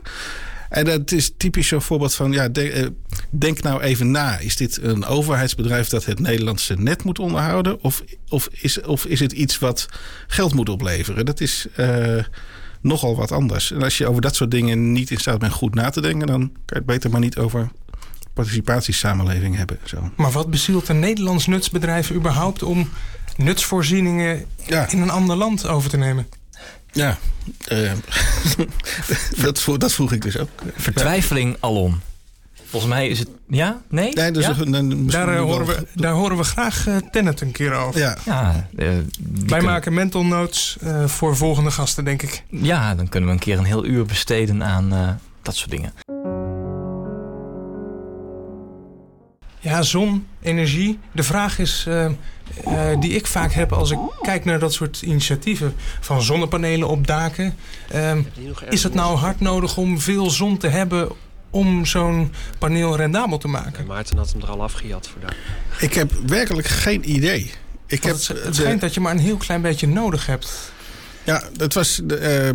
En 0.69 0.85
dat 0.85 1.13
is 1.13 1.33
typisch 1.37 1.69
zo'n 1.69 1.83
voorbeeld 1.83 2.15
van... 2.15 2.33
Ja, 2.33 2.49
denk, 2.49 2.73
eh, 2.73 2.87
denk 3.31 3.63
nou 3.63 3.81
even 3.81 4.11
na. 4.11 4.39
Is 4.39 4.57
dit 4.57 4.83
een 4.83 5.05
overheidsbedrijf 5.05 5.89
dat 5.89 6.05
het 6.05 6.21
Nederlandse 6.21 6.75
net 6.75 7.05
moet 7.05 7.19
onderhouden? 7.19 7.83
Of, 7.83 8.03
of, 8.29 8.49
is, 8.53 8.81
of 8.81 9.05
is 9.05 9.21
het 9.21 9.33
iets 9.33 9.59
wat 9.59 9.89
geld 10.27 10.55
moet 10.55 10.69
opleveren? 10.69 11.27
Dat 11.27 11.41
is... 11.41 11.67
nogal 12.81 13.17
wat 13.17 13.33
anders. 13.33 13.73
En 13.73 13.83
als 13.83 13.99
je 13.99 14.07
over 14.07 14.23
dat 14.23 14.37
soort 14.37 14.51
dingen 14.51 14.93
niet 14.93 15.11
in 15.11 15.19
staat 15.19 15.39
bent 15.39 15.53
goed 15.53 15.75
na 15.75 15.91
te 15.91 16.01
denken, 16.01 16.27
dan 16.27 16.41
kan 16.41 16.63
je 16.67 16.75
het 16.75 16.87
beter 16.87 17.11
maar 17.11 17.21
niet 17.21 17.39
over 17.39 17.71
participatiesamenleving 18.43 19.57
hebben. 19.57 19.79
Zo. 19.85 20.11
Maar 20.17 20.31
wat 20.31 20.51
bezielt 20.51 20.89
een 20.89 20.99
Nederlands 20.99 21.47
nutsbedrijf 21.47 22.11
überhaupt 22.11 22.63
om 22.63 22.89
nutsvoorzieningen 23.37 24.45
Ja, 24.67 24.91
in 24.91 25.01
een 25.01 25.11
ander 25.11 25.37
land 25.37 25.67
over 25.67 25.91
te 25.91 25.97
nemen? 25.97 26.27
ja. 26.93 27.19
eh, 27.67 27.93
dat, 29.45 29.61
vro- 29.61 29.77
dat 29.77 29.93
vroeg 29.93 30.13
ik 30.13 30.23
dus 30.23 30.39
ook. 30.39 30.49
Vertwijfeling 30.77 31.57
alom. 31.61 32.01
Volgens 32.65 32.93
mij 32.93 33.09
is 33.09 33.19
het... 33.19 33.29
Ja? 33.49 33.81
Nee? 33.89 34.13
Nee, 34.13 34.31
dus 34.31 34.47
ja? 34.47 34.55
een- 34.59 35.07
Daar, 35.11 35.29
eh, 35.35 35.41
horen 35.41 35.67
we, 35.67 35.87
daar 35.95 36.13
horen 36.13 36.37
we 36.37 36.45
graag 36.45 36.87
eh, 36.87 36.97
Tennet 37.11 37.41
een 37.41 37.53
keer 37.53 37.73
over. 37.75 38.01
Ja, 38.01 38.17
Wij 38.75 39.05
kunnen- 39.47 39.65
maken 39.65 39.95
mental 39.95 40.25
notes 40.25 40.77
eh, 40.81 41.07
voor 41.07 41.37
volgende 41.37 41.71
gasten, 41.71 42.05
denk 42.05 42.23
ik. 42.23 42.43
Ja, 42.51 42.95
dan 42.95 43.09
kunnen 43.09 43.29
we 43.29 43.35
een 43.35 43.41
keer 43.41 43.59
een 43.59 43.65
heel 43.65 43.85
uur 43.87 44.05
besteden 44.07 44.65
aan 44.65 44.93
eh, 44.93 45.09
dat 45.43 45.57
soort 45.57 45.71
dingen. 45.71 45.93
Ja, 49.69 49.83
zon, 49.83 50.27
energie. 50.43 50.99
De 51.13 51.23
vraag 51.23 51.59
is 51.59 51.85
eh, 51.89 52.05
eh, 52.05 53.01
die 53.01 53.13
ik 53.13 53.27
vaak 53.27 53.53
heb 53.53 53.73
als 53.73 53.91
ik 53.91 53.99
kijk 54.23 54.45
naar 54.45 54.59
dat 54.59 54.73
soort 54.73 55.03
initiatieven 55.03 55.75
van 56.01 56.23
zonnepanelen 56.23 56.89
op 56.89 57.07
daken. 57.07 57.57
Ehm, 57.89 58.23
is 58.69 58.83
het 58.83 58.95
nou 58.95 59.17
hard 59.17 59.41
nodig 59.41 59.77
om 59.77 60.01
veel 60.01 60.31
zon 60.31 60.59
te 60.59 60.69
hebben 60.69 61.09
om 61.51 61.87
zo'n 61.87 62.33
paneel 62.59 62.97
rendabel 62.97 63.39
te 63.39 63.49
maken? 63.49 63.87
Maarten 63.87 64.17
had 64.17 64.33
hem 64.33 64.43
er 64.43 64.49
al 64.49 64.63
afgejat 64.63 65.09
voor 65.09 65.21
daar. 65.21 65.37
ik 65.79 65.95
heb 65.95 66.13
werkelijk 66.27 66.67
geen 66.67 67.11
idee. 67.11 67.53
Ik 67.87 68.03
heb 68.03 68.15
het 68.15 68.57
schijnt 68.57 68.81
dat 68.81 68.95
je 68.95 69.01
maar 69.01 69.13
een 69.13 69.19
heel 69.19 69.37
klein 69.37 69.63
beetje 69.63 69.89
nodig 69.89 70.27
hebt. 70.27 70.73
Ja, 71.25 71.43
dat 71.57 71.75
was 71.75 72.01
de, 72.05 72.17
eh, 72.17 72.51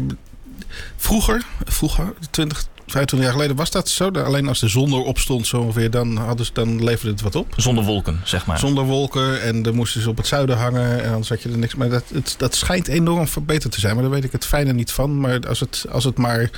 vroeger, 0.98 1.46
vroeger, 1.66 2.14
20, 2.30 2.68
25 2.94 3.20
jaar 3.20 3.32
geleden 3.32 3.56
was 3.56 3.72
dat 3.72 3.90
zo. 3.90 4.10
Alleen 4.10 4.48
als 4.48 4.60
de 4.60 4.68
zon 4.68 4.94
erop 4.94 5.20
stond 5.20 5.48
zo 5.48 5.58
ongeveer, 5.58 5.92
dan, 5.92 6.18
hadden 6.18 6.46
ze, 6.46 6.52
dan 6.54 6.84
leverde 6.84 7.12
het 7.12 7.22
wat 7.22 7.36
op. 7.36 7.54
Zonder 7.58 7.84
wolken, 7.84 8.22
zeg 8.24 8.46
maar. 8.46 8.60
Zonder 8.60 8.84
wolken 8.84 9.42
en 9.42 9.62
dan 9.62 9.76
moesten 9.76 10.02
ze 10.02 10.10
op 10.10 10.18
het 10.18 10.28
zuiden 10.28 10.58
hangen 10.58 11.04
en 11.04 11.12
dan 11.12 11.24
zat 11.24 11.42
je 11.42 11.50
er 11.50 11.58
niks. 11.58 11.76
Maar 11.76 11.90
dat, 11.90 12.04
het, 12.14 12.36
dat 12.38 12.56
schijnt 12.56 12.88
enorm 12.88 13.28
verbeterd 13.28 13.74
te 13.74 13.80
zijn, 13.80 13.94
maar 13.94 14.04
daar 14.04 14.12
weet 14.14 14.24
ik 14.24 14.32
het 14.32 14.46
fijne 14.46 14.74
niet 14.74 14.92
van. 14.92 15.20
Maar 15.20 15.48
als 15.48 15.60
het, 15.60 15.86
als 15.92 16.04
het, 16.04 16.18
maar, 16.18 16.50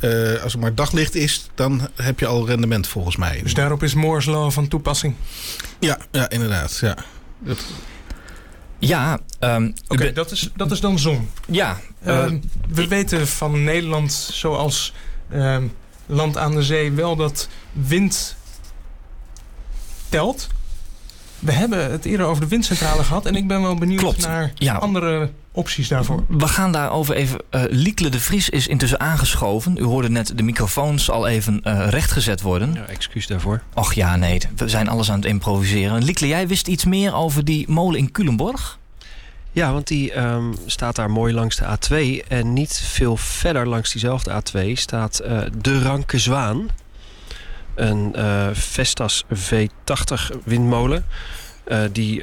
eh, 0.00 0.42
als 0.42 0.52
het 0.52 0.60
maar 0.60 0.74
daglicht 0.74 1.14
is, 1.14 1.48
dan 1.54 1.88
heb 1.94 2.18
je 2.18 2.26
al 2.26 2.46
rendement 2.46 2.86
volgens 2.86 3.16
mij. 3.16 3.40
Dus 3.42 3.54
daarop 3.54 3.82
is 3.82 3.94
Moore's 3.94 4.24
Law 4.26 4.50
van 4.50 4.68
toepassing. 4.68 5.14
Ja, 5.78 5.98
ja 6.10 6.30
inderdaad. 6.30 6.78
Ja. 6.80 6.96
Dat, 7.38 7.58
Ja, 8.78 9.20
ehm, 9.38 9.70
Oké, 9.88 10.12
dat, 10.12 10.30
is, 10.30 10.50
dat 10.56 10.70
is 10.70 10.80
dan 10.80 10.98
zon. 10.98 11.28
ja 11.46 11.78
eh, 12.02 12.18
Ehm, 12.18 12.38
we 12.68 12.88
weten 12.88 13.28
van 13.28 13.64
Nederland, 13.64 14.12
zoals 14.12 14.92
ehm, 15.30 15.64
land 16.10 16.36
aan 16.36 16.54
de 16.54 16.62
zee, 16.62 16.92
wel 16.92 17.16
dat 17.16 17.48
wind 17.72 18.36
telt. 20.08 20.48
We 21.38 21.52
hebben 21.52 21.90
het 21.90 22.04
eerder 22.04 22.26
over 22.26 22.42
de 22.42 22.48
windcentrale 22.48 23.04
gehad. 23.04 23.26
En 23.26 23.34
ik 23.34 23.46
ben 23.48 23.62
wel 23.62 23.74
benieuwd 23.74 24.00
Klopt, 24.00 24.26
naar 24.26 24.52
ja. 24.54 24.74
andere 24.74 25.30
opties 25.52 25.88
daarvoor. 25.88 26.24
we 26.28 26.48
gaan 26.48 26.72
daarover 26.72 27.14
even... 27.14 27.40
eh 27.50 27.62
Liekle 27.68 28.08
de 28.08 28.20
Vries 28.20 28.48
is 28.48 28.66
intussen 28.66 29.00
aangeschoven. 29.00 29.76
U 29.76 29.82
hoorde 29.84 30.10
net 30.10 30.32
de 30.36 30.42
microfoons 30.42 31.10
al 31.10 31.26
even 31.28 31.60
eh, 31.62 31.88
rechtgezet 31.88 32.40
worden. 32.40 32.72
Ja, 32.74 32.86
excuus 32.86 33.26
daarvoor. 33.26 33.62
Och 33.74 33.92
ja, 33.92 34.16
nee, 34.16 34.40
we 34.56 34.68
zijn 34.68 34.88
alles 34.88 35.10
aan 35.10 35.16
het 35.16 35.24
improviseren. 35.24 36.04
Liekle, 36.04 36.26
jij 36.26 36.48
wist 36.48 36.68
iets 36.68 36.84
meer 36.84 37.14
over 37.14 37.44
die 37.44 37.70
molen 37.70 37.98
in 37.98 38.10
Culemborg? 38.12 38.78
Ja, 39.60 39.72
want 39.72 39.86
die 39.86 40.12
ehm, 40.12 40.52
staat 40.66 40.96
daar 40.96 41.10
mooi 41.10 41.34
langs 41.34 41.56
de 41.56 41.64
A2. 41.64 42.26
En 42.28 42.52
niet 42.52 42.80
veel 42.84 43.16
verder 43.16 43.68
langs 43.68 43.92
diezelfde 43.92 44.42
A2 44.42 44.72
staat 44.72 45.18
eh, 45.18 45.40
de 45.56 45.82
Ranke 45.82 46.18
Zwaan. 46.18 46.68
Een 47.74 48.14
eh, 48.14 48.48
Vestas 48.52 49.24
V80 49.24 50.36
windmolen. 50.44 51.04
die 51.92 52.22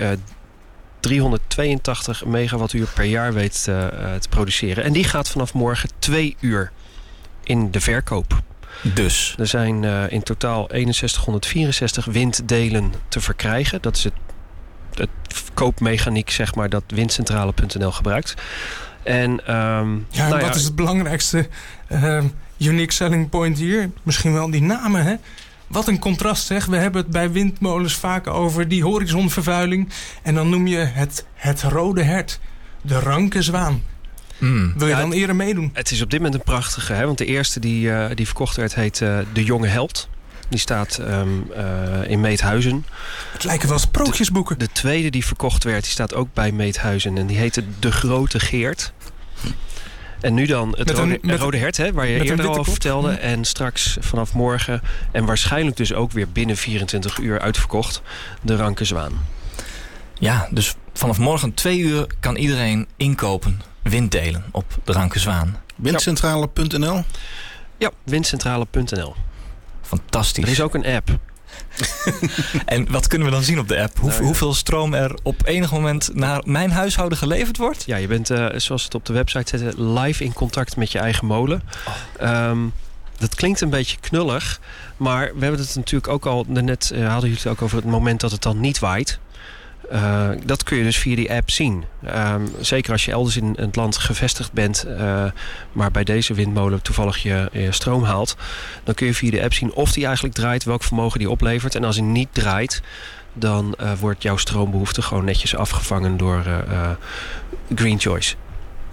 382 0.99 2.25
megawattuur 2.25 2.87
per 2.93 3.05
jaar 3.05 3.33
weet 3.33 3.63
te 3.63 4.27
produceren. 4.29 4.83
En 4.83 4.93
die 4.93 5.03
gaat 5.03 5.29
vanaf 5.29 5.53
morgen 5.53 5.89
twee 5.99 6.35
uur 6.39 6.71
in 7.43 7.71
de 7.71 7.81
verkoop. 7.81 8.41
Dus? 8.81 9.35
Er 9.39 9.47
zijn 9.47 9.83
in 10.09 10.23
totaal 10.23 10.67
6164 10.71 12.05
winddelen 12.05 12.93
te 13.07 13.21
verkrijgen. 13.21 13.81
Dat 13.81 13.95
is 13.95 14.03
het, 14.03 14.13
het 14.97 15.09
koopmechaniek 15.53 16.29
zeg 16.29 16.55
maar, 16.55 16.69
dat 16.69 16.83
windcentrale.nl 16.87 17.91
gebruikt. 17.91 18.33
En, 19.03 19.31
um, 19.31 20.05
ja, 20.09 20.23
en 20.23 20.29
nou 20.29 20.41
wat 20.41 20.55
is 20.55 20.63
het 20.63 20.75
belangrijkste 20.75 21.47
uh, 21.91 22.23
unique 22.57 22.93
selling 22.93 23.29
point 23.29 23.57
hier? 23.57 23.89
Misschien 24.03 24.33
wel 24.33 24.51
die 24.51 24.61
namen, 24.61 25.03
hè? 25.03 25.15
Wat 25.67 25.87
een 25.87 25.99
contrast 25.99 26.45
zeg. 26.45 26.65
We 26.65 26.77
hebben 26.77 27.01
het 27.01 27.11
bij 27.11 27.31
windmolens 27.31 27.95
vaak 27.95 28.27
over 28.27 28.67
die 28.67 28.83
horizonvervuiling. 28.83 29.89
En 30.23 30.35
dan 30.35 30.49
noem 30.49 30.67
je 30.67 30.77
het 30.77 31.25
het 31.33 31.61
rode 31.61 32.03
hert. 32.03 32.39
De 32.81 32.99
ranke 32.99 33.41
zwaan. 33.41 33.83
Mm. 34.37 34.73
Wil 34.77 34.87
je 34.87 34.93
ja, 34.93 34.99
dan 34.99 35.11
eerder 35.11 35.35
meedoen? 35.35 35.69
Het 35.73 35.91
is 35.91 36.01
op 36.01 36.09
dit 36.09 36.19
moment 36.19 36.39
een 36.39 36.45
prachtige. 36.45 36.93
Hè? 36.93 37.05
Want 37.05 37.17
de 37.17 37.25
eerste 37.25 37.59
die, 37.59 37.87
uh, 37.87 38.05
die 38.13 38.25
verkocht 38.25 38.55
werd 38.55 38.75
heet 38.75 38.99
uh, 38.99 39.17
De 39.33 39.43
Jonge 39.43 39.67
Held. 39.67 40.09
Die 40.49 40.59
staat 40.59 40.97
um, 41.01 41.51
uh, 41.55 42.09
in 42.09 42.21
Meethuizen. 42.21 42.85
Het 43.31 43.43
lijken 43.43 43.69
wel 43.69 43.79
sprookjesboeken. 43.79 44.59
De, 44.59 44.65
de, 44.65 44.71
tweede 44.71 45.09
die 45.09 45.25
verkocht 45.25 45.63
werd, 45.63 45.83
die 45.83 45.91
staat 45.91 46.13
ook 46.13 46.27
bij 46.33 46.51
Meethuizen. 46.51 47.17
En 47.17 47.27
die 47.27 47.37
heette 47.37 47.63
De 47.79 47.91
Grote 47.91 48.39
Geert. 48.39 48.93
En 50.21 50.33
nu 50.33 50.45
dan 50.45 50.75
het 50.77 50.89
rode, 50.89 51.19
met, 51.21 51.39
rode, 51.39 51.57
hert, 51.57 51.77
hè, 51.77 51.91
waar 51.91 52.07
je 52.07 52.23
eerder 52.23 52.47
al 52.47 52.57
over 52.57 52.71
vertelde. 52.71 53.11
Ja. 53.11 53.17
En 53.17 53.45
straks 53.45 53.97
vanaf 53.99 54.33
morgen, 54.33 54.81
en 55.11 55.25
waarschijnlijk 55.25 55.77
dus 55.77 55.93
ook 55.93 56.11
weer 56.11 56.29
binnen 56.29 56.57
24 56.57 57.17
uur 57.17 57.39
uitverkocht, 57.39 58.01
de 58.41 58.55
Ranke 58.55 58.85
Zwaan. 58.85 59.25
Ja, 60.13 60.47
dus 60.51 60.75
vanaf 60.93 61.17
morgen 61.17 61.53
twee 61.53 61.79
uur 61.79 62.07
kan 62.19 62.35
iedereen 62.35 62.87
inkopen, 62.95 63.61
winddelen 63.81 64.43
op 64.51 64.65
de 64.83 64.91
Ranke 64.91 65.19
Zwaan. 65.19 65.57
Windcentrale.nl? 65.75 67.03
Ja, 67.77 67.91
windcentrale.nl. 68.03 69.15
Fantastisch. 69.87 70.43
Er 70.43 70.49
is 70.49 70.61
ook 70.61 70.73
een 70.73 70.85
app. 70.85 71.09
en 72.65 72.91
wat 72.91 73.07
kunnen 73.07 73.27
we 73.27 73.33
dan 73.33 73.43
zien 73.43 73.59
op 73.59 73.67
de 73.67 73.81
app? 73.81 73.97
Hoe, 73.97 74.09
nou, 74.09 74.21
ja. 74.21 74.27
Hoeveel 74.27 74.53
stroom 74.53 74.93
er 74.93 75.17
op 75.23 75.45
enig 75.45 75.71
moment 75.71 76.09
naar 76.13 76.41
mijn 76.45 76.71
huishouden 76.71 77.17
geleverd 77.17 77.57
wordt? 77.57 77.83
Ja, 77.85 77.95
je 77.95 78.07
bent, 78.07 78.29
uh, 78.29 78.45
zoals 78.55 78.83
het 78.83 78.95
op 78.95 79.05
de 79.05 79.13
website 79.13 79.57
zet, 79.57 79.77
live 79.77 80.23
in 80.23 80.33
contact 80.33 80.75
met 80.75 80.91
je 80.91 80.99
eigen 80.99 81.25
molen. 81.25 81.61
Oh. 82.19 82.49
Um, 82.49 82.73
dat 83.17 83.35
klinkt 83.35 83.61
een 83.61 83.69
beetje 83.69 83.97
knullig, 83.99 84.59
maar 84.97 85.25
we 85.35 85.41
hebben 85.41 85.59
het 85.59 85.75
natuurlijk 85.75 86.07
ook 86.07 86.25
al, 86.25 86.45
net 86.47 86.91
uh, 86.93 86.99
hadden 86.99 87.29
jullie 87.29 87.43
het 87.43 87.47
ook 87.51 87.61
over 87.61 87.77
het 87.77 87.85
moment 87.85 88.19
dat 88.21 88.31
het 88.31 88.41
dan 88.41 88.59
niet 88.59 88.79
waait. 88.79 89.19
Uh, 89.91 90.29
dat 90.45 90.63
kun 90.63 90.77
je 90.77 90.83
dus 90.83 90.97
via 90.97 91.15
die 91.15 91.33
app 91.33 91.51
zien. 91.51 91.85
Um, 92.15 92.51
zeker 92.59 92.91
als 92.91 93.05
je 93.05 93.11
elders 93.11 93.37
in 93.37 93.55
het 93.59 93.75
land 93.75 93.97
gevestigd 93.97 94.51
bent, 94.51 94.85
uh, 94.87 95.23
maar 95.71 95.91
bij 95.91 96.03
deze 96.03 96.33
windmolen 96.33 96.81
toevallig 96.81 97.17
je, 97.17 97.49
je, 97.51 97.71
stroom 97.71 98.03
haalt, 98.03 98.35
dan 98.83 98.93
kun 98.93 99.07
je 99.07 99.13
via 99.13 99.31
de 99.31 99.43
app 99.43 99.53
zien 99.53 99.73
of 99.73 99.91
die 99.91 100.05
eigenlijk 100.05 100.35
draait, 100.35 100.63
welk 100.63 100.83
vermogen 100.83 101.19
die 101.19 101.29
oplevert. 101.29 101.75
En 101.75 101.83
als 101.83 101.95
hij 101.95 102.05
niet 102.05 102.29
draait, 102.31 102.81
dan 103.33 103.75
uh, 103.81 103.91
wordt 103.99 104.23
jouw 104.23 104.37
stroombehoefte 104.37 105.01
gewoon 105.01 105.25
netjes 105.25 105.55
afgevangen 105.55 106.17
door 106.17 106.43
Green 107.75 107.99
Choice. 107.99 108.35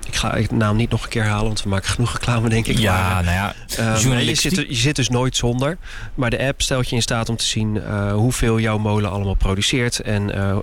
Ik 0.06 0.14
ga 0.14 0.30
de 0.30 0.46
naam 0.50 0.76
niet 0.76 0.90
nog 0.90 1.02
een 1.02 1.08
keer 1.08 1.24
halen, 1.24 1.46
want 1.46 1.62
we 1.62 1.68
maken 1.68 1.88
genoeg 1.88 2.12
reclame, 2.12 2.48
denk 2.48 2.66
ik. 2.66 2.78
Ja, 2.78 3.12
maar, 3.12 3.24
nou 3.24 3.36
ja. 3.36 3.54
Um, 3.78 4.18
je, 4.18 4.34
zit, 4.34 4.54
je, 4.54 4.74
zit, 4.74 4.96
dus 4.96 5.08
nooit 5.08 5.36
zonder. 5.36 5.78
Maar 6.14 6.30
de 6.30 6.46
app 6.46 6.62
stelt 6.62 6.88
je 6.88 6.96
in 6.96 7.02
staat 7.02 7.28
om 7.28 7.36
te 7.36 7.44
zien 7.44 7.74
uh, 7.74 8.12
hoeveel 8.12 8.58
jouw 8.58 8.78
molen 8.78 9.10
allemaal 9.10 9.34
produceert. 9.34 10.00
En 10.00 10.36
uh, 10.36 10.56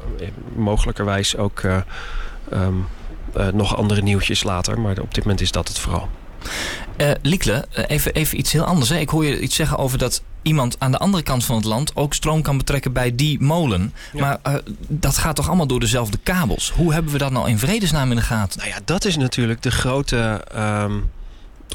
mogelijkerwijs 0.56 1.38
ook 1.38 1.62
uh, 1.62 1.78
um, 2.54 2.88
nog 3.54 3.78
andere 3.78 4.02
nieuwtjes 4.02 4.44
later. 4.44 4.80
Maar 4.80 5.00
op 5.00 5.14
dit 5.14 5.24
moment 5.24 5.42
is 5.42 5.52
dat 5.52 5.68
het 5.68 5.80
vooral. 5.80 6.10
Uh, 6.98 7.12
Liekle, 7.22 7.66
even, 7.88 8.14
even 8.14 8.38
iets 8.38 8.52
heel 8.52 8.64
anders. 8.64 8.90
Hè? 8.90 8.98
Ik 8.98 9.10
hoor 9.10 9.26
je 9.26 9.40
iets 9.40 9.56
zeggen 9.56 9.78
over 9.78 9.98
dat 9.98 10.22
iemand 10.42 10.76
aan 10.80 10.92
de 10.92 10.98
andere 10.98 11.24
kant 11.24 11.46
van 11.46 11.56
het 11.56 11.66
land 11.66 11.96
ook 11.96 12.14
stroom 12.14 12.42
kan 12.42 12.58
betrekken 12.58 12.94
bij 12.94 13.16
die 13.16 13.42
molen. 13.42 13.94
Ja. 14.14 14.20
Maar 14.20 14.54
uh, 14.54 14.60
dat 14.88 15.18
gaat 15.18 15.36
toch 15.36 15.48
allemaal 15.48 15.68
door 15.68 15.80
dezelfde 15.80 16.18
kabels? 16.18 16.72
Hoe 16.76 16.94
hebben 16.94 17.12
we 17.12 17.18
dat 17.18 17.32
nou 17.32 17.50
in 17.50 17.60
vredesnaam 17.60 18.10
in 18.10 18.16
de 18.16 18.22
gaten? 18.22 18.60
Nou 18.60 18.70
ja, 18.70 18.80
dat 18.86 19.06
is 19.06 19.18
natuurlijk 19.18 19.62
de 19.62 19.72
grote. 19.72 20.46
Um 20.56 21.10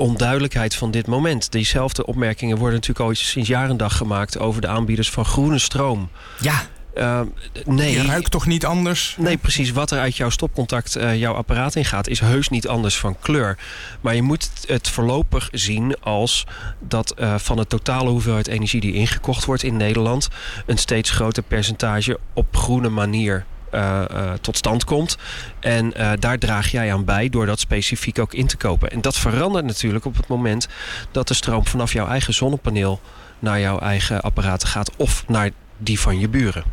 onduidelijkheid 0.00 0.74
van 0.74 0.90
dit 0.90 1.06
moment. 1.06 1.52
Diezelfde 1.52 2.06
opmerkingen 2.06 2.56
worden 2.56 2.74
natuurlijk 2.74 3.08
al 3.08 3.14
sinds 3.14 3.48
jaren 3.48 3.76
dag 3.76 3.96
gemaakt 3.96 4.38
over 4.38 4.60
de 4.60 4.68
aanbieders 4.68 5.10
van 5.10 5.24
groene 5.24 5.58
stroom. 5.58 6.08
Ja. 6.40 6.62
Uh, 6.96 7.20
nee. 7.64 7.92
Je 7.92 8.06
ruikt 8.06 8.30
toch 8.30 8.46
niet 8.46 8.66
anders? 8.66 9.14
Nee, 9.18 9.36
precies. 9.36 9.72
Wat 9.72 9.90
er 9.90 9.98
uit 9.98 10.16
jouw 10.16 10.30
stopcontact 10.30 10.96
uh, 10.96 11.16
jouw 11.16 11.34
apparaat 11.34 11.74
in 11.74 11.84
gaat, 11.84 12.08
is 12.08 12.20
heus 12.20 12.48
niet 12.48 12.68
anders 12.68 12.98
van 12.98 13.18
kleur. 13.20 13.58
Maar 14.00 14.14
je 14.14 14.22
moet 14.22 14.50
het 14.66 14.88
voorlopig 14.88 15.48
zien 15.52 15.96
als 16.00 16.46
dat 16.80 17.14
uh, 17.18 17.34
van 17.38 17.56
de 17.56 17.66
totale 17.66 18.10
hoeveelheid 18.10 18.46
energie 18.46 18.80
die 18.80 18.92
ingekocht 18.92 19.44
wordt 19.44 19.62
in 19.62 19.76
Nederland, 19.76 20.28
een 20.66 20.78
steeds 20.78 21.10
groter 21.10 21.42
percentage 21.42 22.18
op 22.32 22.56
groene 22.56 22.88
manier 22.88 23.44
uh, 23.74 24.02
uh, 24.12 24.32
tot 24.40 24.56
stand 24.56 24.84
komt. 24.84 25.18
En 25.60 25.92
uh, 25.96 26.12
daar 26.18 26.38
draag 26.38 26.70
jij 26.70 26.92
aan 26.92 27.04
bij 27.04 27.28
door 27.28 27.46
dat 27.46 27.60
specifiek 27.60 28.18
ook 28.18 28.34
in 28.34 28.46
te 28.46 28.56
kopen. 28.56 28.90
En 28.90 29.00
dat 29.00 29.16
verandert 29.16 29.64
natuurlijk 29.64 30.04
op 30.04 30.16
het 30.16 30.28
moment 30.28 30.68
dat 31.10 31.28
de 31.28 31.34
stroom 31.34 31.66
vanaf 31.66 31.92
jouw 31.92 32.06
eigen 32.06 32.34
zonnepaneel 32.34 33.00
naar 33.38 33.60
jouw 33.60 33.78
eigen 33.78 34.20
apparaten 34.20 34.68
gaat 34.68 34.90
of 34.96 35.24
naar 35.28 35.50
die 35.78 36.00
van 36.00 36.18
je 36.18 36.28
buren. 36.28 36.64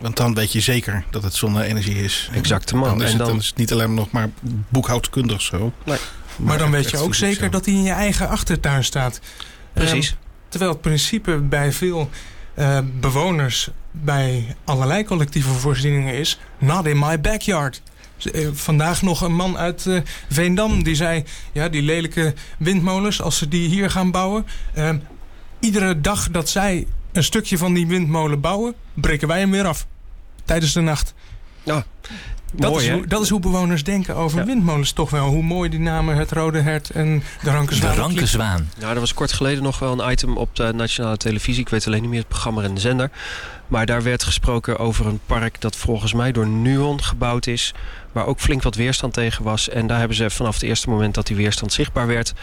Want 0.00 0.16
dan 0.16 0.34
weet 0.34 0.52
je 0.52 0.60
zeker 0.60 1.04
dat 1.10 1.22
het 1.22 1.34
zonne-energie 1.34 2.02
is. 2.04 2.30
Exact, 2.32 2.72
man. 2.72 2.82
Dan 2.82 3.02
is, 3.02 3.12
en 3.12 3.18
het, 3.18 3.26
dan... 3.26 3.36
is 3.36 3.46
het 3.46 3.56
niet 3.56 3.72
alleen 3.72 3.94
nog 3.94 4.10
maar 4.10 4.30
boekhoudkundig 4.68 5.42
zo. 5.42 5.58
Nee. 5.58 5.72
Maar, 5.84 5.98
maar 6.36 6.58
dan 6.58 6.70
weet 6.70 6.90
je 6.90 6.96
ook 6.96 7.14
zeker 7.14 7.44
zo. 7.44 7.48
dat 7.48 7.64
hij 7.64 7.74
in 7.74 7.82
je 7.82 7.90
eigen 7.90 8.28
achtertuin 8.28 8.84
staat. 8.84 9.20
Precies. 9.72 10.10
Um, 10.10 10.16
terwijl 10.48 10.70
het 10.70 10.80
principe 10.80 11.36
bij 11.36 11.72
veel 11.72 12.10
uh, 12.54 12.78
bewoners 13.00 13.68
bij 13.90 14.56
allerlei 14.64 15.04
collectieve 15.04 15.50
voorzieningen 15.50 16.14
is... 16.14 16.38
not 16.58 16.86
in 16.86 16.98
my 16.98 17.20
backyard. 17.20 17.82
Uh, 18.32 18.48
vandaag 18.52 19.02
nog 19.02 19.20
een 19.20 19.34
man 19.34 19.58
uit 19.58 19.84
uh, 19.84 20.00
Veendam 20.28 20.82
die 20.82 20.94
zei... 20.94 21.24
ja, 21.52 21.68
die 21.68 21.82
lelijke 21.82 22.34
windmolens, 22.58 23.22
als 23.22 23.38
ze 23.38 23.48
die 23.48 23.68
hier 23.68 23.90
gaan 23.90 24.10
bouwen... 24.10 24.46
Uh, 24.78 24.90
iedere 25.60 26.00
dag 26.00 26.30
dat 26.30 26.48
zij 26.48 26.86
een 27.12 27.24
stukje 27.24 27.58
van 27.58 27.74
die 27.74 27.86
windmolen 27.86 28.40
bouwen... 28.40 28.74
breken 28.94 29.28
wij 29.28 29.38
hem 29.38 29.50
weer 29.50 29.66
af. 29.66 29.86
Tijdens 30.44 30.72
de 30.72 30.80
nacht. 30.80 31.14
Oh. 31.64 31.80
Dat, 32.52 32.70
mooi, 32.70 32.84
is 32.84 32.92
hoe, 32.92 33.06
dat 33.06 33.22
is 33.22 33.28
hoe 33.28 33.40
bewoners 33.40 33.84
denken 33.84 34.16
over 34.16 34.38
ja. 34.38 34.44
windmolens 34.44 34.92
toch 34.92 35.10
wel. 35.10 35.26
Hoe 35.26 35.42
mooi 35.42 35.70
die 35.70 35.80
namen 35.80 36.16
het 36.16 36.32
Rode 36.32 36.60
Hert 36.60 36.90
en 36.90 37.22
de 37.42 37.50
Ranke 37.50 37.74
Zwaan. 37.74 37.94
De 37.94 38.00
Ranke 38.00 38.26
Zwaan. 38.26 38.70
Nou, 38.78 38.94
er 38.94 39.00
was 39.00 39.14
kort 39.14 39.32
geleden 39.32 39.62
nog 39.62 39.78
wel 39.78 40.00
een 40.00 40.10
item 40.10 40.36
op 40.36 40.56
de 40.56 40.72
nationale 40.74 41.16
televisie. 41.16 41.60
Ik 41.60 41.68
weet 41.68 41.86
alleen 41.86 42.00
niet 42.00 42.10
meer 42.10 42.18
het 42.18 42.28
programma 42.28 42.62
en 42.62 42.74
de 42.74 42.80
zender. 42.80 43.10
Maar 43.66 43.86
daar 43.86 44.02
werd 44.02 44.22
gesproken 44.22 44.78
over 44.78 45.06
een 45.06 45.20
park 45.26 45.60
dat 45.60 45.76
volgens 45.76 46.12
mij 46.12 46.32
door 46.32 46.46
Nuon 46.46 47.02
gebouwd 47.02 47.46
is. 47.46 47.74
Waar 48.12 48.26
ook 48.26 48.40
flink 48.40 48.62
wat 48.62 48.74
weerstand 48.74 49.12
tegen 49.12 49.44
was. 49.44 49.68
En 49.68 49.86
daar 49.86 49.98
hebben 49.98 50.16
ze 50.16 50.30
vanaf 50.30 50.54
het 50.54 50.62
eerste 50.62 50.88
moment 50.88 51.14
dat 51.14 51.26
die 51.26 51.36
weerstand 51.36 51.72
zichtbaar 51.72 52.06
werd... 52.06 52.34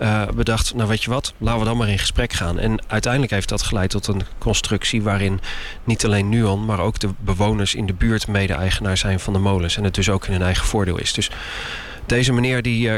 Uh, 0.00 0.28
bedacht, 0.34 0.74
nou 0.74 0.88
weet 0.88 1.02
je 1.02 1.10
wat, 1.10 1.34
laten 1.38 1.60
we 1.60 1.66
dan 1.66 1.76
maar 1.76 1.88
in 1.88 1.98
gesprek 1.98 2.32
gaan. 2.32 2.58
En 2.58 2.82
uiteindelijk 2.86 3.32
heeft 3.32 3.48
dat 3.48 3.62
geleid 3.62 3.90
tot 3.90 4.06
een 4.06 4.22
constructie... 4.38 5.02
waarin 5.02 5.40
niet 5.84 6.04
alleen 6.04 6.28
Nuon, 6.28 6.64
maar 6.64 6.80
ook 6.80 6.98
de 6.98 7.08
bewoners 7.18 7.74
in 7.74 7.86
de 7.86 7.94
buurt... 7.94 8.26
mede-eigenaar 8.26 8.96
zijn 8.96 9.20
van 9.20 9.32
de 9.32 9.38
molens. 9.38 9.76
En 9.76 9.84
het 9.84 9.94
dus 9.94 10.08
ook 10.08 10.26
in 10.26 10.32
hun 10.32 10.42
eigen 10.42 10.66
voordeel 10.66 10.98
is. 10.98 11.12
Dus 11.12 11.30
deze 12.06 12.32
meneer 12.32 12.62
die... 12.62 12.88
Uh, 12.88 12.94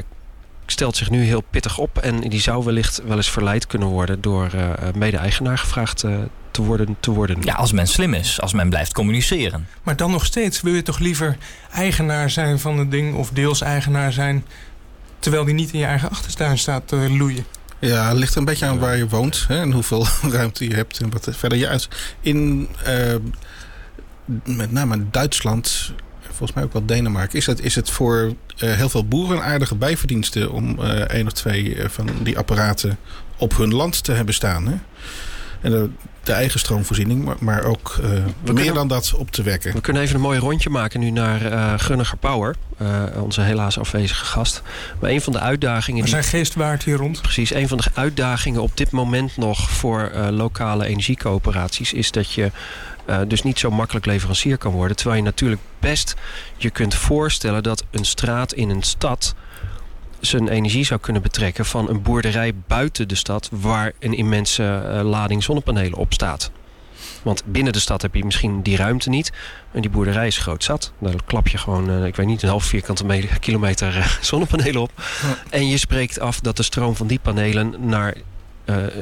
stelt 0.66 0.96
zich 0.96 1.10
nu 1.10 1.22
heel 1.22 1.44
pittig 1.50 1.78
op. 1.78 1.98
En 1.98 2.20
die 2.20 2.40
zou 2.40 2.64
wellicht 2.64 3.02
wel 3.04 3.16
eens 3.16 3.30
verleid 3.30 3.66
kunnen 3.66 3.88
worden... 3.88 4.20
door 4.20 4.50
uh, 4.54 4.70
mede-eigenaar 4.94 5.58
gevraagd 5.58 6.04
uh, 6.04 6.18
te 6.50 6.62
worden, 6.62 6.96
te 7.00 7.10
worden. 7.10 7.36
Ja, 7.42 7.54
als 7.54 7.72
men 7.72 7.86
slim 7.86 8.14
is. 8.14 8.40
Als 8.40 8.52
men 8.52 8.68
blijft 8.68 8.92
communiceren. 8.92 9.66
Maar 9.82 9.96
dan 9.96 10.10
nog 10.10 10.24
steeds 10.24 10.60
wil 10.60 10.74
je 10.74 10.82
toch 10.82 10.98
liever 10.98 11.36
eigenaar 11.72 12.30
zijn 12.30 12.58
van 12.58 12.78
het 12.78 12.90
ding... 12.90 13.14
of 13.14 13.30
deels 13.30 13.60
eigenaar 13.60 14.12
zijn... 14.12 14.44
terwijl 15.20 15.44
die 15.44 15.54
niet 15.54 15.72
in 15.72 15.78
je 15.78 15.84
eigen 15.84 16.10
achtertuin 16.10 16.58
staat 16.58 16.88
te 16.88 17.10
loeien. 17.10 17.44
Ja, 17.78 18.08
het 18.08 18.18
ligt 18.18 18.34
een 18.34 18.44
beetje 18.44 18.66
aan 18.66 18.78
waar 18.78 18.96
je 18.96 19.08
woont 19.08 19.44
hè, 19.48 19.60
en 19.60 19.72
hoeveel 19.72 20.06
ruimte 20.30 20.68
je 20.68 20.74
hebt 20.74 20.98
en 20.98 21.10
wat 21.10 21.28
verder 21.30 21.58
je 21.58 21.68
uit. 21.68 21.88
In 22.20 22.68
uh, 22.86 23.14
met 24.44 24.72
name 24.72 25.04
Duitsland, 25.10 25.92
volgens 26.26 26.52
mij 26.52 26.64
ook 26.64 26.72
wel 26.72 26.86
Denemarken, 26.86 27.38
is 27.38 27.46
het, 27.46 27.60
is 27.60 27.74
het 27.74 27.90
voor 27.90 28.34
uh, 28.58 28.72
heel 28.72 28.88
veel 28.88 29.06
boeren 29.06 29.36
een 29.36 29.42
aardige 29.42 29.74
bijverdienste 29.74 30.50
om 30.50 30.80
uh, 30.80 30.90
één 30.90 31.26
of 31.26 31.32
twee 31.32 31.76
van 31.88 32.08
die 32.22 32.38
apparaten 32.38 32.98
op 33.36 33.56
hun 33.56 33.74
land 33.74 34.04
te 34.04 34.12
hebben 34.12 34.34
staan. 34.34 34.66
Hè? 34.66 34.74
En 35.60 35.96
de 36.30 36.36
eigen 36.36 36.60
stroomvoorziening, 36.60 37.24
maar, 37.24 37.36
maar 37.38 37.62
ook 37.62 37.96
uh, 38.00 38.08
meer 38.08 38.24
kunnen, 38.42 38.74
dan 38.74 38.88
dat 38.88 39.14
op 39.14 39.30
te 39.30 39.42
wekken. 39.42 39.72
We 39.72 39.80
kunnen 39.80 40.02
even 40.02 40.14
een 40.14 40.20
mooi 40.20 40.38
rondje 40.38 40.70
maken 40.70 41.00
nu 41.00 41.10
naar 41.10 41.42
uh, 41.42 41.72
Gunniger 41.76 42.18
Power, 42.18 42.56
uh, 42.82 43.02
onze 43.22 43.40
helaas 43.40 43.78
afwezige 43.78 44.24
gast. 44.24 44.62
Maar 45.00 45.10
een 45.10 45.20
van 45.20 45.32
de 45.32 45.40
uitdagingen. 45.40 46.02
We 46.02 46.08
zijn 46.08 46.24
geestwaard 46.24 46.84
hier 46.84 46.96
rond. 46.96 47.22
Precies, 47.22 47.54
een 47.54 47.68
van 47.68 47.76
de 47.76 47.84
uitdagingen 47.94 48.62
op 48.62 48.76
dit 48.76 48.90
moment 48.90 49.36
nog 49.36 49.70
voor 49.70 50.10
lokale 50.30 50.86
energiecoöperaties 50.86 51.92
is 51.92 52.10
dat 52.10 52.32
je. 52.32 52.50
dus 53.28 53.42
niet 53.42 53.58
zo 53.58 53.70
makkelijk 53.70 54.06
leverancier 54.06 54.58
kan 54.58 54.72
worden. 54.72 54.96
Terwijl 54.96 55.18
je 55.18 55.24
natuurlijk 55.24 55.60
best 55.78 56.14
je 56.56 56.70
kunt 56.70 56.94
voorstellen 56.94 57.62
dat 57.62 57.84
een 57.90 58.04
straat 58.04 58.52
in 58.52 58.70
een 58.70 58.82
stad 58.82 59.34
zijn 60.20 60.48
energie 60.48 60.84
zou 60.84 61.00
kunnen 61.00 61.22
betrekken 61.22 61.64
van 61.64 61.88
een 61.88 62.02
boerderij 62.02 62.54
buiten 62.66 63.08
de 63.08 63.14
stad 63.14 63.48
waar 63.52 63.92
een 63.98 64.14
immense 64.14 64.82
uh, 64.84 65.00
lading 65.02 65.42
zonnepanelen 65.42 65.98
op 65.98 66.12
staat. 66.12 66.50
Want 67.22 67.42
binnen 67.44 67.72
de 67.72 67.78
stad 67.78 68.02
heb 68.02 68.14
je 68.14 68.24
misschien 68.24 68.62
die 68.62 68.76
ruimte 68.76 69.08
niet. 69.08 69.32
En 69.72 69.80
die 69.80 69.90
boerderij 69.90 70.26
is 70.26 70.38
groot 70.38 70.64
zat. 70.64 70.92
Daar 70.98 71.14
klap 71.24 71.48
je 71.48 71.58
gewoon, 71.58 71.90
uh, 71.90 72.04
ik 72.04 72.16
weet 72.16 72.26
niet, 72.26 72.42
een 72.42 72.48
half 72.48 72.64
vierkante 72.64 73.04
kilometer 73.40 73.96
uh, 73.96 74.06
zonnepanelen 74.20 74.82
op. 74.82 74.92
Ja. 74.96 75.38
En 75.50 75.68
je 75.68 75.78
spreekt 75.78 76.20
af 76.20 76.40
dat 76.40 76.56
de 76.56 76.62
stroom 76.62 76.96
van 76.96 77.06
die 77.06 77.18
panelen 77.22 77.74
naar 77.78 78.16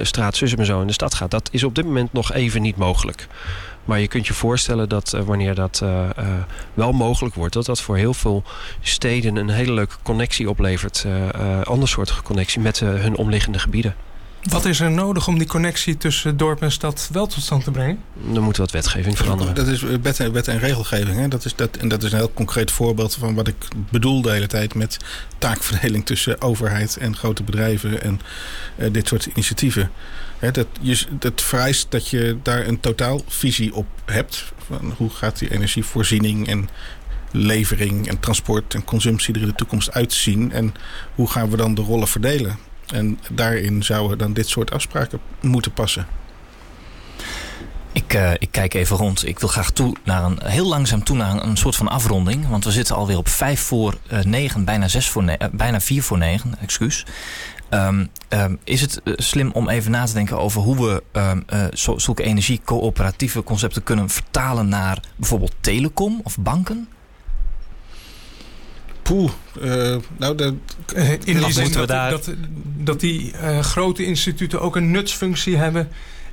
straat 0.02 0.36
Sussem 0.36 0.58
en 0.58 0.66
zo 0.66 0.80
in 0.80 0.86
de 0.86 0.92
stad 0.92 1.14
gaat. 1.14 1.30
Dat 1.30 1.48
is 1.52 1.64
op 1.64 1.74
dit 1.74 1.84
moment 1.84 2.12
nog 2.12 2.32
even 2.32 2.62
niet 2.62 2.76
mogelijk. 2.76 3.26
Maar 3.88 4.00
je 4.00 4.08
kunt 4.08 4.26
je 4.26 4.34
voorstellen 4.34 4.88
dat 4.88 5.12
uh, 5.14 5.22
wanneer 5.22 5.54
dat 5.54 5.80
uh, 5.82 6.04
uh, 6.18 6.26
wel 6.74 6.92
mogelijk 6.92 7.34
wordt, 7.34 7.54
dat 7.54 7.66
dat 7.66 7.80
voor 7.80 7.96
heel 7.96 8.14
veel 8.14 8.42
steden 8.80 9.36
een 9.36 9.48
hele 9.48 9.72
leuke 9.72 9.94
connectie 10.02 10.50
oplevert. 10.50 11.06
andersoortige 11.64 12.22
connectie 12.22 12.60
met 12.60 12.78
hun 12.78 13.16
omliggende 13.16 13.58
gebieden. 13.58 13.94
Wat 14.42 14.64
is 14.64 14.80
er 14.80 14.90
nodig 14.90 15.28
om 15.28 15.38
die 15.38 15.46
connectie 15.46 15.96
tussen 15.96 16.36
dorp 16.36 16.62
en 16.62 16.72
stad 16.72 17.08
wel 17.12 17.26
tot 17.26 17.42
stand 17.42 17.64
te 17.64 17.70
brengen? 17.70 17.98
Dan 18.32 18.42
moet 18.42 18.56
wat 18.56 18.70
wetgeving 18.70 19.16
veranderen. 19.16 19.54
Dat 19.54 19.66
is 19.66 19.82
wet 19.82 20.20
en, 20.20 20.32
wet 20.32 20.48
en 20.48 20.58
regelgeving. 20.58 21.16
Hè? 21.16 21.28
Dat 21.28 21.44
is 21.44 21.54
dat, 21.54 21.76
en 21.76 21.88
dat 21.88 22.02
is 22.02 22.12
een 22.12 22.18
heel 22.18 22.32
concreet 22.34 22.70
voorbeeld 22.70 23.14
van 23.14 23.34
wat 23.34 23.48
ik 23.48 23.68
bedoel 23.90 24.22
de 24.22 24.30
hele 24.30 24.46
tijd 24.46 24.74
met 24.74 24.96
taakverdeling 25.38 26.06
tussen 26.06 26.40
overheid 26.42 26.96
en 26.96 27.16
grote 27.16 27.42
bedrijven 27.42 28.02
en 28.02 28.20
uh, 28.76 28.92
dit 28.92 29.08
soort 29.08 29.26
initiatieven. 29.26 29.90
Hè, 30.38 30.50
dat, 30.50 30.66
je, 30.80 31.04
dat 31.10 31.42
vereist 31.42 31.90
dat 31.90 32.08
je 32.08 32.38
daar 32.42 32.66
een 32.66 32.80
totaalvisie 32.80 33.74
op 33.74 33.86
hebt. 34.04 34.52
Van 34.66 34.94
hoe 34.96 35.10
gaat 35.10 35.38
die 35.38 35.50
energievoorziening 35.50 36.48
en 36.48 36.68
levering 37.30 38.08
en 38.08 38.20
transport 38.20 38.74
en 38.74 38.84
consumptie 38.84 39.34
er 39.34 39.40
in 39.40 39.46
de 39.46 39.54
toekomst 39.54 39.92
uitzien? 39.92 40.52
En 40.52 40.74
hoe 41.14 41.30
gaan 41.30 41.50
we 41.50 41.56
dan 41.56 41.74
de 41.74 41.82
rollen 41.82 42.08
verdelen? 42.08 42.58
En 42.92 43.18
daarin 43.30 43.82
zouden 43.82 44.18
dan 44.18 44.32
dit 44.32 44.48
soort 44.48 44.70
afspraken 44.70 45.20
moeten 45.40 45.72
passen. 45.72 46.06
Ik, 47.92 48.14
uh, 48.14 48.32
ik 48.32 48.48
kijk 48.50 48.74
even 48.74 48.96
rond. 48.96 49.26
Ik 49.26 49.38
wil 49.38 49.48
graag 49.48 49.70
toe 49.70 49.96
naar 50.04 50.24
een, 50.24 50.38
heel 50.44 50.66
langzaam 50.66 51.04
toe 51.04 51.16
naar 51.16 51.32
een, 51.32 51.48
een 51.48 51.56
soort 51.56 51.76
van 51.76 51.88
afronding. 51.88 52.48
Want 52.48 52.64
we 52.64 52.70
zitten 52.70 52.96
alweer 52.96 53.16
op 53.16 53.28
5 53.28 53.60
voor 53.60 53.94
uh, 54.12 54.20
9, 54.20 54.64
bijna, 54.64 54.88
6 54.88 55.08
voor 55.08 55.22
9, 55.24 55.46
uh, 55.46 55.58
bijna 55.58 55.80
4 55.80 56.02
voor 56.02 56.18
9, 56.18 56.54
excuus. 56.60 57.06
Um, 57.70 58.08
um, 58.28 58.58
is 58.64 58.80
het 58.80 59.00
slim 59.04 59.50
om 59.52 59.68
even 59.68 59.90
na 59.90 60.04
te 60.04 60.12
denken 60.12 60.38
over 60.38 60.60
hoe 60.60 60.76
we 60.76 61.02
um, 61.20 61.44
uh, 61.52 61.64
zo, 61.72 61.98
zulke 61.98 62.22
energiecoöperatieve 62.22 63.42
concepten 63.42 63.82
kunnen 63.82 64.08
vertalen 64.08 64.68
naar 64.68 65.02
bijvoorbeeld 65.16 65.54
telecom 65.60 66.20
of 66.24 66.38
banken? 66.38 66.88
Poeh, 69.02 69.30
uh, 69.60 69.96
nou, 70.16 70.34
de, 70.34 70.54
in 71.24 71.38
die 71.38 71.52
zin 71.52 71.72
dat, 71.72 71.88
daar... 71.88 72.10
dat, 72.10 72.30
dat 72.76 73.00
die 73.00 73.32
uh, 73.32 73.58
grote 73.58 74.04
instituten 74.04 74.60
ook 74.60 74.76
een 74.76 74.90
nutsfunctie 74.90 75.56
hebben 75.56 75.88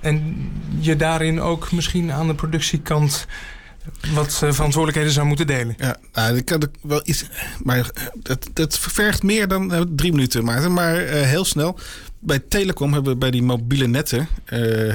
en 0.05 0.51
je 0.79 0.95
daarin 0.95 1.41
ook 1.41 1.71
misschien 1.71 2.11
aan 2.11 2.27
de 2.27 2.35
productiekant 2.35 3.27
wat 4.13 4.41
uh, 4.43 4.51
verantwoordelijkheden 4.51 5.11
zou 5.11 5.27
moeten 5.27 5.47
delen. 5.47 5.75
Ja, 5.77 5.97
nou, 6.13 6.37
ik 6.37 6.45
kan 6.45 6.69
wel 6.81 7.01
iets. 7.03 7.25
Maar 7.63 7.91
dat, 8.13 8.49
dat 8.53 8.77
vergt 8.79 9.23
meer 9.23 9.47
dan 9.47 9.73
uh, 9.73 9.81
drie 9.95 10.11
minuten, 10.11 10.43
Maarten. 10.43 10.73
Maar 10.73 11.03
uh, 11.03 11.21
heel 11.21 11.45
snel. 11.45 11.79
Bij 12.19 12.39
Telecom 12.39 12.93
hebben 12.93 13.13
we 13.13 13.19
bij 13.19 13.31
die 13.31 13.43
mobiele 13.43 13.87
netten. 13.87 14.27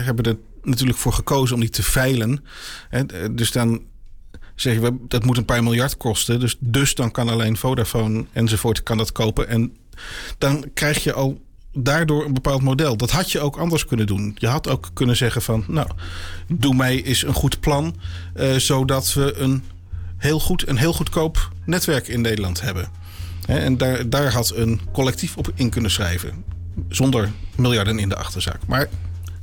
hebben 0.05 0.25
er 0.25 0.37
natuurlijk 0.63 0.99
voor 0.99 1.13
gekozen 1.13 1.55
om 1.55 1.61
die 1.61 1.71
te 1.71 1.83
veilen. 1.83 2.45
dus 3.31 3.53
dan 3.53 3.83
zeggen 4.55 4.83
we 4.83 4.97
dat 5.09 5.25
moet 5.25 5.37
een 5.37 5.45
paar 5.45 5.63
miljard 5.63 5.97
kosten. 5.97 6.41
Dus, 6.41 6.57
dus 6.61 6.95
dan 6.95 7.11
kan 7.11 7.29
alleen 7.29 7.57
Vodafone 7.57 8.25
enzovoort 8.33 8.83
kan 8.83 8.97
dat 8.97 9.13
kopen. 9.13 9.49
En 9.49 9.77
dan 10.39 10.65
krijg 10.75 11.05
je 11.05 11.13
al 11.13 11.41
daardoor 11.73 12.25
een 12.25 12.35
bepaald 12.35 12.62
model. 12.62 12.97
Dat 12.97 13.11
had 13.11 13.33
je 13.33 13.41
ook 13.41 13.57
anders 13.57 13.85
kunnen 13.85 14.07
doen. 14.07 14.37
Je 14.39 14.47
had 14.47 14.68
ook 14.68 14.91
kunnen 14.93 15.16
zeggen 15.16 15.43
van, 15.43 15.64
nou, 15.68 15.89
doe 16.49 16.75
mij 16.75 16.97
is 16.97 17.23
een 17.23 17.35
goed 17.35 17.61
plan, 17.61 17.97
uh, 18.37 18.55
zodat 18.57 19.12
we 19.12 19.35
een 19.37 19.64
heel 20.16 20.41
goed, 20.41 20.68
een 20.68 20.77
heel 20.77 20.93
goedkoop 20.93 21.53
netwerk 21.64 22.09
in 22.09 22.21
Nederland 22.21 22.61
hebben. 22.61 22.89
He, 23.47 23.59
en 23.59 23.77
daar, 23.77 24.09
daar 24.09 24.33
had 24.33 24.53
een 24.55 24.81
collectief 24.93 25.37
op 25.37 25.53
in 25.55 25.71
kunnen 25.71 25.91
schrijven, 25.91 26.45
zonder 26.89 27.31
miljarden 27.57 27.99
in 27.99 28.09
de 28.09 28.16
achterzak. 28.16 28.59
Maar 28.66 28.89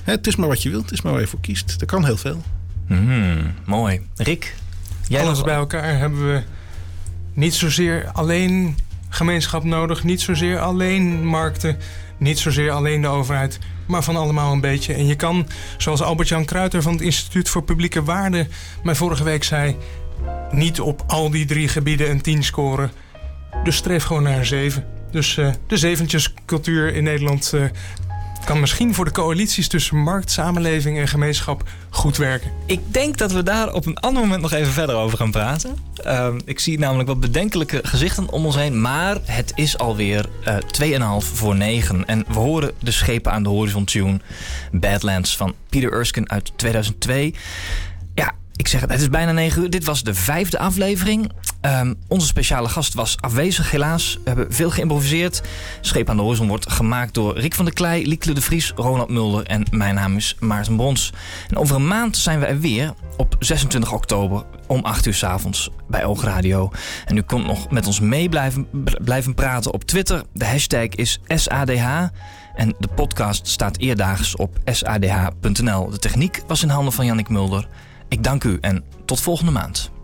he, 0.03 0.11
het 0.11 0.27
is 0.27 0.35
maar 0.35 0.47
wat 0.47 0.63
je 0.63 0.69
wilt, 0.69 0.83
het 0.83 0.91
is 0.91 1.01
maar 1.01 1.11
waar 1.11 1.21
je 1.21 1.27
voor 1.27 1.41
kiest. 1.41 1.75
Er 1.79 1.87
kan 1.87 2.05
heel 2.05 2.17
veel. 2.17 2.43
Mm, 2.87 3.53
mooi. 3.65 4.01
Rick, 4.15 4.55
jij 5.07 5.21
alles 5.21 5.41
bij 5.41 5.55
elkaar 5.55 5.97
hebben 5.97 6.33
we 6.33 6.43
niet 7.33 7.53
zozeer 7.53 8.09
alleen 8.13 8.77
gemeenschap 9.09 9.63
nodig, 9.63 10.03
niet 10.03 10.21
zozeer 10.21 10.59
alleen 10.59 11.25
markten 11.25 11.77
niet 12.17 12.39
zozeer 12.39 12.71
alleen 12.71 13.01
de 13.01 13.07
overheid, 13.07 13.59
maar 13.87 14.03
van 14.03 14.15
allemaal 14.15 14.51
een 14.51 14.61
beetje. 14.61 14.93
En 14.93 15.05
je 15.05 15.15
kan, 15.15 15.47
zoals 15.77 16.01
Albert-Jan 16.01 16.45
Kruiter 16.45 16.81
van 16.81 16.91
het 16.91 17.01
Instituut 17.01 17.49
voor 17.49 17.63
Publieke 17.63 18.03
Waarden 18.03 18.47
mij 18.83 18.95
vorige 18.95 19.23
week 19.23 19.43
zei, 19.43 19.77
niet 20.51 20.79
op 20.79 21.03
al 21.07 21.29
die 21.29 21.45
drie 21.45 21.67
gebieden 21.67 22.09
een 22.09 22.21
10 22.21 22.43
scoren. 22.43 22.91
Dus 23.63 23.75
streef 23.75 24.03
gewoon 24.03 24.23
naar 24.23 24.37
een 24.37 24.45
7. 24.45 24.85
Dus 25.11 25.37
uh, 25.37 25.49
de 25.67 25.77
zeventjescultuur 25.77 26.93
in 26.93 27.03
Nederland 27.03 27.51
uh, 27.55 27.63
kan 28.47 28.59
misschien 28.59 28.93
voor 28.93 29.05
de 29.05 29.11
coalities 29.11 29.67
tussen 29.67 29.97
markt, 29.97 30.31
samenleving 30.31 30.97
en 30.97 31.07
gemeenschap 31.07 31.69
goed 31.89 32.17
werken. 32.17 32.51
Ik 32.65 32.79
denk 32.93 33.17
dat 33.17 33.31
we 33.31 33.43
daar 33.43 33.73
op 33.73 33.85
een 33.85 33.97
ander 33.97 34.21
moment 34.21 34.41
nog 34.41 34.51
even 34.51 34.73
verder 34.73 34.95
over 34.95 35.17
gaan 35.17 35.31
praten. 35.31 35.77
Uh, 36.05 36.27
ik 36.45 36.59
zie 36.59 36.79
namelijk 36.79 37.07
wat 37.07 37.19
bedenkelijke 37.19 37.79
gezichten 37.83 38.29
om 38.29 38.45
ons 38.45 38.55
heen. 38.55 38.81
Maar 38.81 39.17
het 39.23 39.51
is 39.55 39.77
alweer 39.77 40.25
uh, 40.81 41.21
2,5 41.21 41.27
voor 41.33 41.55
9. 41.55 42.05
En 42.05 42.25
we 42.27 42.39
horen 42.39 42.71
de 42.79 42.91
schepen 42.91 43.31
aan 43.31 43.43
de 43.43 43.49
horizon 43.49 43.85
tune. 43.85 44.19
Badlands 44.71 45.37
van 45.37 45.53
Peter 45.69 45.91
Erskine 45.91 46.27
uit 46.27 46.51
2002. 46.55 47.33
Ja, 48.15 48.31
ik 48.55 48.67
zeg 48.67 48.81
het, 48.81 48.91
het 48.91 49.01
is 49.01 49.09
bijna 49.09 49.31
9 49.31 49.61
uur. 49.61 49.69
Dit 49.69 49.85
was 49.85 50.03
de 50.03 50.13
vijfde 50.13 50.59
aflevering. 50.59 51.31
Um, 51.67 51.95
onze 52.07 52.27
speciale 52.27 52.69
gast 52.69 52.93
was 52.93 53.17
afwezig, 53.19 53.71
helaas. 53.71 54.13
We 54.23 54.29
hebben 54.29 54.53
veel 54.53 54.69
geïmproviseerd. 54.69 55.41
Scheep 55.81 56.09
aan 56.09 56.15
de 56.15 56.21
Horizon 56.23 56.47
wordt 56.47 56.71
gemaakt 56.71 57.13
door 57.13 57.39
Rick 57.39 57.55
van 57.55 57.65
der 57.65 57.73
Klei, 57.73 58.07
Liekle 58.07 58.33
de 58.33 58.41
Vries, 58.41 58.71
Ronald 58.75 59.09
Mulder 59.09 59.45
en 59.45 59.65
mijn 59.71 59.95
naam 59.95 60.15
is 60.15 60.35
Maarten 60.39 60.75
Brons. 60.75 61.13
En 61.49 61.57
over 61.57 61.75
een 61.75 61.87
maand 61.87 62.17
zijn 62.17 62.39
we 62.39 62.45
er 62.45 62.59
weer 62.59 62.93
op 63.17 63.35
26 63.39 63.93
oktober 63.93 64.45
om 64.67 64.83
8 64.83 65.05
uur 65.05 65.13
s 65.13 65.23
avonds 65.23 65.69
bij 65.87 66.05
Oogradio. 66.05 66.71
En 67.05 67.17
u 67.17 67.21
kunt 67.21 67.45
nog 67.45 67.71
met 67.71 67.87
ons 67.87 67.99
mee 67.99 68.29
blijven, 68.29 68.67
blijven 69.03 69.33
praten 69.33 69.73
op 69.73 69.83
Twitter. 69.83 70.23
De 70.33 70.45
hashtag 70.45 70.87
is 70.87 71.19
SADH. 71.27 72.05
En 72.55 72.75
de 72.79 72.89
podcast 72.95 73.47
staat 73.47 73.77
eerdaags 73.77 74.35
op 74.35 74.57
sadh.nl. 74.65 75.89
De 75.89 75.99
techniek 75.99 76.41
was 76.47 76.63
in 76.63 76.69
handen 76.69 76.93
van 76.93 77.05
Jannik 77.05 77.29
Mulder. 77.29 77.67
Ik 78.07 78.23
dank 78.23 78.43
u 78.43 78.57
en 78.61 78.83
tot 79.05 79.19
volgende 79.19 79.51
maand. 79.51 79.95